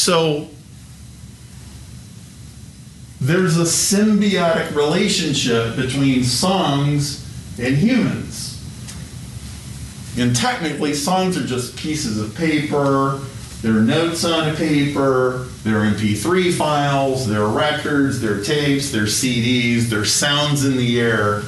So 0.01 0.49
there's 3.21 3.59
a 3.59 3.65
symbiotic 3.65 4.75
relationship 4.75 5.77
between 5.77 6.25
songs 6.25 7.23
and 7.61 7.77
humans. 7.77 8.57
And 10.17 10.35
technically, 10.35 10.95
songs 10.95 11.37
are 11.37 11.47
just 11.47 11.77
pieces 11.77 12.19
of 12.19 12.35
paper, 12.35 13.21
they're 13.61 13.75
notes 13.75 14.25
on 14.25 14.49
a 14.49 14.55
paper, 14.55 15.49
they're 15.65 15.83
MP3 15.83 16.55
files, 16.55 17.29
they're 17.29 17.47
records, 17.47 18.23
they're 18.23 18.43
tapes, 18.43 18.91
they're 18.91 19.03
CDs, 19.03 19.91
they're 19.91 20.07
sounds 20.07 20.65
in 20.65 20.79
the 20.79 20.99
air. 20.99 21.43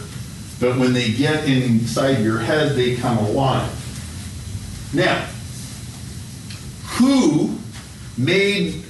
But 0.61 0.79
when 0.79 0.93
they 0.93 1.11
get 1.11 1.47
inside 1.47 2.19
your 2.19 2.41
head, 2.41 2.77
they 2.77 2.97
come 2.97 3.17
alive. 3.17 3.71
Now, 4.93 5.27
who 6.99 7.59
made 8.17 8.83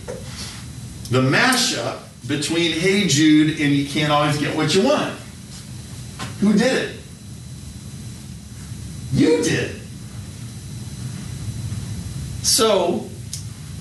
the 1.10 1.20
mashup 1.20 2.00
between 2.26 2.72
Hey 2.72 3.06
Jude 3.06 3.60
and 3.60 3.72
You 3.72 3.86
Can't 3.86 4.12
Always 4.12 4.38
Get 4.38 4.56
What 4.56 4.74
You 4.74 4.84
Want? 4.84 5.18
Who 6.40 6.52
did 6.52 6.90
it? 6.90 6.96
You 9.12 9.42
did. 9.42 9.80
So, 12.42 13.08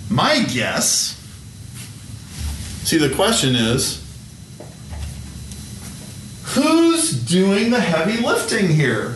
my 0.09 0.43
guess 0.43 1.21
see, 2.91 2.97
the 2.97 3.13
question 3.15 3.55
is 3.55 4.03
who's 6.43 7.11
doing 7.23 7.71
the 7.71 7.79
heavy 7.79 8.21
lifting 8.21 8.67
here? 8.67 9.15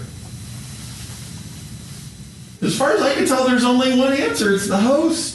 As 2.62 2.78
far 2.78 2.92
as 2.92 3.02
I 3.02 3.14
can 3.14 3.26
tell, 3.26 3.46
there's 3.46 3.66
only 3.66 3.98
one 3.98 4.14
answer 4.14 4.54
it's 4.54 4.70
the 4.70 4.78
host. 4.78 5.35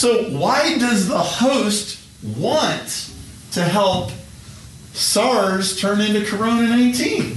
So, 0.00 0.30
why 0.30 0.78
does 0.78 1.08
the 1.08 1.18
host 1.18 2.00
want 2.24 3.12
to 3.52 3.62
help 3.62 4.10
SARS 4.94 5.78
turn 5.78 6.00
into 6.00 6.24
Corona 6.24 6.66
19? 6.68 7.36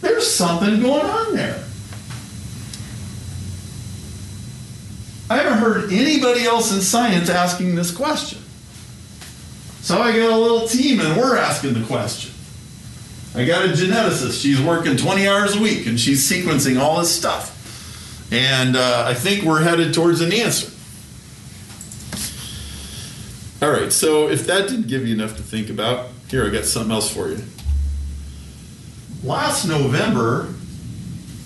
There's 0.00 0.34
something 0.34 0.80
going 0.80 1.04
on 1.04 1.34
there. 1.34 1.62
I 5.28 5.42
haven't 5.42 5.58
heard 5.58 5.92
anybody 5.92 6.46
else 6.46 6.72
in 6.72 6.80
science 6.80 7.28
asking 7.28 7.74
this 7.74 7.94
question. 7.94 8.38
So 9.82 10.00
I 10.00 10.12
got 10.12 10.30
a 10.30 10.38
little 10.38 10.66
team 10.66 11.00
and 11.00 11.20
we're 11.20 11.36
asking 11.36 11.74
the 11.74 11.84
question. 11.84 12.32
I 13.34 13.44
got 13.44 13.66
a 13.66 13.68
geneticist. 13.68 14.40
She's 14.40 14.58
working 14.58 14.96
20 14.96 15.28
hours 15.28 15.54
a 15.54 15.60
week 15.60 15.86
and 15.86 16.00
she's 16.00 16.26
sequencing 16.26 16.80
all 16.80 16.98
this 16.98 17.14
stuff. 17.14 17.52
And 18.30 18.76
uh, 18.76 19.04
I 19.06 19.14
think 19.14 19.44
we're 19.44 19.62
headed 19.62 19.94
towards 19.94 20.20
an 20.20 20.32
answer. 20.32 20.72
All 23.62 23.70
right, 23.70 23.92
so 23.92 24.28
if 24.28 24.46
that 24.46 24.68
didn't 24.68 24.88
give 24.88 25.06
you 25.06 25.14
enough 25.14 25.36
to 25.36 25.42
think 25.42 25.70
about, 25.70 26.10
here 26.28 26.44
I 26.44 26.50
got 26.50 26.64
something 26.64 26.92
else 26.92 27.12
for 27.12 27.28
you. 27.28 27.42
Last 29.24 29.66
November, 29.66 30.52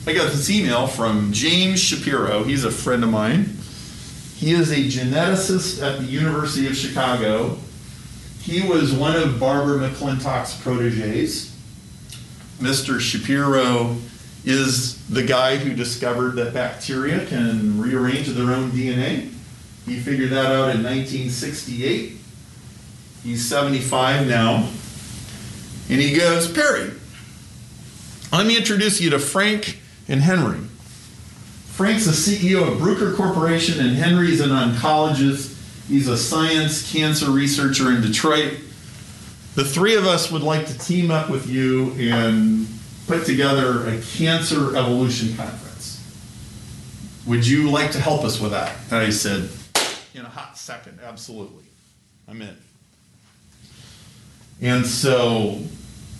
I 0.06 0.14
got 0.14 0.32
this 0.32 0.50
email 0.50 0.86
from 0.86 1.32
James 1.32 1.80
Shapiro. 1.80 2.42
He's 2.42 2.64
a 2.64 2.70
friend 2.70 3.04
of 3.04 3.10
mine. 3.10 3.56
He 4.36 4.52
is 4.52 4.72
a 4.72 4.76
geneticist 4.76 5.82
at 5.82 5.98
the 5.98 6.04
University 6.04 6.66
of 6.66 6.74
Chicago. 6.74 7.58
He 8.40 8.66
was 8.66 8.92
one 8.92 9.16
of 9.16 9.38
Barbara 9.38 9.88
McClintock's 9.88 10.60
proteges. 10.60 11.54
Mr. 12.58 12.98
Shapiro 12.98 13.96
is 14.44 15.06
the 15.08 15.22
guy 15.22 15.56
who 15.56 15.74
discovered 15.74 16.36
that 16.36 16.54
bacteria 16.54 17.26
can 17.26 17.80
rearrange 17.80 18.28
their 18.28 18.54
own 18.54 18.70
DNA. 18.70 19.30
He 19.86 19.98
figured 20.00 20.30
that 20.30 20.46
out 20.46 20.74
in 20.74 20.82
1968. 20.82 22.16
He's 23.22 23.46
75 23.46 24.26
now. 24.26 24.68
And 25.88 26.00
he 26.00 26.16
goes, 26.16 26.50
Perry, 26.50 26.90
let 28.32 28.46
me 28.46 28.56
introduce 28.56 29.00
you 29.00 29.10
to 29.10 29.18
Frank 29.18 29.80
and 30.08 30.22
Henry. 30.22 30.60
Frank's 31.66 32.04
the 32.04 32.12
CEO 32.12 32.62
of 32.62 32.78
Bruker 32.78 33.16
Corporation, 33.16 33.80
and 33.80 33.96
Henry's 33.96 34.40
an 34.40 34.50
oncologist. 34.50 35.56
He's 35.88 36.08
a 36.08 36.16
science 36.16 36.90
cancer 36.92 37.30
researcher 37.30 37.90
in 37.90 38.02
Detroit. 38.02 38.58
The 39.54 39.64
three 39.64 39.96
of 39.96 40.06
us 40.06 40.30
would 40.30 40.42
like 40.42 40.66
to 40.66 40.78
team 40.78 41.10
up 41.10 41.28
with 41.28 41.48
you 41.48 41.92
and 41.98 42.66
put 43.10 43.26
together 43.26 43.88
a 43.88 44.00
cancer 44.00 44.76
evolution 44.76 45.36
conference. 45.36 46.00
Would 47.26 47.44
you 47.44 47.68
like 47.68 47.90
to 47.90 48.00
help 48.00 48.22
us 48.22 48.40
with 48.40 48.52
that? 48.52 48.76
And 48.92 48.98
I 48.98 49.10
said, 49.10 49.50
in 50.14 50.24
a 50.24 50.28
hot 50.28 50.56
second, 50.56 51.00
absolutely. 51.04 51.64
I'm 52.28 52.40
in. 52.40 52.56
And 54.60 54.86
so 54.86 55.58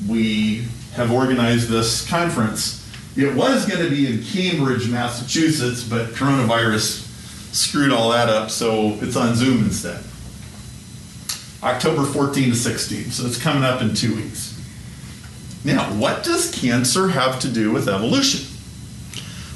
we 0.09 0.65
have 0.95 1.13
organized 1.13 1.69
this 1.69 2.09
conference. 2.09 2.85
It 3.17 3.37
was 3.37 3.67
going 3.67 3.85
to 3.85 3.91
be 3.91 4.13
in 4.13 4.25
Cambridge, 4.25 4.91
Massachusetts, 4.91 5.85
but 5.85 6.09
coronavirus 6.09 7.07
screwed 7.55 7.93
all 7.93 8.11
that 8.11 8.29
up, 8.29 8.51
so 8.51 8.99
it's 9.01 9.15
on 9.15 9.37
Zoom 9.37 9.63
instead. 9.63 10.03
October 11.63 12.05
14 12.05 12.51
to 12.51 12.57
16, 12.57 13.13
so 13.13 13.27
it's 13.27 13.41
coming 13.41 13.63
up 13.63 13.81
in 13.81 13.95
two 13.95 14.17
weeks. 14.17 14.50
Now, 15.65 15.93
what 15.95 16.25
does 16.25 16.51
cancer 16.51 17.09
have 17.09 17.39
to 17.41 17.49
do 17.49 17.73
with 17.73 17.89
evolution? 17.89 18.47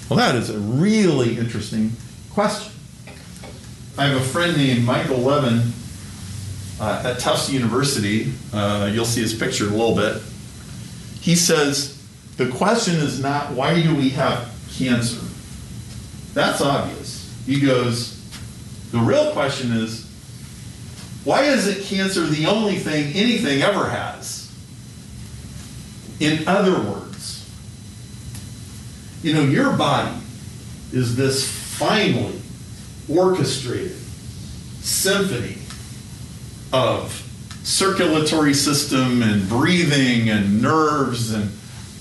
Well, 0.09 0.19
that 0.19 0.35
is 0.35 0.51
a 0.51 0.59
really 0.59 1.39
interesting 1.39 1.93
question. 2.31 2.73
I 3.97 4.07
have 4.07 4.21
a 4.21 4.25
friend 4.25 4.57
named 4.57 4.85
Michael 4.85 5.19
Levin 5.19 5.73
uh, 6.81 7.03
at 7.07 7.21
Tufts 7.21 7.51
University. 7.51 8.33
Uh, 8.53 8.91
you'll 8.93 9.05
see 9.05 9.23
his 9.23 9.33
picture 9.33 9.67
in 9.67 9.73
a 9.73 9.77
little 9.77 9.97
bit. 9.97 10.21
He 11.21 11.37
says 11.37 12.03
the 12.37 12.51
question 12.51 12.97
is 12.97 13.21
not 13.21 13.53
why 13.53 13.81
do 13.81 13.95
we 13.95 14.11
have 14.11 14.53
cancer? 14.77 15.25
That's 16.35 16.61
obvious. 16.61 17.33
He 17.47 17.61
goes, 17.61 18.21
the 18.91 18.99
real 18.99 19.33
question 19.33 19.73
is 19.73 20.05
why 21.25 21.45
isn't 21.45 21.85
cancer 21.85 22.27
the 22.27 22.47
only 22.47 22.77
thing 22.77 23.15
anything 23.15 23.63
ever 23.63 23.89
has? 23.89 24.44
In 26.25 26.49
other 26.49 26.81
words, 26.81 27.47
you 29.23 29.35
know, 29.35 29.43
your 29.43 29.77
body 29.77 30.17
is 30.91 31.17
this 31.17 31.47
finely 31.47 32.41
orchestrated 33.15 33.95
symphony 34.81 35.59
of 36.73 37.13
circulatory 37.63 38.55
system 38.55 39.23
and 39.23 39.47
breathing 39.51 40.31
and 40.31 40.63
nerves 40.63 41.35
and 41.35 41.51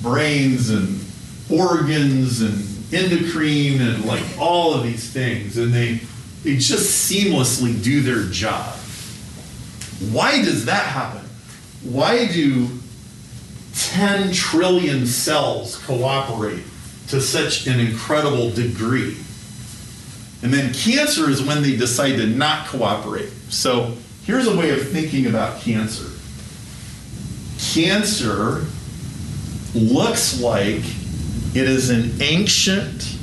brains 0.02 0.70
and 0.70 1.04
organs 1.52 2.40
and 2.40 2.94
endocrine 2.94 3.82
and 3.82 4.06
like 4.06 4.24
all 4.40 4.74
of 4.74 4.84
these 4.84 5.12
things 5.12 5.58
and 5.58 5.74
they 5.74 6.00
they 6.44 6.56
just 6.56 7.12
seamlessly 7.12 7.82
do 7.84 8.02
their 8.02 8.24
job. 8.30 8.74
Why 10.12 10.42
does 10.42 10.66
that 10.66 10.86
happen? 10.86 11.26
Why 11.84 12.28
do 12.28 12.70
10 13.76 14.32
trillion 14.32 15.06
cells 15.06 15.78
cooperate 15.86 16.64
to 17.08 17.20
such 17.20 17.68
an 17.68 17.80
incredible 17.80 18.50
degree. 18.52 19.18
And 20.42 20.54
then 20.54 20.74
cancer 20.74 21.30
is 21.30 21.42
when 21.42 21.64
they 21.64 21.76
decide 21.76 22.18
to 22.18 22.28
not 22.28 22.68
cooperate. 22.68 23.30
So 23.50 23.94
here's 24.24 24.48
a 24.48 24.56
way 24.56 24.72
of 24.72 24.90
thinking 24.90 25.28
about 25.28 25.62
cancer. 25.62 26.10
Cancer 27.74 28.66
looks 29.74 30.40
like 30.42 30.84
it 31.56 31.70
is 31.70 31.90
an 31.90 32.22
ancient 32.22 33.18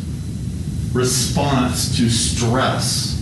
response 0.92 1.96
to 1.98 2.08
stress 2.08 3.16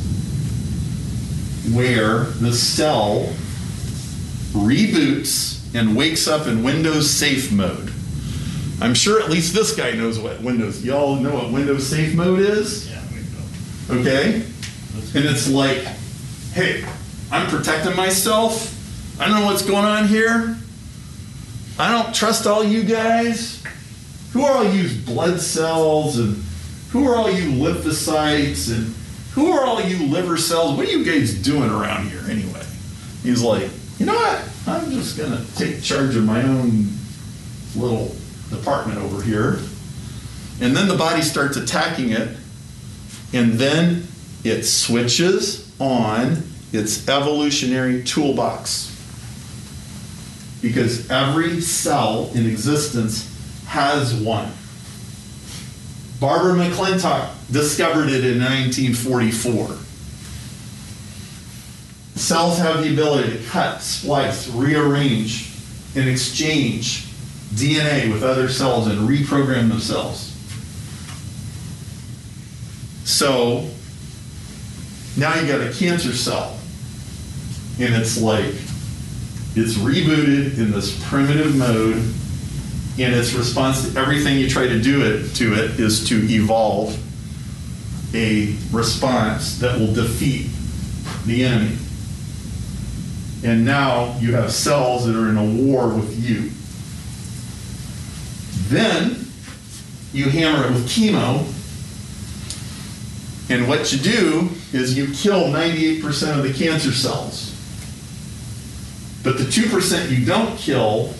where 1.73 2.25
the 2.25 2.53
cell 2.53 3.33
reboots 4.53 5.58
and 5.75 5.97
wakes 5.97 6.27
up 6.27 6.47
in 6.47 6.63
Windows 6.63 7.11
safe 7.11 7.53
mode. 7.53 7.93
I'm 8.81 8.95
sure 8.95 9.21
at 9.21 9.29
least 9.29 9.55
this 9.55 9.75
guy 9.75 9.93
knows 9.93 10.19
what 10.19 10.41
Windows. 10.41 10.85
Y'all 10.85 11.17
know 11.17 11.35
what 11.35 11.53
Windows 11.53 11.87
safe 11.87 12.15
mode 12.15 12.41
is? 12.41 12.91
Yeah. 12.91 13.03
Okay? 13.91 14.35
And 15.15 15.25
it's 15.25 15.49
like, 15.51 15.79
hey, 16.53 16.85
I'm 17.31 17.49
protecting 17.49 17.97
myself. 17.97 18.75
I 19.21 19.29
don't 19.29 19.41
know 19.41 19.47
what's 19.47 19.63
going 19.63 19.85
on 19.85 20.07
here. 20.07 20.57
I 21.79 21.91
don't 21.91 22.15
trust 22.15 22.47
all 22.47 22.63
you 22.63 22.85
guys. 22.85 23.63
Who 24.33 24.45
are 24.45 24.59
all 24.59 24.73
you 24.73 24.91
blood 25.05 25.41
cells 25.41 26.19
and 26.19 26.37
who 26.91 27.09
are 27.09 27.17
all 27.17 27.31
you 27.31 27.51
lymphocytes 27.51 28.73
and 28.73 28.95
who 29.33 29.53
are 29.53 29.65
all 29.65 29.81
you 29.81 30.07
liver 30.07 30.37
cells? 30.37 30.77
What 30.77 30.87
are 30.87 30.91
you 30.91 31.05
guys 31.05 31.35
doing 31.35 31.71
around 31.71 32.09
here 32.11 32.23
anyway? 32.29 32.65
He's 33.23 33.43
like, 33.43 33.71
you 33.99 34.07
know 34.07 34.15
what? 34.15 34.49
I'm 34.69 34.91
just 34.91 35.17
going 35.17 35.33
to 35.33 35.57
take 35.57 35.83
charge 35.83 36.15
of 36.17 36.25
my 36.25 36.43
own 36.43 36.89
little 37.75 38.15
department 38.51 38.99
over 38.99 39.23
here. 39.23 39.59
And 40.61 40.77
then 40.77 40.89
the 40.89 40.97
body 40.97 41.23
starts 41.23 41.57
attacking 41.57 42.11
it, 42.11 42.37
and 43.33 43.53
then 43.55 44.07
it 44.45 44.65
switches 44.65 45.73
on 45.81 46.43
its 46.73 47.09
evolutionary 47.09 48.03
toolbox. 48.03 48.95
Because 50.61 51.09
every 51.11 51.61
cell 51.61 52.31
in 52.35 52.47
existence 52.47 53.25
has 53.67 54.15
one. 54.15 54.51
Barbara 56.21 56.55
McClintock 56.55 57.31
discovered 57.53 58.09
it 58.09 58.25
in 58.25 58.41
1944. 58.41 59.88
Cells 62.19 62.59
have 62.59 62.83
the 62.83 62.93
ability 62.93 63.39
to 63.39 63.45
cut, 63.45 63.81
splice, 63.81 64.49
rearrange, 64.49 65.51
and 65.95 66.09
exchange 66.09 67.07
DNA 67.55 68.13
with 68.13 68.25
other 68.25 68.49
cells 68.49 68.89
and 68.89 69.09
reprogram 69.09 69.69
themselves. 69.69 70.35
So 73.05 73.69
now 75.17 75.41
you 75.41 75.47
got 75.47 75.61
a 75.61 75.73
cancer 75.73 76.13
cell, 76.13 76.59
and 77.81 77.95
it's 77.95 78.21
like 78.21 78.55
it's 79.55 79.75
rebooted 79.75 80.59
in 80.59 80.73
this 80.73 81.03
primitive 81.09 81.57
mode, 81.57 81.97
and 82.99 83.15
its 83.15 83.33
response 83.33 83.93
to 83.93 83.99
everything 83.99 84.39
you 84.39 84.51
try 84.51 84.67
to 84.67 84.83
do 84.83 85.03
it 85.03 85.35
to 85.37 85.55
it 85.55 85.79
is 85.79 86.09
to 86.09 86.17
evolve 86.29 86.99
a 88.13 88.57
response 88.73 89.59
that 89.61 89.79
will 89.79 89.95
defeat 89.95 90.49
the 91.25 91.45
enemy. 91.45 91.77
And 93.45 93.65
now 93.65 94.19
you 94.19 94.35
have 94.35 94.53
cells 94.53 95.07
that 95.07 95.15
are 95.15 95.29
in 95.29 95.37
a 95.37 95.45
war 95.45 95.89
with 95.89 96.19
you. 96.19 96.51
Then 98.69 99.27
you 100.13 100.29
hammer 100.29 100.67
it 100.67 100.73
with 100.73 100.89
chemo, 100.89 101.47
and 103.51 103.67
what 103.67 103.93
you 103.93 103.99
do 103.99 104.51
is 104.73 104.97
you 104.97 105.07
kill 105.15 105.45
98% 105.45 106.37
of 106.37 106.43
the 106.43 106.53
cancer 106.53 106.93
cells. 106.93 107.55
But 109.23 109.39
the 109.39 109.45
2% 109.45 110.11
you 110.11 110.25
don't 110.25 110.57
kill 110.59 111.15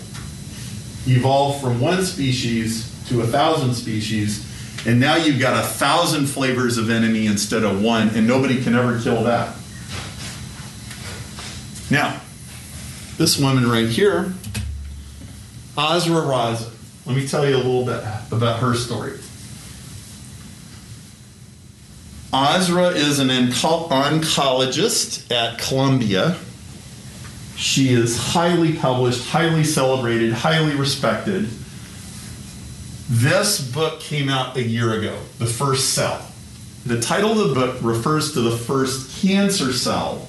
evolve 1.07 1.59
from 1.61 1.79
one 1.79 2.03
species 2.03 2.85
to 3.09 3.21
a 3.21 3.27
thousand 3.27 3.73
species, 3.73 4.45
and 4.85 4.99
now 4.99 5.15
you've 5.15 5.39
got 5.39 5.63
a 5.63 5.67
thousand 5.67 6.27
flavors 6.27 6.77
of 6.77 6.89
enemy 6.89 7.25
instead 7.25 7.63
of 7.63 7.81
one, 7.81 8.09
and 8.09 8.27
nobody 8.27 8.61
can 8.63 8.75
ever 8.75 8.99
kill 8.99 9.23
that. 9.23 9.55
Now, 11.91 12.21
this 13.17 13.39
woman 13.39 13.69
right 13.69 13.87
here, 13.87 14.33
Azra 15.77 16.21
Raza. 16.21 16.71
Let 17.05 17.15
me 17.15 17.27
tell 17.27 17.47
you 17.47 17.55
a 17.55 17.57
little 17.57 17.85
bit 17.85 18.03
about 18.31 18.59
her 18.59 18.75
story. 18.75 19.13
Azra 22.31 22.89
is 22.89 23.17
an 23.17 23.29
onco- 23.29 23.89
oncologist 23.89 25.31
at 25.31 25.57
Columbia. 25.57 26.37
She 27.55 27.91
is 27.91 28.17
highly 28.17 28.73
published, 28.73 29.27
highly 29.27 29.63
celebrated, 29.63 30.31
highly 30.31 30.75
respected. 30.75 31.49
This 33.09 33.59
book 33.59 33.99
came 33.99 34.29
out 34.29 34.55
a 34.55 34.63
year 34.63 34.93
ago, 34.93 35.17
The 35.39 35.47
First 35.47 35.95
Cell. 35.95 36.23
The 36.85 37.01
title 37.01 37.31
of 37.31 37.49
the 37.49 37.55
book 37.55 37.77
refers 37.81 38.33
to 38.33 38.41
the 38.41 38.55
first 38.55 39.19
cancer 39.21 39.73
cell 39.73 40.28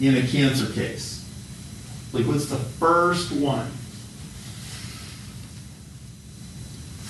in 0.00 0.16
a 0.16 0.26
cancer 0.26 0.72
case. 0.72 1.24
Like, 2.12 2.26
what's 2.26 2.46
the 2.46 2.56
first 2.56 3.32
one? 3.32 3.70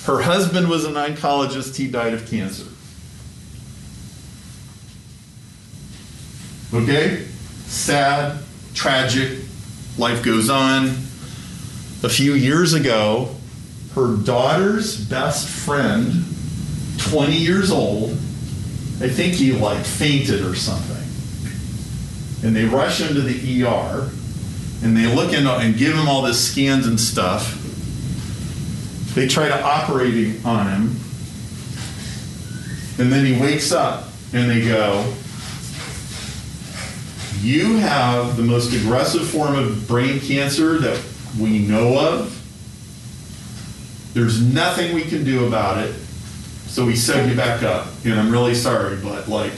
Her 0.04 0.22
husband 0.22 0.68
was 0.68 0.84
an 0.84 0.94
oncologist, 0.94 1.76
he 1.76 1.88
died 1.88 2.12
of 2.12 2.28
cancer. 2.28 2.66
Okay? 6.74 7.24
Sad, 7.66 8.38
tragic, 8.74 9.38
life 9.96 10.22
goes 10.22 10.50
on. 10.50 10.88
A 12.02 12.08
few 12.08 12.34
years 12.34 12.74
ago, 12.74 13.34
her 13.94 14.16
daughter's 14.16 15.02
best 15.08 15.48
friend, 15.48 16.24
20 16.98 17.36
years 17.36 17.70
old, 17.70 18.10
I 19.00 19.08
think 19.08 19.34
he 19.34 19.52
like 19.52 19.84
fainted 19.84 20.44
or 20.44 20.54
something. 20.54 20.93
And 22.44 22.54
they 22.54 22.66
rush 22.66 23.00
him 23.00 23.14
to 23.14 23.22
the 23.22 23.64
ER 23.64 24.10
and 24.84 24.94
they 24.94 25.06
look 25.06 25.32
in 25.32 25.46
and 25.46 25.76
give 25.78 25.94
him 25.94 26.06
all 26.06 26.20
this 26.20 26.50
scans 26.52 26.86
and 26.86 27.00
stuff. 27.00 27.60
They 29.14 29.26
try 29.26 29.48
to 29.48 29.62
operate 29.62 30.44
on 30.44 30.66
him. 30.66 30.82
And 32.98 33.10
then 33.10 33.24
he 33.24 33.40
wakes 33.40 33.72
up 33.72 34.08
and 34.34 34.50
they 34.50 34.62
go, 34.62 35.10
You 37.40 37.78
have 37.78 38.36
the 38.36 38.42
most 38.42 38.74
aggressive 38.74 39.26
form 39.26 39.54
of 39.54 39.88
brain 39.88 40.20
cancer 40.20 40.78
that 40.78 41.02
we 41.40 41.60
know 41.60 41.98
of. 41.98 42.30
There's 44.12 44.42
nothing 44.42 44.94
we 44.94 45.02
can 45.02 45.24
do 45.24 45.46
about 45.46 45.78
it. 45.82 45.94
So 46.66 46.84
we 46.84 46.94
set 46.94 47.26
you 47.26 47.34
back 47.34 47.62
up. 47.62 47.86
And 48.04 48.14
I'm 48.20 48.30
really 48.30 48.54
sorry, 48.54 48.96
but 48.96 49.28
like, 49.28 49.52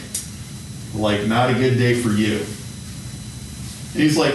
like 0.95 1.27
not 1.27 1.51
a 1.51 1.55
good 1.55 1.79
day 1.79 2.01
for 2.01 2.11
you. 2.11 2.47
He's 3.97 4.17
like, 4.17 4.35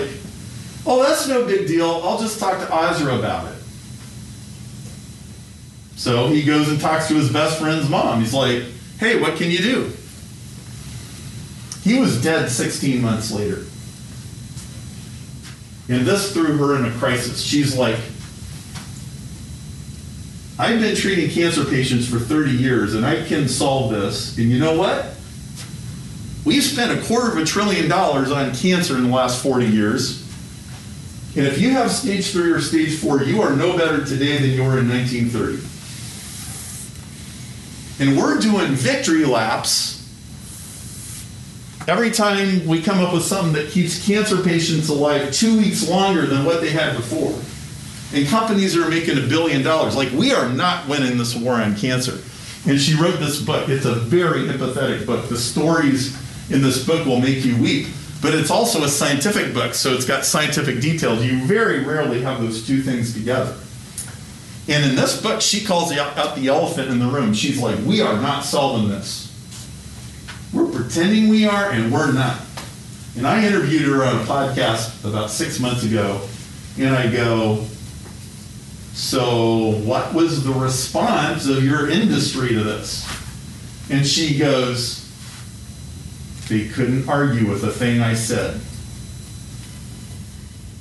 Oh, 0.86 1.04
that's 1.04 1.28
no 1.28 1.46
big 1.46 1.68
deal. 1.68 2.02
I'll 2.04 2.20
just 2.20 2.40
talk 2.40 2.58
to 2.60 2.74
Azra 2.74 3.18
about 3.18 3.52
it. 3.54 3.60
So 5.96 6.28
he 6.30 6.42
goes 6.42 6.70
and 6.70 6.80
talks 6.80 7.08
to 7.10 7.14
his 7.14 7.32
best 7.32 7.60
friend's 7.60 7.88
mom. 7.88 8.22
He's 8.22 8.34
like, 8.34 8.64
hey, 9.00 9.20
what 9.20 9.36
can 9.36 9.52
you 9.52 9.60
do? 9.60 9.92
He 11.84 12.00
was 12.00 12.22
dead 12.24 12.50
16 12.50 13.02
months 13.02 13.32
later. 13.32 13.66
And 15.90 16.06
this 16.08 16.34
threw 16.34 16.58
her 16.58 16.76
in 16.78 16.86
a 16.86 16.92
crisis. 16.98 17.42
She's 17.42 17.78
like, 17.78 18.00
I've 20.58 20.80
been 20.80 20.96
treating 20.96 21.30
cancer 21.30 21.66
patients 21.66 22.08
for 22.08 22.18
30 22.18 22.52
years 22.52 22.96
and 22.96 23.06
I 23.06 23.24
can 23.26 23.48
solve 23.48 23.92
this. 23.92 24.38
And 24.38 24.50
you 24.50 24.60
know 24.60 24.76
what? 24.76 25.11
We've 26.44 26.64
spent 26.64 26.98
a 26.98 27.06
quarter 27.06 27.32
of 27.32 27.38
a 27.38 27.46
trillion 27.46 27.88
dollars 27.88 28.32
on 28.32 28.54
cancer 28.56 28.98
in 28.98 29.04
the 29.04 29.16
last 29.16 29.44
40 29.44 29.68
years. 29.68 30.22
And 31.36 31.46
if 31.46 31.60
you 31.60 31.70
have 31.72 31.92
stage 31.92 32.32
three 32.32 32.52
or 32.52 32.60
stage 32.60 32.98
four, 32.98 33.24
you 33.24 33.42
are 33.42 33.56
no 33.56 33.78
better 33.78 34.04
today 34.04 34.38
than 34.38 34.50
you 34.50 34.64
were 34.64 34.80
in 34.80 34.90
1930. 34.90 35.68
And 38.04 38.18
we're 38.18 38.40
doing 38.40 38.72
victory 38.72 39.24
laps 39.24 40.00
every 41.88 42.12
time 42.12 42.66
we 42.66 42.82
come 42.82 43.00
up 43.00 43.14
with 43.14 43.24
something 43.24 43.54
that 43.54 43.70
keeps 43.70 44.06
cancer 44.06 44.42
patients 44.42 44.90
alive 44.90 45.32
two 45.32 45.58
weeks 45.58 45.88
longer 45.88 46.26
than 46.26 46.44
what 46.44 46.62
they 46.62 46.72
had 46.72 46.96
before. 46.98 47.40
And 48.14 48.28
companies 48.28 48.76
are 48.76 48.90
making 48.90 49.18
a 49.18 49.28
billion 49.28 49.64
dollars. 49.64 49.96
Like, 49.96 50.12
we 50.12 50.34
are 50.34 50.50
not 50.50 50.88
winning 50.88 51.18
this 51.18 51.36
war 51.36 51.54
on 51.54 51.76
cancer. 51.78 52.20
And 52.68 52.80
she 52.80 52.96
wrote 52.96 53.20
this 53.20 53.42
book. 53.42 53.70
It's 53.70 53.86
a 53.86 53.96
very 53.96 54.48
empathetic 54.48 55.06
book. 55.06 55.30
The 55.30 55.38
stories 55.38 56.16
in 56.52 56.62
this 56.62 56.86
book 56.86 57.06
will 57.06 57.20
make 57.20 57.44
you 57.44 57.58
weep. 57.58 57.88
But 58.22 58.36
it's 58.36 58.52
also 58.52 58.84
a 58.84 58.88
scientific 58.88 59.54
book, 59.54 59.74
so 59.74 59.94
it's 59.94 60.06
got 60.06 60.26
scientific 60.26 60.80
details. 60.80 61.26
You 61.26 61.44
very 61.46 61.84
rarely 61.84 62.22
have 62.22 62.40
those 62.40 62.66
two 62.66 62.82
things 62.82 63.14
together. 63.14 63.58
And 64.68 64.86
in 64.86 64.96
this 64.96 65.20
book, 65.20 65.42
she 65.42 65.66
calls 65.66 65.92
out 65.92 66.36
the 66.36 66.48
elephant 66.48 66.90
in 66.92 67.00
the 67.00 67.08
room. 67.08 67.34
She's 67.34 67.60
like, 67.60 67.80
We 67.80 68.02
are 68.02 68.22
not 68.22 68.46
solving 68.46 68.90
this. 68.90 69.28
We're 70.54 70.72
pretending 70.72 71.30
we 71.30 71.48
are, 71.48 71.72
and 71.72 71.92
we're 71.92 72.12
not. 72.12 72.40
And 73.18 73.26
I 73.26 73.46
interviewed 73.46 73.82
her 73.84 74.04
on 74.04 74.18
a 74.18 74.24
podcast 74.24 75.04
about 75.04 75.32
six 75.32 75.60
months 75.60 75.84
ago, 75.84 76.22
and 76.78 76.96
I 76.96 77.12
go, 77.12 77.66
So, 78.94 79.72
what 79.84 80.14
was 80.14 80.44
the 80.44 80.54
response 80.54 81.48
of 81.48 81.64
your 81.64 81.90
industry 81.90 82.50
to 82.50 82.64
this? 82.64 83.08
And 83.90 84.06
she 84.06 84.38
goes, 84.38 85.01
They 86.52 86.68
couldn't 86.68 87.08
argue 87.08 87.50
with 87.50 87.64
a 87.64 87.72
thing 87.72 88.02
I 88.02 88.14
said. 88.14 88.60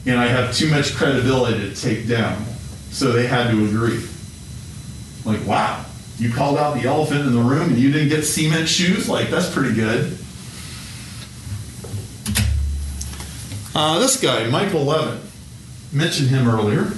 And 0.04 0.18
I 0.18 0.26
have 0.26 0.52
too 0.52 0.68
much 0.68 0.96
credibility 0.96 1.60
to 1.60 1.80
take 1.80 2.08
down. 2.08 2.44
So 2.90 3.12
they 3.12 3.28
had 3.28 3.52
to 3.52 3.64
agree. 3.64 4.04
Like, 5.24 5.46
wow, 5.46 5.84
you 6.18 6.32
called 6.32 6.58
out 6.58 6.74
the 6.74 6.88
elephant 6.88 7.20
in 7.20 7.32
the 7.32 7.40
room 7.40 7.68
and 7.68 7.78
you 7.78 7.92
didn't 7.92 8.08
get 8.08 8.24
cement 8.24 8.68
shoes? 8.68 9.08
Like, 9.08 9.30
that's 9.30 9.48
pretty 9.48 9.72
good. 9.72 10.18
Uh, 13.72 14.00
this 14.00 14.20
guy, 14.20 14.48
Michael 14.48 14.82
Levin, 14.82 15.20
mentioned 15.92 16.30
him 16.30 16.48
earlier. 16.48 16.90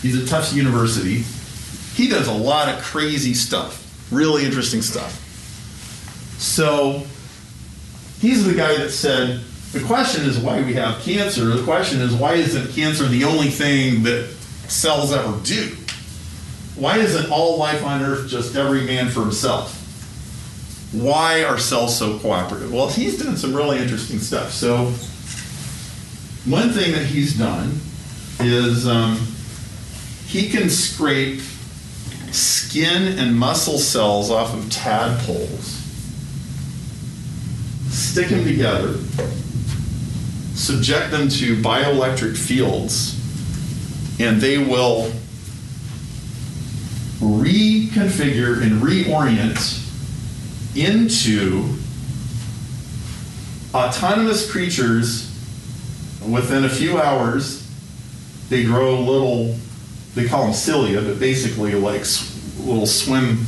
He's 0.00 0.18
at 0.18 0.26
Tufts 0.26 0.54
University. 0.54 1.22
He 1.96 2.08
does 2.08 2.28
a 2.28 2.32
lot 2.32 2.70
of 2.70 2.82
crazy 2.82 3.34
stuff, 3.34 4.08
really 4.10 4.46
interesting 4.46 4.80
stuff. 4.80 5.18
So, 6.38 7.04
he's 8.22 8.46
the 8.46 8.54
guy 8.54 8.76
that 8.76 8.90
said, 8.90 9.40
the 9.72 9.80
question 9.80 10.24
is 10.24 10.38
why 10.38 10.62
we 10.62 10.74
have 10.74 11.02
cancer. 11.02 11.44
The 11.44 11.64
question 11.64 12.00
is 12.00 12.14
why 12.14 12.34
isn't 12.34 12.72
cancer 12.72 13.06
the 13.06 13.24
only 13.24 13.48
thing 13.48 14.04
that 14.04 14.30
cells 14.68 15.12
ever 15.12 15.38
do? 15.42 15.76
Why 16.76 16.98
isn't 16.98 17.30
all 17.30 17.58
life 17.58 17.84
on 17.84 18.00
Earth 18.02 18.28
just 18.28 18.54
every 18.56 18.84
man 18.84 19.10
for 19.10 19.20
himself? 19.20 19.78
Why 20.92 21.42
are 21.42 21.58
cells 21.58 21.98
so 21.98 22.18
cooperative? 22.18 22.72
Well, 22.72 22.88
he's 22.88 23.18
done 23.22 23.36
some 23.36 23.54
really 23.54 23.78
interesting 23.78 24.18
stuff. 24.18 24.52
So, 24.52 24.92
one 26.50 26.70
thing 26.70 26.92
that 26.92 27.06
he's 27.06 27.36
done 27.36 27.80
is 28.40 28.86
um, 28.86 29.18
he 30.26 30.48
can 30.48 30.70
scrape 30.70 31.40
skin 32.30 33.18
and 33.18 33.36
muscle 33.36 33.78
cells 33.78 34.30
off 34.30 34.54
of 34.54 34.70
tadpoles, 34.70 35.81
stick 37.92 38.28
them 38.28 38.42
together, 38.42 38.94
subject 40.54 41.10
them 41.10 41.28
to 41.28 41.56
bioelectric 41.62 42.36
fields, 42.36 43.18
and 44.18 44.40
they 44.40 44.58
will 44.58 45.12
reconfigure 47.20 48.62
and 48.62 48.82
reorient 48.82 49.78
into 50.74 51.76
autonomous 53.74 54.50
creatures 54.50 55.28
within 56.26 56.64
a 56.64 56.68
few 56.68 56.98
hours. 56.98 57.68
They 58.48 58.64
grow 58.64 58.98
little, 59.00 59.56
they 60.14 60.26
call 60.26 60.44
them 60.44 60.54
cilia, 60.54 61.02
but 61.02 61.20
basically 61.20 61.74
like 61.74 62.04
little 62.58 62.86
swim 62.86 63.46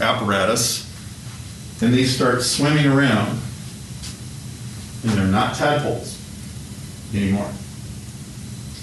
apparatus, 0.00 0.84
and 1.80 1.94
they 1.94 2.04
start 2.04 2.42
swimming 2.42 2.86
around. 2.86 3.40
And 5.02 5.12
they're 5.12 5.26
not 5.26 5.54
tadpoles 5.54 6.18
anymore. 7.14 7.50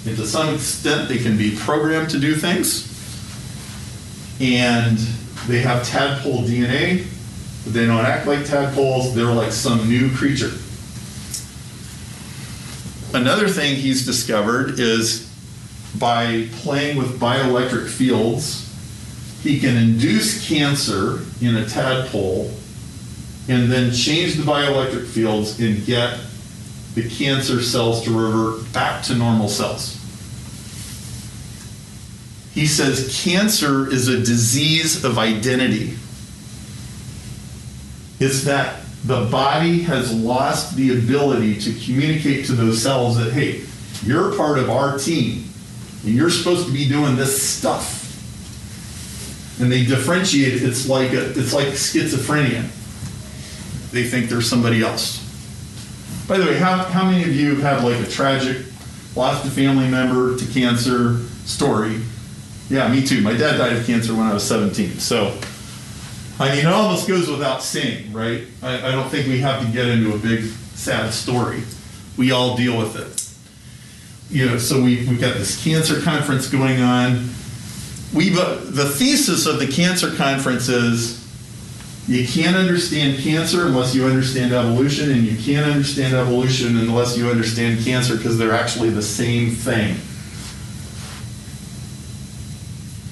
And 0.06 0.16
to 0.18 0.26
some 0.26 0.54
extent, 0.54 1.10
they 1.10 1.18
can 1.18 1.38
be 1.38 1.56
programmed 1.56 2.10
to 2.12 2.20
do 2.20 2.36
things. 2.36 2.92
And 4.40 4.98
they 5.48 5.60
have 5.62 5.86
tadpole 5.86 6.44
DNA, 6.44 7.06
but 7.64 7.74
they 7.74 7.86
don't 7.86 8.06
act 8.06 8.28
like 8.28 8.46
tadpoles. 8.46 9.16
They're 9.16 9.26
like 9.26 9.52
some 9.52 9.90
new 9.90 10.12
creature. 10.12 10.52
Another 13.14 13.48
thing 13.48 13.76
he's 13.76 14.06
discovered 14.06 14.80
is 14.80 15.32
by 15.98 16.48
playing 16.58 16.98
with 16.98 17.20
bioelectric 17.20 17.90
fields, 17.90 18.62
he 19.42 19.60
can 19.60 19.78
induce 19.78 20.48
cancer 20.48 21.20
in 21.42 21.56
a 21.56 21.66
tadpole 21.66 22.52
and 23.48 23.72
then 23.72 23.94
change 23.94 24.36
the 24.36 24.44
bioelectric 24.44 25.08
fields 25.08 25.60
and 25.60 25.86
get 25.86 26.20
the 26.96 27.08
cancer 27.10 27.62
cells 27.62 28.04
to 28.04 28.12
revert 28.12 28.72
back 28.74 29.04
to 29.04 29.16
normal 29.16 29.48
cells. 29.48 30.02
He 32.54 32.66
says 32.66 33.22
cancer 33.24 33.88
is 33.92 34.08
a 34.08 34.18
disease 34.18 35.04
of 35.04 35.18
identity. 35.18 35.98
It's 38.20 38.46
that 38.46 38.82
the 39.04 39.26
body 39.26 39.82
has 39.82 40.14
lost 40.14 40.76
the 40.76 40.98
ability 40.98 41.60
to 41.60 41.74
communicate 41.86 42.46
to 42.46 42.54
those 42.54 42.82
cells 42.82 43.18
that, 43.18 43.34
hey, 43.34 43.64
you're 44.04 44.36
part 44.36 44.58
of 44.58 44.70
our 44.70 44.98
team 44.98 45.44
and 46.04 46.14
you're 46.14 46.30
supposed 46.30 46.66
to 46.66 46.74
be 46.74 46.88
doing 46.88 47.16
this 47.16 47.42
stuff. 47.42 48.04
And 49.60 49.72
they 49.72 49.86
differentiate. 49.86 50.64
It's 50.64 50.88
like 50.88 51.12
a, 51.12 51.30
it's 51.38 51.54
like 51.54 51.68
schizophrenia. 51.68 52.70
They 53.96 54.04
think 54.04 54.28
they're 54.28 54.42
somebody 54.42 54.82
else. 54.82 55.22
By 56.28 56.38
the 56.38 56.44
way, 56.44 56.58
how, 56.58 56.80
how 56.80 57.10
many 57.10 57.24
of 57.24 57.34
you 57.34 57.56
have 57.62 57.82
like 57.86 57.98
a 58.06 58.06
tragic, 58.06 58.66
lost 59.16 59.46
a 59.46 59.50
family 59.50 59.88
member 59.88 60.38
to 60.38 60.46
cancer 60.48 61.20
story? 61.46 62.02
Yeah, 62.70 62.92
me 62.92 63.08
too. 63.08 63.22
My 63.22 63.32
dad 63.38 63.58
died 63.58 63.78
of 63.78 63.86
cancer 63.86 64.14
when 64.14 64.28
I 64.28 64.34
was 64.34 64.44
17. 64.44 65.00
So, 65.00 65.38
I 66.40 66.50
mean, 66.50 66.66
it 66.66 66.66
almost 66.66 67.08
goes 67.08 67.30
without 67.30 67.64
saying, 67.64 68.12
right? 68.12 68.42
I, 68.62 68.90
I 68.90 68.92
don't 68.92 69.08
think 69.08 69.28
we 69.28 69.40
have 69.40 69.66
to 69.66 69.72
get 69.72 69.88
into 69.88 70.14
a 70.14 70.18
big, 70.18 70.44
sad 70.74 71.14
story. 71.14 71.64
We 72.18 72.32
all 72.32 72.58
deal 72.58 72.78
with 72.78 72.98
it. 72.98 74.36
You 74.36 74.46
know, 74.46 74.58
so 74.58 74.84
we, 74.84 75.08
we've 75.08 75.22
got 75.22 75.36
this 75.36 75.64
cancer 75.64 76.02
conference 76.02 76.50
going 76.50 76.82
on. 76.82 77.30
Uh, 78.14 78.60
the 78.62 78.92
thesis 78.94 79.46
of 79.46 79.60
the 79.60 79.68
cancer 79.68 80.14
conference 80.18 80.68
is 80.68 81.25
you 82.08 82.28
can't 82.28 82.56
understand 82.56 83.20
cancer 83.20 83.66
unless 83.66 83.96
you 83.96 84.06
understand 84.06 84.54
evolution, 84.54 85.12
and 85.12 85.24
you 85.24 85.36
can't 85.38 85.66
understand 85.70 86.14
evolution 86.14 86.78
unless 86.78 87.18
you 87.18 87.30
understand 87.30 87.84
cancer 87.84 88.16
because 88.16 88.38
they're 88.38 88.54
actually 88.54 88.90
the 88.90 89.02
same 89.02 89.50
thing. 89.50 89.98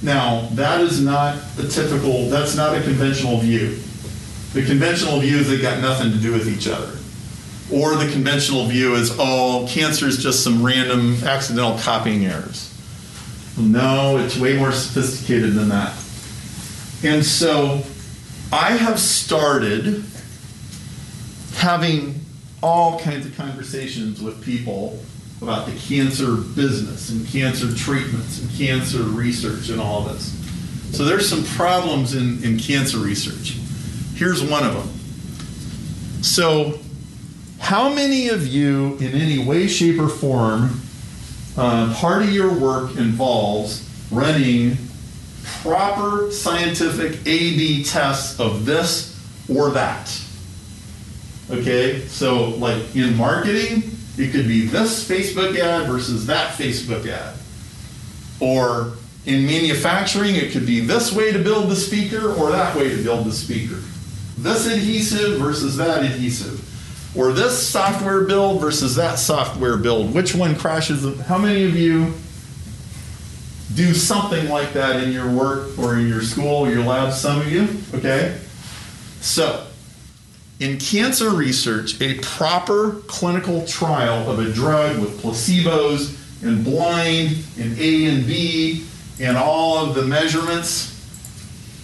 Now, 0.03 0.49
that 0.51 0.81
is 0.81 1.01
not 1.01 1.37
a 1.57 1.67
typical, 1.67 2.29
that's 2.29 2.55
not 2.55 2.77
a 2.77 2.81
conventional 2.81 3.37
view. 3.37 3.79
The 4.53 4.63
conventional 4.63 5.19
view 5.19 5.37
is 5.37 5.49
they 5.49 5.59
got 5.59 5.81
nothing 5.81 6.11
to 6.11 6.17
do 6.19 6.31
with 6.33 6.47
each 6.47 6.67
other. 6.67 6.91
Or 7.71 7.95
the 7.95 8.11
conventional 8.11 8.65
view 8.65 8.93
is, 8.93 9.15
oh, 9.17 9.65
cancer 9.67 10.05
is 10.05 10.21
just 10.21 10.43
some 10.43 10.63
random 10.63 11.15
accidental 11.23 11.79
copying 11.79 12.25
errors. 12.25 12.69
No, 13.57 14.17
it's 14.17 14.37
way 14.37 14.57
more 14.57 14.71
sophisticated 14.71 15.53
than 15.53 15.69
that. 15.69 15.93
And 17.03 17.25
so 17.25 17.81
I 18.53 18.73
have 18.73 18.99
started 18.99 20.03
having 21.55 22.23
all 22.61 22.99
kinds 22.99 23.25
of 23.25 23.35
conversations 23.35 24.21
with 24.21 24.45
people 24.45 24.99
about 25.41 25.65
the 25.65 25.75
cancer 25.75 26.35
business 26.35 27.09
and 27.09 27.27
cancer 27.27 27.75
treatments 27.75 28.39
and 28.39 28.51
cancer 28.51 29.01
research 29.01 29.69
and 29.69 29.81
all 29.81 30.03
this. 30.03 30.37
So 30.95 31.03
there's 31.03 31.27
some 31.27 31.43
problems 31.43 32.13
in, 32.13 32.43
in 32.43 32.59
cancer 32.59 32.99
research. 32.99 33.57
Here's 34.13 34.43
one 34.43 34.63
of 34.63 34.75
them. 34.75 36.21
So, 36.21 36.77
how 37.57 37.91
many 37.91 38.29
of 38.29 38.45
you, 38.45 38.97
in 38.97 39.19
any 39.19 39.43
way, 39.43 39.65
shape, 39.65 39.99
or 39.99 40.09
form, 40.09 40.79
uh, 41.57 41.91
part 41.95 42.21
of 42.21 42.31
your 42.31 42.53
work 42.53 42.97
involves 42.97 43.89
running 44.11 44.77
proper 45.61 46.31
scientific 46.31 47.19
A 47.21 47.55
B 47.57 47.83
tests 47.83 48.39
of 48.39 48.65
this 48.65 49.19
or 49.49 49.71
that? 49.71 50.09
Okay, 51.51 52.05
so 52.07 52.49
like 52.51 52.95
in 52.95 53.15
marketing, 53.17 53.83
it 54.17 54.31
could 54.31 54.47
be 54.47 54.65
this 54.65 55.07
Facebook 55.07 55.57
ad 55.57 55.87
versus 55.87 56.25
that 56.27 56.53
Facebook 56.57 57.07
ad. 57.07 57.35
Or 58.39 58.93
in 59.25 59.45
manufacturing, 59.45 60.35
it 60.35 60.51
could 60.51 60.65
be 60.65 60.79
this 60.79 61.13
way 61.13 61.31
to 61.31 61.39
build 61.39 61.69
the 61.69 61.75
speaker 61.75 62.33
or 62.33 62.51
that 62.51 62.75
way 62.75 62.89
to 62.95 63.03
build 63.03 63.25
the 63.25 63.31
speaker. 63.31 63.79
This 64.37 64.67
adhesive 64.67 65.39
versus 65.39 65.77
that 65.77 66.03
adhesive. 66.03 66.69
Or 67.15 67.31
this 67.31 67.67
software 67.67 68.21
build 68.21 68.59
versus 68.59 68.95
that 68.95 69.19
software 69.19 69.77
build. 69.77 70.13
Which 70.13 70.33
one 70.33 70.55
crashes? 70.55 71.19
How 71.21 71.37
many 71.37 71.63
of 71.63 71.75
you 71.75 72.13
do 73.75 73.93
something 73.93 74.49
like 74.49 74.73
that 74.73 75.03
in 75.03 75.11
your 75.11 75.29
work 75.29 75.77
or 75.79 75.97
in 75.97 76.07
your 76.07 76.21
school, 76.21 76.69
your 76.69 76.83
lab? 76.83 77.13
Some 77.13 77.41
of 77.41 77.51
you, 77.51 77.67
okay? 77.93 78.39
So, 79.21 79.65
in 80.59 80.77
cancer 80.77 81.29
research, 81.29 81.99
a 82.01 82.19
proper 82.19 83.01
clinical 83.07 83.65
trial 83.65 84.29
of 84.29 84.39
a 84.39 84.51
drug 84.51 84.99
with 84.99 85.21
placebos 85.21 86.17
and 86.43 86.63
blind 86.63 87.43
and 87.59 87.77
A 87.79 88.05
and 88.05 88.27
B 88.27 88.85
and 89.19 89.37
all 89.37 89.77
of 89.77 89.95
the 89.95 90.03
measurements 90.03 90.91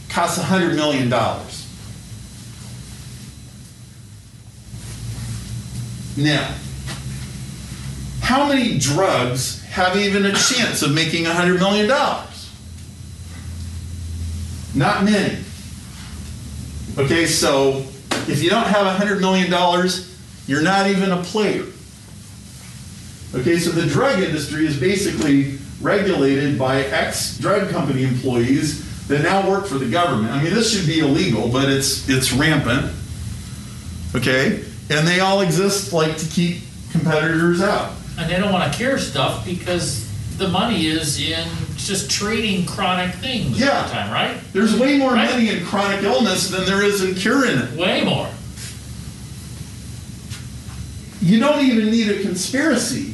costs 0.09 0.39
$100 0.41 0.75
million. 0.75 1.09
Now, 6.17 6.53
how 8.21 8.47
many 8.47 8.77
drugs 8.77 9.59
have 9.70 9.95
even 9.95 10.26
a 10.26 10.34
chance 10.34 10.82
of 10.82 10.93
making 10.93 11.26
$100 11.26 11.59
million? 11.59 11.88
Not 14.76 15.03
many. 15.03 15.38
Okay, 16.97 17.26
so 17.26 17.86
if 18.28 18.41
you 18.43 18.49
don't 18.49 18.67
have 18.67 18.99
$100 18.99 19.22
million, 19.22 19.49
you're 20.47 20.61
not 20.61 20.88
even 20.88 21.11
a 21.11 21.22
player. 21.24 21.65
Okay, 23.36 23.59
so 23.59 23.70
the 23.72 23.86
drug 23.86 24.22
industry 24.22 24.65
is 24.65 24.80
basically 24.80 25.59
regulated 25.82 26.57
by 26.57 26.82
ex 26.82 27.38
drug 27.38 27.70
company 27.70 28.03
employees 28.03 29.07
that 29.07 29.22
now 29.22 29.47
work 29.47 29.65
for 29.65 29.78
the 29.78 29.89
government. 29.89 30.34
I 30.34 30.43
mean, 30.43 30.53
this 30.53 30.76
should 30.76 30.88
be 30.88 30.99
illegal, 30.99 31.47
but 31.47 31.70
it's 31.70 32.09
it's 32.09 32.32
rampant. 32.34 32.91
Okay, 34.15 34.63
and 34.89 35.07
they 35.07 35.20
all 35.20 35.41
exist 35.41 35.93
like 35.93 36.17
to 36.17 36.26
keep 36.28 36.61
competitors 36.91 37.61
out. 37.61 37.93
And 38.20 38.30
they 38.30 38.38
don't 38.38 38.51
want 38.51 38.72
to 38.72 38.78
cure 38.78 38.97
stuff 38.99 39.45
because 39.45 40.05
the 40.38 40.47
money 40.49 40.88
is 40.88 41.20
in 41.20 41.47
just 41.78 42.11
treating 42.11 42.65
chronic 42.65 43.15
things 43.15 43.57
Yeah. 43.59 43.78
all 43.78 43.84
the 43.88 43.89
time, 43.93 44.11
right? 44.11 44.53
There's 44.53 44.76
way 44.76 44.97
more 44.97 45.13
Right. 45.13 45.30
money 45.32 45.49
in 45.49 45.65
chronic 45.65 46.03
illness 46.03 46.47
than 46.49 46.65
there 46.65 46.84
is 46.84 47.01
in 47.01 47.15
curing 47.15 47.57
it. 47.57 47.74
Way 47.78 48.03
more. 48.03 48.28
You 51.22 51.39
don't 51.39 51.65
even 51.65 51.91
need 51.91 52.09
a 52.09 52.22
conspiracy. 52.22 53.13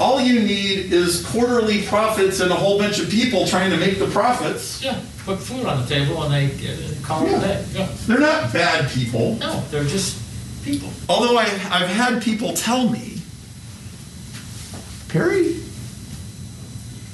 All 0.00 0.20
you 0.20 0.40
need 0.40 0.92
is 0.92 1.24
quarterly 1.26 1.82
profits 1.82 2.40
and 2.40 2.50
a 2.50 2.54
whole 2.54 2.78
bunch 2.78 2.98
of 2.98 3.08
people 3.10 3.46
trying 3.46 3.70
to 3.70 3.76
make 3.76 3.98
the 3.98 4.06
profits. 4.06 4.82
Yeah, 4.82 4.98
put 5.24 5.38
food 5.38 5.64
on 5.66 5.82
the 5.82 5.86
table 5.94 6.22
and 6.24 6.32
they 6.32 6.46
uh, 6.68 6.76
call 7.02 7.26
it 7.26 7.30
Yeah. 7.30 7.36
a 7.38 7.40
day. 7.40 7.64
Yeah. 7.74 7.86
They're 8.06 8.18
not 8.20 8.52
bad 8.52 8.90
people. 8.90 9.36
No, 9.40 9.62
they're 9.70 9.84
just 9.84 10.16
people. 10.64 10.90
Although 11.08 11.38
I, 11.38 11.44
I've 11.70 11.88
had 11.88 12.22
people 12.22 12.52
tell 12.54 12.88
me, 12.88 13.11
Perry, 15.12 15.56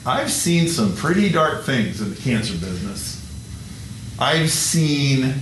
I've 0.07 0.31
seen 0.31 0.69
some 0.69 0.95
pretty 0.95 1.31
dark 1.31 1.65
things 1.65 2.01
in 2.01 2.11
the 2.11 2.17
cancer 2.17 2.53
business. 2.53 3.17
I've 4.21 4.51
seen 4.51 5.35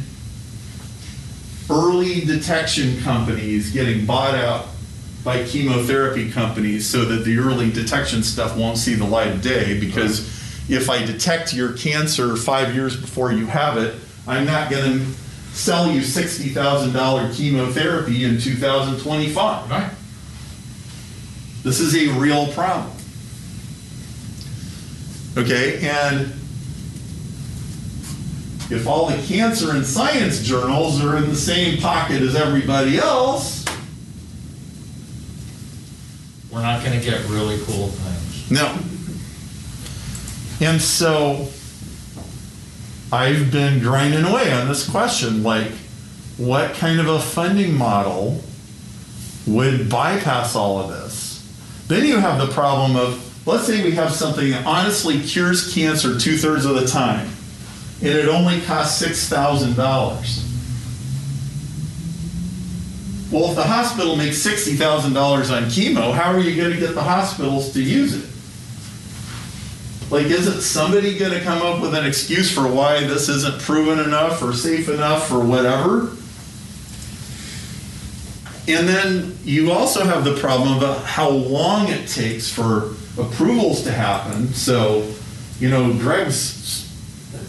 early 1.68 2.22
detection 2.22 2.98
companies 3.02 3.72
getting 3.72 4.06
bought 4.06 4.34
out 4.34 4.68
by 5.22 5.44
chemotherapy 5.44 6.30
companies 6.30 6.88
so 6.88 7.04
that 7.04 7.26
the 7.26 7.36
early 7.36 7.70
detection 7.70 8.22
stuff 8.22 8.56
won't 8.56 8.78
see 8.78 8.94
the 8.94 9.04
light 9.04 9.28
of 9.28 9.42
day 9.42 9.78
because 9.78 10.20
if 10.70 10.88
I 10.88 11.04
detect 11.04 11.52
your 11.52 11.74
cancer 11.74 12.36
five 12.36 12.74
years 12.74 12.98
before 12.98 13.32
you 13.32 13.44
have 13.44 13.76
it, 13.76 13.96
I'm 14.26 14.46
not 14.46 14.70
going 14.70 15.00
to 15.00 15.04
sell 15.52 15.90
you 15.92 16.00
$60,000 16.00 17.36
chemotherapy 17.36 18.24
in 18.24 18.40
2025. 18.40 19.70
Right? 19.70 19.90
This 21.66 21.80
is 21.80 21.96
a 21.96 22.12
real 22.12 22.46
problem. 22.52 22.92
Okay, 25.36 25.80
and 25.84 26.32
if 28.70 28.86
all 28.86 29.06
the 29.08 29.20
cancer 29.26 29.72
and 29.72 29.84
science 29.84 30.44
journals 30.44 31.04
are 31.04 31.16
in 31.16 31.28
the 31.28 31.34
same 31.34 31.80
pocket 31.80 32.22
as 32.22 32.36
everybody 32.36 32.98
else, 32.98 33.64
We're 36.52 36.62
not 36.62 36.84
going 36.84 36.96
to 36.96 37.04
get 37.04 37.28
really 37.28 37.58
cool 37.64 37.88
things. 37.88 38.48
no. 38.48 38.78
And 40.64 40.80
so 40.80 41.48
I've 43.12 43.50
been 43.50 43.80
grinding 43.80 44.24
away 44.24 44.52
on 44.52 44.68
this 44.68 44.88
question 44.88 45.42
like, 45.42 45.72
what 46.36 46.74
kind 46.74 47.00
of 47.00 47.08
a 47.08 47.18
funding 47.18 47.76
model 47.76 48.40
would 49.48 49.90
bypass 49.90 50.54
all 50.54 50.78
of 50.78 50.90
this? 50.90 51.25
Then 51.88 52.04
you 52.04 52.18
have 52.18 52.38
the 52.44 52.52
problem 52.52 52.96
of, 52.96 53.46
let's 53.46 53.66
say 53.66 53.84
we 53.84 53.92
have 53.92 54.12
something 54.12 54.50
that 54.50 54.66
honestly 54.66 55.20
cures 55.20 55.72
cancer 55.72 56.18
two 56.18 56.36
thirds 56.36 56.64
of 56.64 56.74
the 56.74 56.86
time, 56.86 57.28
and 58.00 58.08
it 58.08 58.28
only 58.28 58.60
costs 58.62 59.00
$6,000. 59.02 60.42
Well, 63.30 63.50
if 63.50 63.56
the 63.56 63.64
hospital 63.64 64.16
makes 64.16 64.44
$60,000 64.44 65.16
on 65.16 65.64
chemo, 65.64 66.12
how 66.12 66.32
are 66.32 66.40
you 66.40 66.56
going 66.56 66.72
to 66.72 66.78
get 66.78 66.94
the 66.94 67.02
hospitals 67.02 67.72
to 67.74 67.82
use 67.82 68.14
it? 68.14 68.30
Like, 70.10 70.26
isn't 70.26 70.60
somebody 70.60 71.18
going 71.18 71.32
to 71.32 71.40
come 71.40 71.62
up 71.62 71.80
with 71.80 71.94
an 71.94 72.06
excuse 72.06 72.52
for 72.52 72.66
why 72.68 73.00
this 73.00 73.28
isn't 73.28 73.60
proven 73.60 73.98
enough 73.98 74.40
or 74.42 74.52
safe 74.52 74.88
enough 74.88 75.32
or 75.32 75.40
whatever? 75.40 76.12
And 78.68 78.88
then 78.88 79.38
you 79.44 79.70
also 79.70 80.04
have 80.04 80.24
the 80.24 80.34
problem 80.36 80.82
of 80.82 81.04
how 81.04 81.28
long 81.28 81.88
it 81.88 82.08
takes 82.08 82.50
for 82.52 82.94
approvals 83.20 83.82
to 83.84 83.92
happen. 83.92 84.48
So, 84.48 85.08
you 85.60 85.70
know, 85.70 85.92
Greg's, 85.92 86.84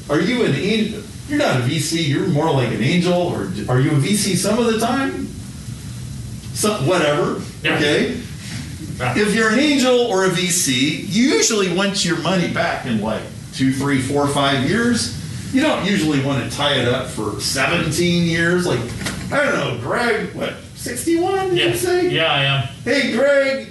are 0.09 0.19
you 0.19 0.45
an 0.45 0.53
angel? 0.53 1.01
You're 1.27 1.39
not 1.39 1.57
a 1.57 1.63
VC, 1.63 2.07
you're 2.07 2.27
more 2.27 2.51
like 2.51 2.69
an 2.69 2.81
angel, 2.83 3.13
or 3.13 3.41
are 3.67 3.79
you 3.81 3.91
a 3.91 3.95
VC 3.99 4.35
some 4.35 4.59
of 4.59 4.65
the 4.71 4.79
time? 4.79 5.25
Some, 6.53 6.87
whatever, 6.87 7.41
Yeah. 7.63 7.75
okay? 7.75 8.21
If 8.99 9.35
you're 9.35 9.51
an 9.51 9.59
angel 9.59 9.99
or 10.07 10.25
a 10.25 10.29
VC, 10.29 11.05
you 11.09 11.29
usually 11.33 11.75
want 11.75 12.03
your 12.05 12.17
money 12.19 12.47
back 12.51 12.85
in 12.85 13.01
like 13.01 13.21
two, 13.53 13.73
three, 13.73 14.01
four, 14.01 14.27
five 14.27 14.67
years. 14.69 15.15
You 15.53 15.61
don't 15.61 15.85
usually 15.85 16.23
want 16.23 16.49
to 16.49 16.55
tie 16.57 16.75
it 16.75 16.87
up 16.87 17.07
for 17.07 17.39
17 17.39 18.23
years. 18.23 18.65
Like, 18.65 18.79
I 19.31 19.43
don't 19.45 19.53
know, 19.55 19.77
Greg, 19.81 20.33
what, 20.33 20.55
61, 20.77 21.49
did 21.49 21.57
Yeah, 21.57 21.65
you 21.67 21.75
say? 21.75 22.09
yeah, 22.09 22.31
I 22.31 22.43
am. 22.43 22.67
Hey, 22.83 23.11
Greg, 23.13 23.67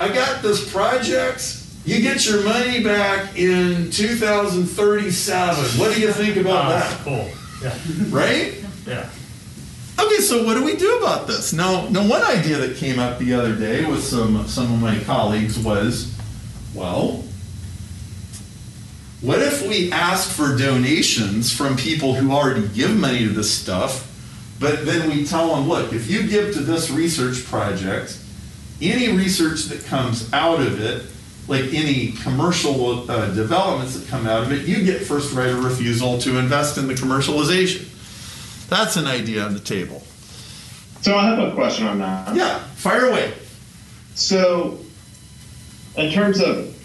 I 0.00 0.08
got 0.08 0.42
this 0.42 0.70
project. 0.72 1.56
You 1.84 2.00
get 2.00 2.26
your 2.26 2.42
money 2.42 2.82
back 2.82 3.36
in 3.38 3.90
2037. 3.90 5.64
What 5.78 5.94
do 5.94 6.00
you 6.00 6.12
think 6.12 6.36
about 6.36 6.66
Oh, 6.66 6.68
that? 6.70 6.98
Cool. 7.04 7.30
Yeah, 7.62 7.74
Right? 8.08 8.54
yeah. 8.86 9.08
Okay, 9.98 10.20
so 10.20 10.44
what 10.44 10.54
do 10.54 10.64
we 10.64 10.76
do 10.76 10.96
about 10.98 11.26
this? 11.26 11.52
Now, 11.52 11.86
now 11.88 12.06
one 12.06 12.22
idea 12.22 12.56
that 12.58 12.76
came 12.76 12.98
up 12.98 13.18
the 13.18 13.34
other 13.34 13.54
day 13.54 13.84
with 13.84 14.02
some 14.02 14.46
some 14.48 14.72
of 14.72 14.80
my 14.80 14.98
colleagues 15.00 15.58
was, 15.58 16.10
well, 16.74 17.22
what 19.20 19.40
if 19.40 19.66
we 19.66 19.92
ask 19.92 20.30
for 20.30 20.56
donations 20.56 21.52
from 21.54 21.76
people 21.76 22.14
who 22.14 22.30
already 22.32 22.66
give 22.68 22.96
money 22.96 23.18
to 23.20 23.28
this 23.28 23.50
stuff, 23.52 24.06
but 24.60 24.84
then 24.84 25.08
we 25.08 25.24
tell 25.24 25.56
them, 25.56 25.66
look, 25.66 25.94
if 25.94 26.08
you 26.08 26.28
give 26.28 26.52
to 26.52 26.60
this 26.60 26.90
research 26.90 27.44
project, 27.46 28.18
any 28.82 29.10
research 29.10 29.64
that 29.64 29.84
comes 29.86 30.30
out 30.34 30.60
of 30.60 30.80
it, 30.82 31.06
like 31.48 31.72
any 31.72 32.12
commercial 32.12 33.10
uh, 33.10 33.30
developments 33.34 33.98
that 33.98 34.06
come 34.08 34.26
out 34.26 34.42
of 34.42 34.52
it, 34.52 34.68
you 34.68 34.84
get 34.84 35.02
first 35.02 35.32
right 35.34 35.48
of 35.48 35.64
refusal 35.64 36.18
to 36.18 36.38
invest 36.38 36.76
in 36.76 36.86
the 36.86 36.94
commercialization. 36.94 37.86
That's 38.68 38.96
an 38.96 39.06
idea 39.06 39.42
on 39.42 39.54
the 39.54 39.60
table. 39.60 40.02
So 41.00 41.16
I 41.16 41.24
have 41.24 41.38
a 41.38 41.52
question 41.54 41.86
on 41.86 41.98
that. 42.00 42.36
Yeah, 42.36 42.58
fire 42.76 43.06
away. 43.06 43.32
So, 44.14 44.78
in 45.96 46.12
terms 46.12 46.42
of 46.42 46.76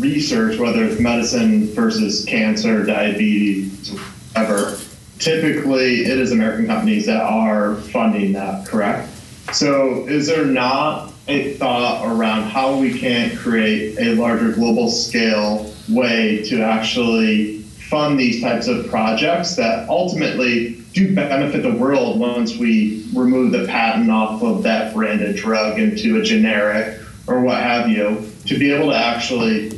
research, 0.00 0.58
whether 0.58 0.84
it's 0.84 1.00
medicine 1.00 1.66
versus 1.68 2.24
cancer, 2.24 2.84
diabetes, 2.84 3.90
whatever, 4.32 4.78
typically 5.26 6.04
it 6.04 6.20
is 6.20 6.30
American 6.30 6.68
companies 6.68 7.04
that 7.06 7.20
are 7.20 7.74
funding 7.76 8.32
that, 8.32 8.64
correct? 8.64 9.10
So 9.52 10.06
is 10.06 10.28
there 10.28 10.44
not 10.44 11.12
a 11.26 11.54
thought 11.54 12.06
around 12.06 12.44
how 12.44 12.78
we 12.78 12.96
can 12.96 13.36
create 13.36 13.98
a 13.98 14.14
larger 14.14 14.52
global 14.52 14.88
scale 14.88 15.72
way 15.88 16.44
to 16.44 16.62
actually 16.62 17.62
fund 17.90 18.20
these 18.20 18.40
types 18.40 18.68
of 18.68 18.88
projects 18.88 19.56
that 19.56 19.88
ultimately 19.88 20.80
do 20.92 21.12
benefit 21.12 21.62
the 21.62 21.74
world 21.74 22.20
once 22.20 22.56
we 22.56 23.04
remove 23.12 23.50
the 23.50 23.66
patent 23.66 24.08
off 24.08 24.42
of 24.44 24.62
that 24.62 24.94
branded 24.94 25.34
drug 25.34 25.80
into 25.80 26.20
a 26.20 26.22
generic 26.22 27.00
or 27.26 27.40
what 27.40 27.60
have 27.60 27.88
you, 27.88 28.30
to 28.46 28.56
be 28.56 28.70
able 28.70 28.90
to 28.90 28.96
actually 28.96 29.75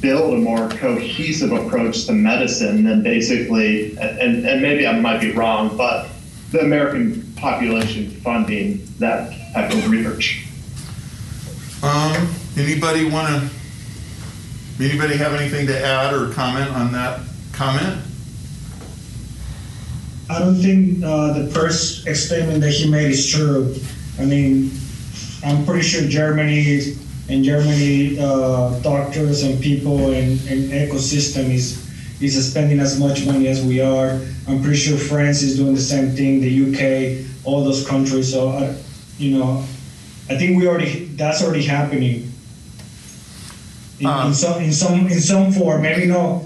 build 0.00 0.34
a 0.34 0.38
more 0.38 0.68
cohesive 0.68 1.52
approach 1.52 2.06
to 2.06 2.12
medicine 2.12 2.84
than 2.84 3.02
basically, 3.02 3.96
and, 3.98 4.46
and 4.46 4.62
maybe 4.62 4.86
I 4.86 4.98
might 4.98 5.20
be 5.20 5.32
wrong, 5.32 5.76
but 5.76 6.08
the 6.50 6.60
American 6.60 7.32
population 7.36 8.10
funding 8.10 8.86
that 8.98 9.32
type 9.52 9.70
of 9.72 9.90
research. 9.90 10.46
Um, 11.82 12.34
anybody 12.56 13.08
want 13.08 13.28
to, 13.28 14.84
anybody 14.84 15.16
have 15.16 15.34
anything 15.34 15.66
to 15.66 15.78
add 15.78 16.12
or 16.14 16.32
comment 16.32 16.70
on 16.70 16.92
that 16.92 17.20
comment? 17.52 18.02
I 20.28 20.38
don't 20.38 20.56
think 20.56 21.02
uh, 21.02 21.32
the 21.32 21.50
first 21.50 22.06
statement 22.14 22.60
that 22.60 22.70
he 22.70 22.88
made 22.88 23.10
is 23.10 23.28
true. 23.28 23.74
I 24.18 24.24
mean, 24.24 24.70
I'm 25.44 25.64
pretty 25.64 25.82
sure 25.82 26.06
Germany 26.08 26.62
and 27.30 27.44
Germany 27.44 28.18
uh, 28.18 28.78
doctors 28.80 29.44
and 29.44 29.62
people 29.62 30.12
and, 30.12 30.32
and 30.48 30.70
ecosystem 30.72 31.50
is 31.50 31.88
is 32.20 32.50
spending 32.50 32.80
as 32.80 32.98
much 32.98 33.24
money 33.24 33.46
as 33.48 33.64
we 33.64 33.80
are. 33.80 34.20
I'm 34.46 34.62
pretty 34.62 34.76
sure 34.76 34.98
France 34.98 35.40
is 35.40 35.56
doing 35.56 35.74
the 35.74 35.80
same 35.80 36.10
thing. 36.10 36.40
The 36.42 36.52
UK, 36.66 37.26
all 37.44 37.64
those 37.64 37.86
countries. 37.86 38.30
So, 38.30 38.50
I, 38.50 38.76
you 39.16 39.38
know, 39.38 39.64
I 40.28 40.36
think 40.36 40.58
we 40.58 40.68
already 40.68 41.06
that's 41.16 41.42
already 41.42 41.64
happening. 41.64 42.30
In, 44.00 44.06
Um, 44.06 44.28
in 44.28 44.34
some 44.34 44.62
in 44.62 44.72
some 44.72 45.06
in 45.06 45.20
some 45.20 45.52
form, 45.52 45.82
maybe 45.82 46.06
not 46.06 46.42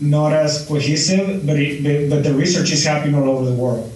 not 0.00 0.32
as 0.32 0.64
cohesive, 0.66 1.46
but 1.46 1.56
it, 1.58 1.84
but, 1.84 2.16
but 2.16 2.24
the 2.24 2.32
research 2.34 2.72
is 2.72 2.84
happening 2.84 3.14
all 3.14 3.28
over 3.28 3.44
the 3.44 3.54
world. 3.54 3.92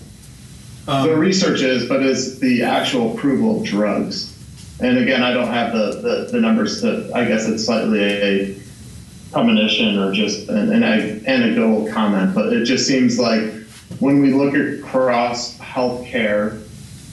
Um, 0.87 1.09
The 1.09 1.17
research 1.17 1.63
is, 1.63 1.89
but 1.89 2.03
is 2.03 2.39
the 2.41 2.63
actual 2.63 3.15
approval 3.15 3.61
of 3.61 3.65
drugs. 3.65 4.34
And 4.81 4.99
again, 4.99 5.23
I 5.23 5.33
don't 5.33 5.49
have 5.49 5.73
the, 5.73 6.01
the, 6.01 6.29
the 6.33 6.41
numbers 6.41 6.81
to, 6.81 7.11
I 7.15 7.25
guess 7.25 7.47
it's 7.47 7.65
slightly 7.65 8.01
a 8.01 8.59
premonition 9.33 9.99
or 9.99 10.13
just 10.13 10.49
an, 10.49 10.73
an 10.73 11.27
anecdotal 11.27 11.91
comment, 11.93 12.35
but 12.35 12.53
it 12.53 12.65
just 12.65 12.87
seems 12.87 13.19
like 13.19 13.53
when 14.01 14.21
we 14.21 14.33
look 14.33 14.55
across 14.55 15.57
healthcare 15.59 16.63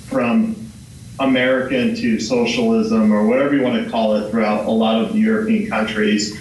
from 0.05 0.55
American 1.19 1.95
to 1.95 2.19
socialism 2.19 3.11
or 3.11 3.27
whatever 3.27 3.55
you 3.55 3.61
want 3.61 3.83
to 3.83 3.89
call 3.89 4.15
it 4.15 4.31
throughout 4.31 4.65
a 4.65 4.71
lot 4.71 4.99
of 5.01 5.15
European 5.15 5.69
countries, 5.69 6.39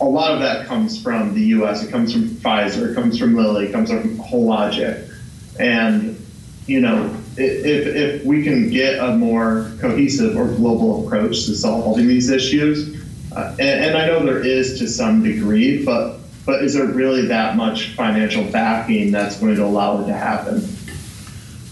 a 0.00 0.04
lot 0.04 0.32
of 0.32 0.40
that 0.40 0.66
comes 0.66 1.00
from 1.02 1.34
the 1.34 1.42
US. 1.56 1.82
It 1.82 1.90
comes 1.90 2.12
from 2.12 2.28
Pfizer, 2.28 2.90
it 2.90 2.94
comes 2.94 3.18
from 3.18 3.34
Lilly, 3.34 3.66
it 3.66 3.72
comes 3.72 3.90
from 3.90 4.16
Hologic. 4.18 5.12
And, 5.58 6.24
you 6.66 6.80
know, 6.80 7.19
if, 7.40 7.86
if 7.86 8.24
we 8.24 8.42
can 8.42 8.70
get 8.70 8.98
a 8.98 9.16
more 9.16 9.70
cohesive 9.80 10.36
or 10.36 10.46
global 10.46 11.06
approach 11.06 11.46
to 11.46 11.54
solving 11.54 12.06
these 12.06 12.30
issues, 12.30 13.00
uh, 13.32 13.56
and, 13.58 13.84
and 13.84 13.98
I 13.98 14.06
know 14.06 14.24
there 14.24 14.44
is 14.44 14.78
to 14.78 14.88
some 14.88 15.22
degree, 15.22 15.84
but 15.84 16.18
but 16.46 16.64
is 16.64 16.74
there 16.74 16.86
really 16.86 17.26
that 17.26 17.56
much 17.56 17.90
financial 17.90 18.44
backing 18.44 19.12
that's 19.12 19.38
going 19.38 19.54
to 19.56 19.64
allow 19.64 20.00
it 20.00 20.06
to 20.06 20.12
happen? 20.12 20.66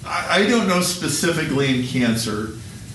I, 0.04 0.42
I 0.42 0.46
don't 0.46 0.68
know 0.68 0.82
specifically 0.82 1.80
in 1.80 1.86
cancer. 1.86 2.50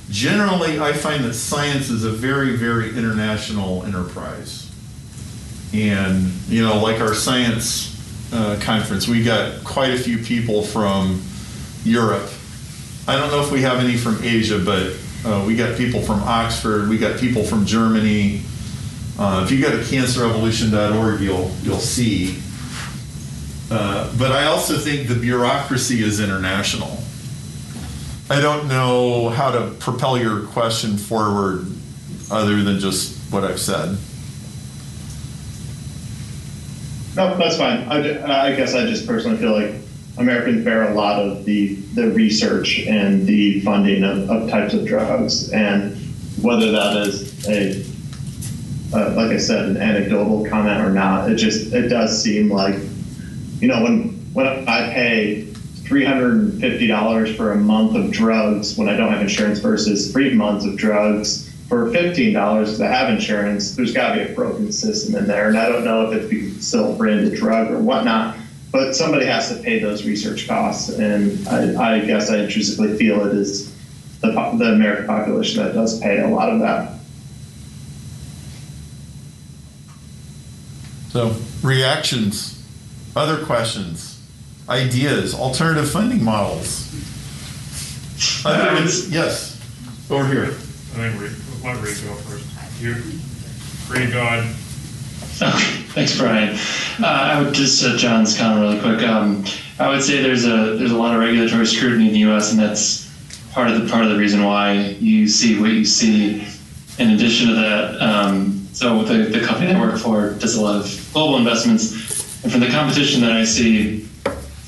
Generally, 0.09 0.79
I 0.79 0.93
find 0.93 1.23
that 1.23 1.33
science 1.33 1.89
is 1.89 2.03
a 2.03 2.11
very, 2.11 2.55
very 2.55 2.89
international 2.89 3.83
enterprise. 3.83 4.71
And, 5.73 6.31
you 6.47 6.61
know, 6.61 6.79
like 6.79 7.01
our 7.01 7.15
science 7.15 7.89
uh, 8.31 8.59
conference, 8.61 9.07
we 9.07 9.23
got 9.23 9.63
quite 9.63 9.91
a 9.91 9.97
few 9.97 10.19
people 10.19 10.61
from 10.61 11.23
Europe. 11.83 12.29
I 13.07 13.17
don't 13.17 13.29
know 13.31 13.41
if 13.41 13.51
we 13.51 13.61
have 13.61 13.79
any 13.79 13.97
from 13.97 14.23
Asia, 14.23 14.59
but 14.59 14.93
uh, 15.25 15.43
we 15.45 15.55
got 15.55 15.77
people 15.77 16.01
from 16.01 16.21
Oxford, 16.23 16.87
we 16.87 16.97
got 16.97 17.19
people 17.19 17.43
from 17.43 17.65
Germany. 17.65 18.41
Uh, 19.19 19.43
if 19.45 19.51
you 19.51 19.61
go 19.61 19.69
to 19.69 19.77
cancerevolution.org, 19.77 21.21
you'll 21.21 21.51
you'll 21.61 21.79
see. 21.79 22.41
Uh, 23.69 24.11
but 24.17 24.31
I 24.31 24.45
also 24.45 24.77
think 24.77 25.07
the 25.07 25.15
bureaucracy 25.15 26.01
is 26.03 26.19
international. 26.19 26.97
I 28.29 28.39
don't 28.39 28.67
know 28.67 29.29
how 29.29 29.51
to 29.51 29.71
propel 29.79 30.17
your 30.17 30.43
question 30.47 30.97
forward 30.97 31.67
other 32.31 32.63
than 32.63 32.79
just 32.79 33.17
what 33.31 33.43
I've 33.43 33.59
said. 33.59 33.97
No, 37.15 37.37
that's 37.37 37.57
fine. 37.57 37.83
I, 37.89 38.49
I 38.49 38.55
guess 38.55 38.73
I 38.73 38.85
just 38.85 39.05
personally 39.05 39.37
feel 39.37 39.51
like 39.51 39.82
Americans 40.17 40.63
bear 40.63 40.91
a 40.91 40.93
lot 40.93 41.19
of 41.19 41.43
the, 41.45 41.75
the 41.95 42.11
research 42.11 42.81
and 42.87 43.25
the 43.25 43.61
funding 43.61 44.03
of, 44.03 44.29
of 44.29 44.49
types 44.49 44.73
of 44.73 44.85
drugs, 44.85 45.51
and 45.51 45.95
whether 46.41 46.71
that 46.71 46.95
is 46.97 47.47
a, 47.47 47.83
like 48.91 49.31
I 49.31 49.37
said, 49.37 49.65
an 49.65 49.77
anecdotal 49.77 50.45
comment 50.47 50.81
or 50.81 50.91
not, 50.91 51.31
it 51.31 51.35
just 51.35 51.73
it 51.73 51.87
does 51.89 52.21
seem 52.21 52.49
like, 52.49 52.75
you 53.59 53.67
know, 53.67 53.81
when 53.81 54.09
when 54.33 54.47
I 54.67 54.93
pay 54.93 55.45
three 55.45 56.05
hundred 56.05 56.33
and 56.35 56.61
fifty 56.61 56.87
dollars 56.87 57.35
for 57.35 57.53
a 57.53 57.57
month 57.57 57.95
of 57.95 58.11
drugs 58.11 58.77
when 58.77 58.87
I 58.89 58.95
don't 58.95 59.11
have 59.11 59.21
insurance 59.21 59.59
versus 59.59 60.11
three 60.11 60.33
months 60.33 60.65
of 60.65 60.77
drugs 60.77 61.51
for 61.67 61.91
fifteen 61.91 62.33
dollars 62.33 62.69
because 62.69 62.81
I 62.81 62.87
have 62.87 63.09
insurance, 63.09 63.75
there's 63.75 63.93
got 63.93 64.13
to 64.13 64.25
be 64.25 64.31
a 64.31 64.35
broken 64.35 64.71
system 64.71 65.15
in 65.15 65.25
there, 65.27 65.47
and 65.47 65.57
I 65.57 65.69
don't 65.69 65.83
know 65.83 66.11
if 66.11 66.13
it's 66.13 66.29
because 66.29 66.57
it's 66.57 66.67
still 66.67 66.93
a 66.93 66.95
branded 66.95 67.33
drug 67.33 67.71
or 67.71 67.79
whatnot. 67.79 68.37
But 68.73 68.95
somebody 68.95 69.27
has 69.27 69.55
to 69.55 69.61
pay 69.61 69.77
those 69.77 70.03
research 70.03 70.47
costs, 70.47 70.89
and 70.89 71.47
I, 71.47 71.97
I 71.99 72.05
guess 72.05 72.31
I 72.31 72.39
intrinsically 72.39 72.97
feel 72.97 73.23
it 73.27 73.35
is 73.37 73.71
the, 74.21 74.31
the 74.31 74.73
American 74.73 75.05
population 75.05 75.63
that 75.63 75.75
does 75.75 75.99
pay 75.99 76.19
a 76.19 76.27
lot 76.27 76.49
of 76.49 76.59
that. 76.61 76.91
So, 81.09 81.35
reactions, 81.61 82.63
other 83.15 83.45
questions, 83.45 84.19
ideas, 84.67 85.35
alternative 85.35 85.89
funding 85.89 86.23
models. 86.23 86.89
Uh, 88.45 88.49
other 88.49 88.87
than- 88.87 89.11
yes, 89.11 89.59
over 90.09 90.25
here. 90.27 90.45
I 90.45 90.49
think 90.49 91.19
Reed, 91.21 91.31
let 91.63 91.75
Reed 91.83 91.97
go 92.05 92.13
first. 92.23 92.45
You, 92.81 92.93
Reed, 93.89 94.13
go 94.13 94.21
ahead. 94.21 94.55
Thanks, 95.51 96.17
Brian. 96.17 96.57
Uh, 97.01 97.05
I 97.05 97.41
would 97.41 97.53
just 97.53 97.83
uh, 97.83 97.97
John's 97.97 98.37
comment 98.37 98.61
really 98.61 98.79
quick. 98.79 99.07
Um, 99.07 99.45
I 99.79 99.89
would 99.89 100.03
say 100.03 100.21
there's 100.21 100.45
a 100.45 100.75
there's 100.77 100.91
a 100.91 100.97
lot 100.97 101.13
of 101.13 101.21
regulatory 101.21 101.65
scrutiny 101.65 102.07
in 102.07 102.13
the 102.13 102.19
U.S. 102.19 102.51
and 102.51 102.59
that's 102.59 103.11
part 103.51 103.69
of 103.69 103.81
the 103.81 103.89
part 103.89 104.03
of 104.03 104.11
the 104.11 104.17
reason 104.17 104.43
why 104.43 104.73
you 104.99 105.27
see 105.27 105.59
what 105.59 105.71
you 105.71 105.85
see. 105.85 106.47
In 106.99 107.09
addition 107.11 107.47
to 107.47 107.55
that, 107.55 108.01
um, 108.01 108.67
so 108.73 109.03
the 109.03 109.23
the 109.23 109.45
company 109.45 109.71
I 109.71 109.79
work 109.79 109.99
for 109.99 110.33
does 110.33 110.55
a 110.55 110.61
lot 110.61 110.75
of 110.75 111.09
global 111.13 111.37
investments, 111.37 112.43
and 112.43 112.51
from 112.51 112.61
the 112.61 112.69
competition 112.69 113.21
that 113.21 113.31
I 113.31 113.43
see, 113.43 114.07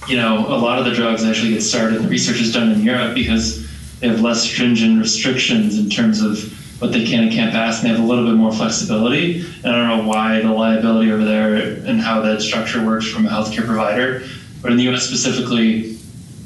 you 0.07 0.17
know, 0.17 0.47
a 0.47 0.57
lot 0.57 0.79
of 0.79 0.85
the 0.85 0.91
drugs 0.91 1.23
actually 1.23 1.53
get 1.53 1.61
started. 1.61 2.01
The 2.01 2.07
research 2.07 2.41
is 2.41 2.51
done 2.51 2.71
in 2.71 2.81
Europe 2.81 3.13
because 3.13 3.67
they 3.99 4.07
have 4.07 4.21
less 4.21 4.43
stringent 4.43 4.99
restrictions 4.99 5.77
in 5.77 5.89
terms 5.89 6.21
of 6.21 6.51
what 6.79 6.91
they 6.91 7.05
can 7.05 7.23
and 7.23 7.31
can't 7.31 7.51
pass, 7.51 7.79
and 7.79 7.85
they 7.85 7.95
have 7.95 8.03
a 8.03 8.07
little 8.07 8.25
bit 8.25 8.35
more 8.35 8.51
flexibility. 8.51 9.45
And 9.63 9.67
I 9.67 9.71
don't 9.71 9.97
know 9.97 10.07
why 10.07 10.41
the 10.41 10.51
liability 10.51 11.11
over 11.11 11.23
there 11.23 11.55
and 11.55 12.01
how 12.01 12.21
that 12.21 12.41
structure 12.41 12.85
works 12.85 13.07
from 13.07 13.25
a 13.25 13.29
healthcare 13.29 13.65
provider, 13.65 14.23
but 14.61 14.71
in 14.71 14.77
the 14.77 14.83
U.S. 14.85 15.07
specifically, 15.07 15.97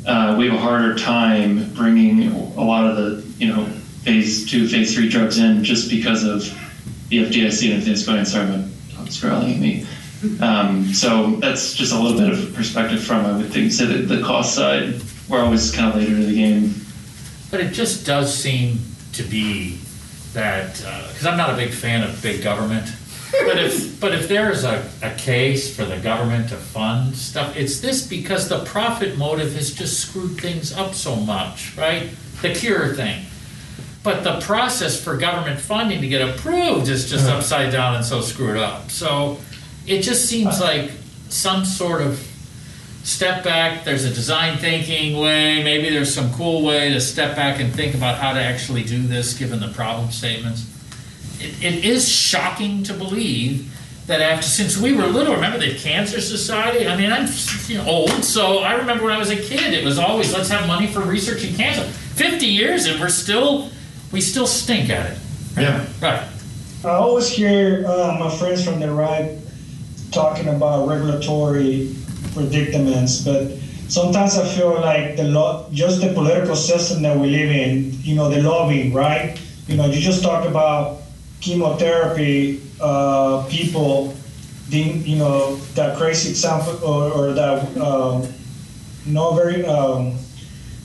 uh, 0.06 0.36
we 0.38 0.48
have 0.48 0.56
a 0.56 0.62
harder 0.62 0.96
time 0.96 1.72
bringing 1.74 2.32
a 2.32 2.64
lot 2.64 2.90
of 2.90 2.96
the 2.96 3.44
you 3.44 3.54
know 3.54 3.66
phase 4.04 4.50
two, 4.50 4.68
phase 4.68 4.94
three 4.94 5.10
drugs 5.10 5.40
in 5.40 5.64
just 5.64 5.90
because 5.90 6.24
of 6.24 6.42
the 7.10 7.20
FDIC 7.20 7.66
and 7.66 7.74
everything's 7.74 8.06
going. 8.06 8.24
Sorry, 8.26 8.48
my 8.48 8.68
dog's 8.94 9.20
growling 9.20 9.54
at 9.54 9.60
me. 9.60 9.86
Um, 10.42 10.86
so 10.94 11.38
that's 11.38 11.74
just 11.74 11.94
a 11.94 12.00
little 12.00 12.18
bit 12.18 12.30
of 12.30 12.54
perspective 12.54 13.02
from 13.04 13.26
I 13.26 13.38
would 13.38 13.52
think. 13.52 13.72
So 13.72 13.86
the, 13.86 14.16
the 14.16 14.22
cost 14.22 14.54
side, 14.54 15.02
we're 15.30 15.42
always 15.42 15.72
kind 15.72 15.90
of 15.90 15.96
later 15.96 16.16
to 16.16 16.26
the 16.26 16.36
game. 16.36 16.76
But 17.52 17.62
it 17.62 17.72
just 17.72 18.06
does 18.06 18.34
seem 18.34 18.80
to 19.14 19.24
be 19.24 19.80
that, 20.34 20.84
uh, 20.86 21.08
because 21.08 21.26
I'm 21.26 21.38
not 21.38 21.50
a 21.52 21.56
big 21.56 21.72
fan 21.72 22.04
of 22.04 22.22
big 22.22 22.44
government, 22.44 22.92
but 23.32 23.58
if, 23.58 24.00
but 24.02 24.14
if 24.14 24.28
there 24.28 24.52
is 24.52 24.64
a, 24.64 24.90
a 25.02 25.14
case 25.16 25.76
for 25.76 25.86
the 25.86 25.98
government 25.98 26.50
to 26.50 26.56
fund 26.56 27.16
stuff, 27.16 27.56
it's 27.56 27.80
this 27.80 28.06
because 28.06 28.50
the 28.50 28.64
profit 28.66 29.18
motive 29.18 29.54
has 29.54 29.74
just 29.74 30.00
screwed 30.00 30.40
things 30.40 30.74
up 30.74 30.94
so 30.94 31.16
much, 31.16 31.76
right? 31.78 32.10
The 32.42 32.54
cure 32.54 32.96
thing. 32.96 33.26
But 34.02 34.24
the 34.24 34.40
process 34.40 35.02
for 35.02 35.18
government 35.18 35.60
funding 35.60 36.02
to 36.02 36.08
get 36.08 36.28
approved 36.28 36.88
is 36.88 37.10
just 37.10 37.28
uh-huh. 37.28 37.38
upside 37.38 37.72
down 37.72 37.96
and 37.96 38.06
so 38.06 38.22
screwed 38.22 38.58
up. 38.58 38.90
So 38.90 39.38
it 39.86 40.02
just 40.02 40.30
seems 40.30 40.62
uh, 40.62 40.64
like 40.64 40.92
some 41.28 41.66
sort 41.66 42.02
of 42.02 42.26
step 43.04 43.44
back, 43.44 43.84
there's 43.84 44.06
a 44.06 44.14
design 44.14 44.58
thinking 44.58 45.18
way, 45.20 45.64
maybe 45.64 45.90
there's 45.90 46.14
some 46.14 46.32
cool 46.34 46.64
way 46.64 46.90
to 46.94 47.02
step 47.02 47.36
back 47.36 47.60
and 47.60 47.74
think 47.74 47.96
about 47.96 48.18
how 48.18 48.34
to 48.34 48.40
actually 48.40 48.84
do 48.84 49.02
this, 49.02 49.38
given 49.38 49.60
the 49.60 49.70
problem 49.70 50.12
statements. 50.12 50.66
It, 51.40 51.64
it 51.64 51.86
is 51.86 52.08
shocking 52.10 52.84
to 52.84 52.94
believe 52.94 53.74
that 54.08 54.22
after, 54.22 54.48
since 54.48 54.78
we 54.78 54.94
were 54.94 55.06
little, 55.06 55.36
remember 55.36 55.60
the 55.60 55.76
Cancer 55.76 56.20
Society? 56.20 56.88
I 56.88 56.98
mean, 56.98 57.12
I'm 57.12 57.28
you 57.68 57.78
know, 57.78 57.86
old, 57.86 58.24
so 58.24 58.60
I 58.60 58.74
remember 58.74 59.06
when 59.06 59.14
I 59.14 59.20
was 59.20 59.30
a 59.30 59.36
kid, 59.36 59.74
it 59.74 59.86
was 59.86 60.00
always, 60.00 60.34
let's 60.34 60.50
have 60.50 60.68
money 60.68 60.88
for 60.88 61.02
research 61.02 61.44
in 61.44 61.56
cancer. 61.56 61.84
50 61.84 62.46
years 62.46 62.86
and 62.86 63.00
we're 63.00 63.10
still, 63.10 63.70
we 64.12 64.20
still 64.20 64.48
stink 64.48 64.90
at 64.90 65.12
it. 65.12 65.18
Yeah. 65.58 65.86
Right. 66.02 66.28
I 66.84 66.90
always 66.90 67.30
hear 67.30 67.86
uh, 67.88 68.18
my 68.20 68.36
friends 68.38 68.64
from 68.64 68.80
the 68.80 68.92
right 68.92 69.38
talking 70.12 70.48
about 70.48 70.88
regulatory 70.88 71.96
predicaments, 72.40 73.22
but 73.22 73.52
sometimes 73.88 74.38
I 74.38 74.46
feel 74.48 74.74
like 74.80 75.16
the 75.18 75.24
law, 75.26 75.70
just 75.72 76.02
the 76.02 76.14
political 76.14 76.56
system 76.56 77.02
that 77.04 77.18
we 77.18 77.28
live 77.30 77.52
in, 77.52 77.94
you 78.02 78.16
know, 78.16 78.30
the 78.30 78.42
lobbying, 78.42 78.94
right? 78.94 79.40
You 79.68 79.76
know, 79.78 79.86
you 79.86 80.00
just 80.00 80.24
talk 80.24 80.46
about 80.48 81.02
chemotherapy, 81.42 82.62
uh, 82.82 83.46
people, 83.50 84.14
the, 84.70 84.80
you 84.80 85.18
know, 85.18 85.56
that 85.76 85.98
crazy 85.98 86.30
example 86.30 86.74
or, 86.84 87.12
or 87.12 87.34
that 87.34 87.78
um, 87.78 88.28
no 89.06 89.34
very 89.34 89.66
um, 89.66 90.14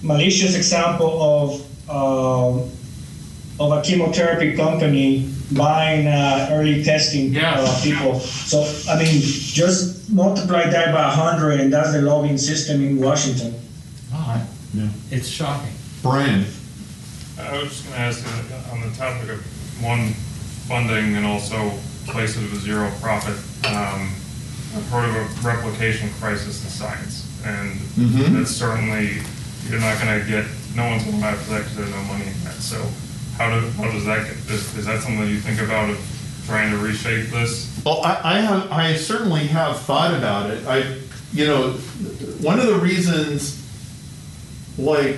malicious 0.02 0.54
example 0.56 1.10
of 1.22 1.60
um, 1.90 2.70
of 3.60 3.70
a 3.72 3.82
chemotherapy 3.82 4.56
company 4.56 5.30
buying 5.52 6.06
uh, 6.08 6.48
early 6.50 6.82
testing 6.82 7.32
Yeah. 7.32 7.54
uh, 7.58 7.82
people. 7.82 8.18
So 8.20 8.64
I 8.90 8.98
mean, 8.98 9.20
just 9.20 9.93
multiply 10.24 10.70
that 10.70 10.94
by 10.94 11.02
hundred, 11.10 11.60
and 11.60 11.72
that's 11.72 11.92
the 11.92 12.00
lobbying 12.00 12.38
system 12.38 12.82
in 12.82 13.00
Washington. 13.00 13.54
All 14.14 14.20
right. 14.20 14.46
Yeah. 14.72 14.88
It's 15.10 15.28
shocking. 15.28 15.72
Brian, 16.02 16.46
I 17.38 17.58
was 17.58 17.68
just 17.70 17.84
gonna 17.84 17.96
ask, 17.96 18.24
uh, 18.24 18.72
on 18.72 18.80
the 18.80 18.96
topic 18.96 19.28
of 19.30 19.40
one, 19.82 20.14
funding 20.68 21.16
and 21.16 21.26
also 21.26 21.72
places 22.06 22.50
with 22.50 22.62
zero 22.62 22.90
profit, 23.02 23.36
um, 23.66 24.08
I've 24.76 24.88
heard 24.90 25.08
of 25.10 25.16
a 25.16 25.46
replication 25.46 26.08
crisis 26.20 26.62
in 26.64 26.70
science. 26.70 27.26
And 27.44 27.78
Mhm. 27.98 28.38
that's 28.38 28.50
certainly, 28.50 29.20
you're 29.68 29.80
not 29.80 29.98
gonna 29.98 30.20
get, 30.24 30.46
no 30.74 30.86
one's 30.86 31.04
gonna 31.04 31.18
buy 31.18 31.32
that 31.34 31.58
because 31.58 31.76
there's 31.76 31.90
no 31.90 32.02
money 32.04 32.24
in 32.26 32.44
that. 32.44 32.54
So 32.60 32.80
how 33.36 33.50
do, 33.50 33.68
how 33.76 33.90
does 33.90 34.04
that 34.06 34.24
get, 34.26 34.36
is, 34.54 34.74
is 34.76 34.86
that 34.86 35.02
something 35.02 35.28
you 35.28 35.40
think 35.40 35.60
about 35.60 35.90
of 35.90 35.98
trying 36.46 36.70
to 36.70 36.78
reshape 36.78 37.28
this? 37.30 37.82
Well, 37.84 38.00
I, 38.02 38.20
I 38.24 38.40
have, 38.40 38.72
I 38.72 38.94
certainly 38.96 39.46
have 39.46 39.80
thought 39.80 40.14
about 40.14 40.50
it. 40.50 40.66
I, 40.66 40.98
you 41.32 41.46
know, 41.46 41.72
one 42.40 42.60
of 42.60 42.66
the 42.66 42.76
reasons, 42.76 43.60
like, 44.78 45.16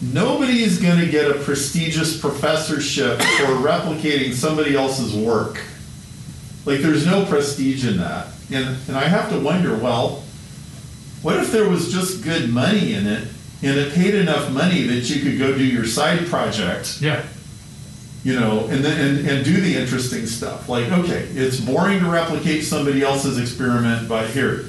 nobody 0.00 0.62
is 0.62 0.78
going 0.80 1.00
to 1.00 1.06
get 1.06 1.30
a 1.30 1.34
prestigious 1.34 2.20
professorship 2.20 3.18
for 3.18 3.56
replicating 3.62 4.32
somebody 4.32 4.74
else's 4.76 5.14
work. 5.14 5.60
Like, 6.64 6.80
there's 6.80 7.06
no 7.06 7.24
prestige 7.26 7.86
in 7.86 7.98
that. 7.98 8.28
And, 8.52 8.76
and 8.88 8.96
I 8.96 9.04
have 9.08 9.30
to 9.30 9.40
wonder, 9.40 9.76
well, 9.76 10.22
what 11.22 11.36
if 11.38 11.50
there 11.50 11.68
was 11.68 11.92
just 11.92 12.22
good 12.22 12.50
money 12.50 12.92
in 12.92 13.06
it 13.06 13.26
and 13.62 13.78
it 13.78 13.94
paid 13.94 14.14
enough 14.14 14.52
money 14.52 14.82
that 14.82 15.10
you 15.10 15.22
could 15.22 15.38
go 15.38 15.56
do 15.56 15.64
your 15.64 15.86
side 15.86 16.26
project? 16.26 17.00
Yeah. 17.00 17.24
You 18.26 18.34
know, 18.34 18.66
and 18.70 18.84
then 18.84 19.18
and, 19.18 19.28
and 19.28 19.44
do 19.44 19.60
the 19.60 19.76
interesting 19.76 20.26
stuff. 20.26 20.68
Like, 20.68 20.90
okay, 20.90 21.28
it's 21.34 21.60
boring 21.60 22.00
to 22.00 22.10
replicate 22.10 22.64
somebody 22.64 23.04
else's 23.04 23.38
experiment, 23.38 24.08
but 24.08 24.28
here, 24.30 24.64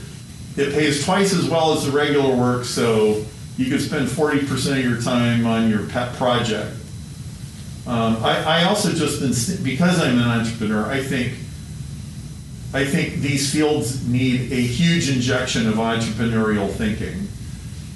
it 0.55 0.73
pays 0.73 1.03
twice 1.03 1.33
as 1.33 1.49
well 1.49 1.73
as 1.73 1.83
the 1.83 1.91
regular 1.91 2.35
work, 2.35 2.65
so 2.65 3.25
you 3.57 3.71
could 3.71 3.81
spend 3.81 4.11
forty 4.11 4.45
percent 4.45 4.77
of 4.77 4.85
your 4.85 5.01
time 5.01 5.47
on 5.47 5.71
your 5.71 5.87
pet 5.87 6.13
project. 6.17 6.71
Um, 7.87 8.23
I, 8.23 8.43
I 8.43 8.63
also 8.65 8.91
just 8.91 9.21
been 9.21 9.63
because 9.63 9.99
I'm 9.99 10.19
an 10.19 10.27
entrepreneur. 10.27 10.85
I 10.85 11.01
think 11.01 11.33
I 12.75 12.85
think 12.85 13.21
these 13.21 13.51
fields 13.51 14.07
need 14.07 14.51
a 14.51 14.61
huge 14.61 15.09
injection 15.09 15.67
of 15.67 15.77
entrepreneurial 15.77 16.69
thinking. 16.69 17.27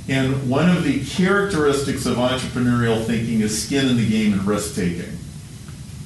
And 0.10 0.50
one 0.50 0.76
of 0.76 0.84
the 0.84 1.06
characteristics 1.06 2.08
of 2.08 2.18
entrepreneurial 2.18 3.06
thinking 3.06 3.42
is 3.42 3.64
skin 3.64 3.88
in 3.90 3.98
the 3.98 4.10
game 4.10 4.34
and 4.34 4.44
risk 4.48 4.74
taking 4.76 5.20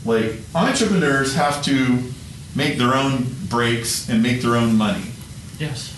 like 0.05 0.33
entrepreneurs 0.53 1.33
have 1.35 1.63
to 1.63 1.99
make 2.55 2.77
their 2.77 2.93
own 2.95 3.25
breaks 3.49 4.07
and 4.09 4.21
make 4.23 4.41
their 4.41 4.55
own 4.55 4.75
money 4.75 5.03
Yes. 5.59 5.93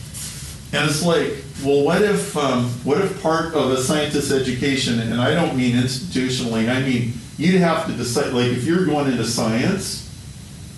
and 0.73 0.89
it's 0.89 1.03
like 1.03 1.33
well 1.63 1.83
what 1.83 2.01
if 2.01 2.35
um, 2.37 2.65
what 2.83 2.99
if 3.01 3.21
part 3.21 3.53
of 3.53 3.71
a 3.71 3.77
scientist's 3.81 4.31
education 4.31 4.99
and 4.99 5.19
i 5.21 5.33
don't 5.33 5.55
mean 5.57 5.75
institutionally 5.75 6.69
i 6.69 6.81
mean 6.81 7.13
you'd 7.37 7.59
have 7.61 7.85
to 7.87 7.93
decide 7.93 8.33
like 8.33 8.47
if 8.51 8.63
you're 8.63 8.85
going 8.85 9.07
into 9.11 9.23
science 9.25 10.03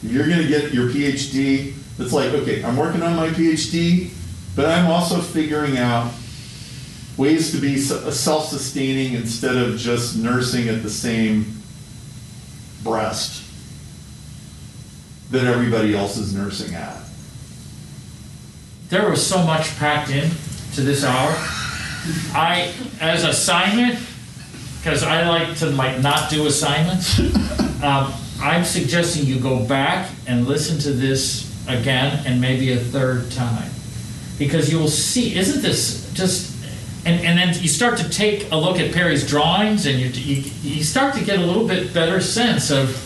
if 0.04 0.12
you're 0.12 0.28
going 0.28 0.42
to 0.42 0.48
get 0.48 0.74
your 0.74 0.90
phd 0.90 1.74
it's 2.00 2.14
like 2.14 2.32
okay 2.34 2.64
i'm 2.64 2.78
working 2.78 3.02
on 3.04 3.16
my 3.16 3.28
phd 3.30 4.10
but 4.56 4.66
i'm 4.66 4.90
also 4.90 5.20
figuring 5.20 5.78
out 5.78 6.12
ways 7.18 7.52
to 7.52 7.58
be 7.60 7.78
self-sustaining 7.78 9.14
instead 9.14 9.58
of 9.58 9.78
just 9.78 10.16
nursing 10.18 10.70
at 10.70 10.82
the 10.84 10.90
same 10.90 11.59
breast 12.84 13.44
that 15.32 15.46
everybody 15.46 15.96
else 15.96 16.18
is 16.18 16.34
nursing 16.34 16.76
at. 16.76 16.98
There 18.90 19.10
was 19.10 19.26
so 19.26 19.44
much 19.44 19.78
packed 19.78 20.10
in 20.10 20.30
to 20.74 20.82
this 20.82 21.04
hour. 21.04 21.36
I, 22.34 22.74
as 23.00 23.24
assignment, 23.24 24.00
because 24.80 25.04
I 25.04 25.28
like 25.28 25.58
to 25.58 25.68
like 25.68 26.02
not 26.02 26.30
do 26.30 26.48
assignments, 26.48 27.20
um, 27.84 28.14
I'm 28.42 28.64
suggesting 28.64 29.26
you 29.26 29.40
go 29.40 29.64
back 29.66 30.10
and 30.26 30.48
listen 30.48 30.80
to 30.80 30.92
this 30.92 31.46
again 31.68 32.26
and 32.26 32.42
maybe 32.42 32.72
a 32.72 32.78
third 32.78 33.32
time. 33.32 33.70
Because 34.40 34.72
you'll 34.72 34.88
see, 34.88 35.38
isn't 35.38 35.62
this 35.62 36.12
just, 36.14 36.59
and, 37.06 37.26
and 37.26 37.38
then 37.40 37.62
you 37.62 37.68
start 37.68 37.98
to 38.00 38.10
take 38.10 38.52
a 38.52 38.56
look 38.56 38.78
at 38.78 38.94
Perry's 38.94 39.28
drawings 39.28 39.86
and 39.86 40.00
you, 40.00 40.08
you, 40.08 40.52
you 40.62 40.84
start 40.84 41.16
to 41.16 41.24
get 41.24 41.40
a 41.40 41.46
little 41.46 41.68
bit 41.68 41.94
better 41.94 42.20
sense 42.20 42.70
of 42.72 43.06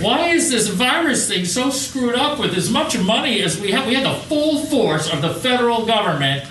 why 0.00 0.28
is 0.28 0.50
this 0.50 0.68
virus 0.68 1.28
thing 1.28 1.44
so 1.44 1.70
screwed 1.70 2.14
up 2.14 2.38
with 2.38 2.56
as 2.56 2.70
much 2.70 2.98
money 2.98 3.42
as 3.42 3.60
we 3.60 3.70
have? 3.72 3.86
We 3.86 3.94
had 3.94 4.04
the 4.04 4.18
full 4.24 4.64
force 4.64 5.12
of 5.12 5.20
the 5.20 5.34
federal 5.34 5.84
government 5.84 6.46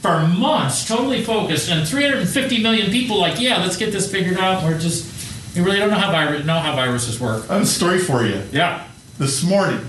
for 0.00 0.26
months, 0.26 0.86
totally 0.88 1.22
focused, 1.22 1.70
and 1.70 1.86
350 1.86 2.62
million 2.62 2.90
people 2.90 3.18
like, 3.18 3.40
yeah, 3.40 3.58
let's 3.58 3.76
get 3.76 3.92
this 3.92 4.10
figured 4.10 4.38
out. 4.38 4.64
We're 4.64 4.78
just, 4.78 5.54
we 5.54 5.62
really 5.62 5.78
don't 5.78 5.90
know 5.90 5.98
how 5.98 6.10
virus, 6.10 6.46
know 6.46 6.58
how 6.58 6.74
viruses 6.74 7.20
work. 7.20 7.48
I 7.50 7.54
have 7.54 7.62
a 7.62 7.66
story 7.66 7.98
for 7.98 8.24
you. 8.24 8.42
Yeah. 8.52 8.86
This 9.18 9.44
morning, 9.44 9.80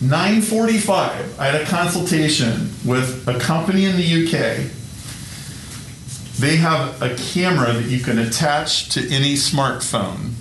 9:45, 0.00 1.38
I 1.38 1.46
had 1.46 1.60
a 1.60 1.64
consultation 1.64 2.70
with 2.84 3.26
a 3.28 3.38
company 3.38 3.84
in 3.86 3.96
the 3.96 4.26
UK. 4.26 4.70
They 6.38 6.56
have 6.56 7.00
a 7.00 7.14
camera 7.14 7.72
that 7.72 7.86
you 7.86 8.00
can 8.00 8.18
attach 8.18 8.90
to 8.90 9.00
any 9.10 9.34
smartphone. 9.34 10.32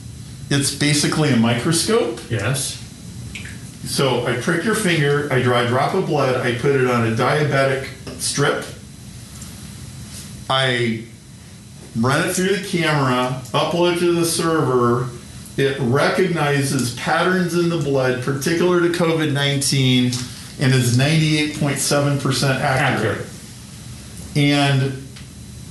It's 0.49 0.75
basically 0.75 1.29
a 1.29 1.37
microscope. 1.37 2.19
Yes. 2.29 2.81
So 3.85 4.25
I 4.25 4.35
prick 4.41 4.65
your 4.65 4.75
finger, 4.75 5.31
I 5.31 5.41
draw 5.41 5.61
a 5.61 5.67
drop 5.67 5.93
of 5.93 6.07
blood, 6.07 6.35
I 6.35 6.55
put 6.55 6.75
it 6.75 6.87
on 6.87 7.07
a 7.07 7.15
diabetic 7.15 7.87
strip. 8.19 8.65
I 10.49 11.05
run 11.97 12.27
it 12.27 12.33
through 12.33 12.57
the 12.57 12.67
camera, 12.67 13.41
upload 13.51 13.97
it 13.97 13.99
to 13.99 14.13
the 14.13 14.25
server. 14.25 15.09
It 15.55 15.79
recognizes 15.79 16.95
patterns 16.95 17.53
in 17.53 17.69
the 17.69 17.77
blood 17.77 18.21
particular 18.23 18.81
to 18.81 18.89
COVID 18.89 19.31
19 19.31 20.05
and 20.59 20.73
is 20.73 20.97
98.7% 20.97 22.59
accurate. 22.59 23.19
Accurate. 23.19 23.27
And 24.35 25.04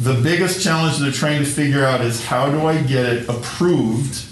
the 0.01 0.15
biggest 0.15 0.63
challenge 0.63 0.99
they're 0.99 1.13
trying 1.13 1.39
to 1.41 1.45
figure 1.49 1.85
out 1.85 2.01
is 2.01 2.25
how 2.25 2.51
do 2.51 2.67
I 2.67 2.83
get 2.83 3.05
it 3.07 3.29
approved 3.29 4.25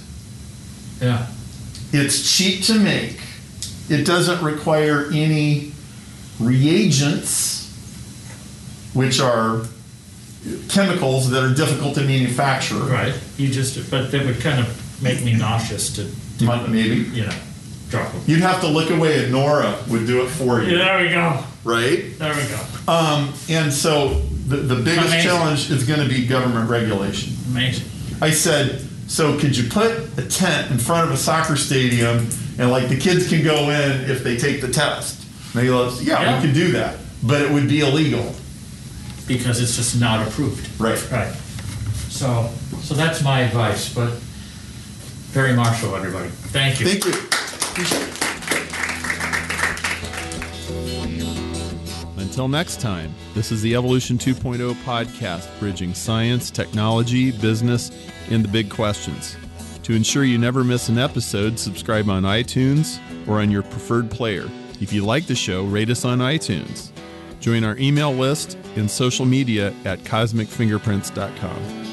Yeah. 1.01 1.27
it's 1.93 2.37
cheap 2.37 2.65
to 2.65 2.75
make. 2.79 3.21
It 3.89 4.05
doesn't 4.05 4.43
require 4.43 5.09
any 5.13 5.73
reagents, 6.41 7.69
which 8.95 9.21
are 9.21 9.63
chemicals 10.69 11.31
that 11.31 11.43
are 11.43 11.55
difficult 11.55 11.95
to 11.95 12.01
manufacture. 12.03 12.75
Right. 12.77 13.15
You 13.37 13.49
just, 13.49 13.91
but 13.91 14.11
that 14.11 14.27
would 14.27 14.41
kind 14.41 14.61
of 14.61 15.03
make 15.03 15.23
me 15.25 15.35
nauseous 15.35 15.91
to, 15.95 16.07
Might- 16.45 16.69
Maybe. 16.69 16.97
you 17.13 17.25
know, 17.27 17.33
drop 17.91 18.11
them. 18.13 18.21
You'd 18.27 18.41
have 18.41 18.61
to 18.63 18.67
look 18.69 18.91
away 18.91 19.23
and 19.25 19.33
Nora 19.33 19.77
would 19.89 20.07
do 20.07 20.23
it 20.25 20.29
for 20.29 20.63
you, 20.63 20.77
Yeah, 20.77 20.85
there 20.85 21.03
we 21.03 21.09
go. 21.11 21.45
Right? 21.65 22.17
There 22.19 22.35
we 22.35 22.43
go. 22.49 22.93
Um, 22.93 23.33
and 23.49 23.73
so 23.73 24.21
the, 24.49 24.57
the 24.57 24.77
biggest 24.77 25.09
Amazing. 25.09 25.23
challenge 25.31 25.71
is 25.71 25.85
going 25.87 26.01
to 26.01 26.09
be 26.09 26.27
government 26.27 26.69
regulation. 26.71 27.35
Amazing. 27.51 27.89
I 28.21 28.31
said, 28.31 28.81
So 29.09 29.39
could 29.39 29.57
you 29.57 29.69
put 29.69 29.91
a 30.19 30.27
tent 30.29 30.71
in 30.71 30.79
front 30.79 31.09
of 31.09 31.15
a 31.15 31.17
soccer 31.17 31.57
stadium 31.57 32.29
and 32.59 32.71
like 32.71 32.89
the 32.89 32.99
kids 32.99 33.29
can 33.29 33.43
go 33.45 33.71
in 33.71 34.11
if 34.11 34.23
they 34.25 34.37
take 34.37 34.61
the 34.61 34.69
test? 34.69 35.21
Maybe 35.55 35.71
let's, 35.71 36.03
yeah, 36.03 36.21
Yeah. 36.23 36.41
we 36.41 36.47
could 36.47 36.55
do 36.55 36.73
that, 36.73 36.99
but 37.23 37.43
it 37.43 37.51
would 37.51 37.69
be 37.69 37.81
illegal. 37.81 38.35
because 39.29 39.61
it's 39.63 39.77
just 39.77 40.01
not 40.01 40.27
approved. 40.27 40.69
Right. 40.81 41.01
Right. 41.11 41.33
So, 42.11 42.51
so 42.83 42.95
that's 42.95 43.23
my 43.23 43.41
advice, 43.41 43.93
but 43.95 44.11
very 45.31 45.55
marshal, 45.55 45.95
everybody. 45.95 46.29
Thank 46.29 46.81
you. 46.81 46.87
Thank 46.87 47.05
you. 47.07 48.12
Until 52.33 52.49
next 52.49 52.81
time, 52.81 53.15
this 53.35 53.53
is 53.53 53.61
the 53.61 53.75
Evolution 53.75 54.17
2.0 54.17 54.73
podcast, 54.85 55.47
bridging 55.61 55.93
science, 55.93 56.51
technology, 56.51 57.31
business, 57.31 57.91
and 58.31 58.43
the 58.43 58.49
big 58.49 58.71
questions. 58.71 59.37
To 59.83 59.93
ensure 59.93 60.25
you 60.25 60.39
never 60.39 60.65
miss 60.65 60.89
an 60.89 60.97
episode, 60.97 61.59
subscribe 61.59 62.09
on 62.09 62.23
iTunes 62.23 62.99
or 63.29 63.43
on 63.43 63.51
your 63.51 63.63
preferred 63.63 64.11
player. 64.11 64.49
If 64.81 64.95
you 64.95 65.05
like 65.05 65.27
the 65.27 65.35
show, 65.35 65.65
rate 65.65 65.91
us 65.91 66.07
on 66.07 66.21
iTunes. 66.21 66.91
Join 67.39 67.65
our 67.65 67.77
email 67.77 68.15
list 68.15 68.57
and 68.77 68.91
social 68.91 69.27
media 69.27 69.75
at 69.85 69.99
cosmicfingerprints.com. 69.99 71.91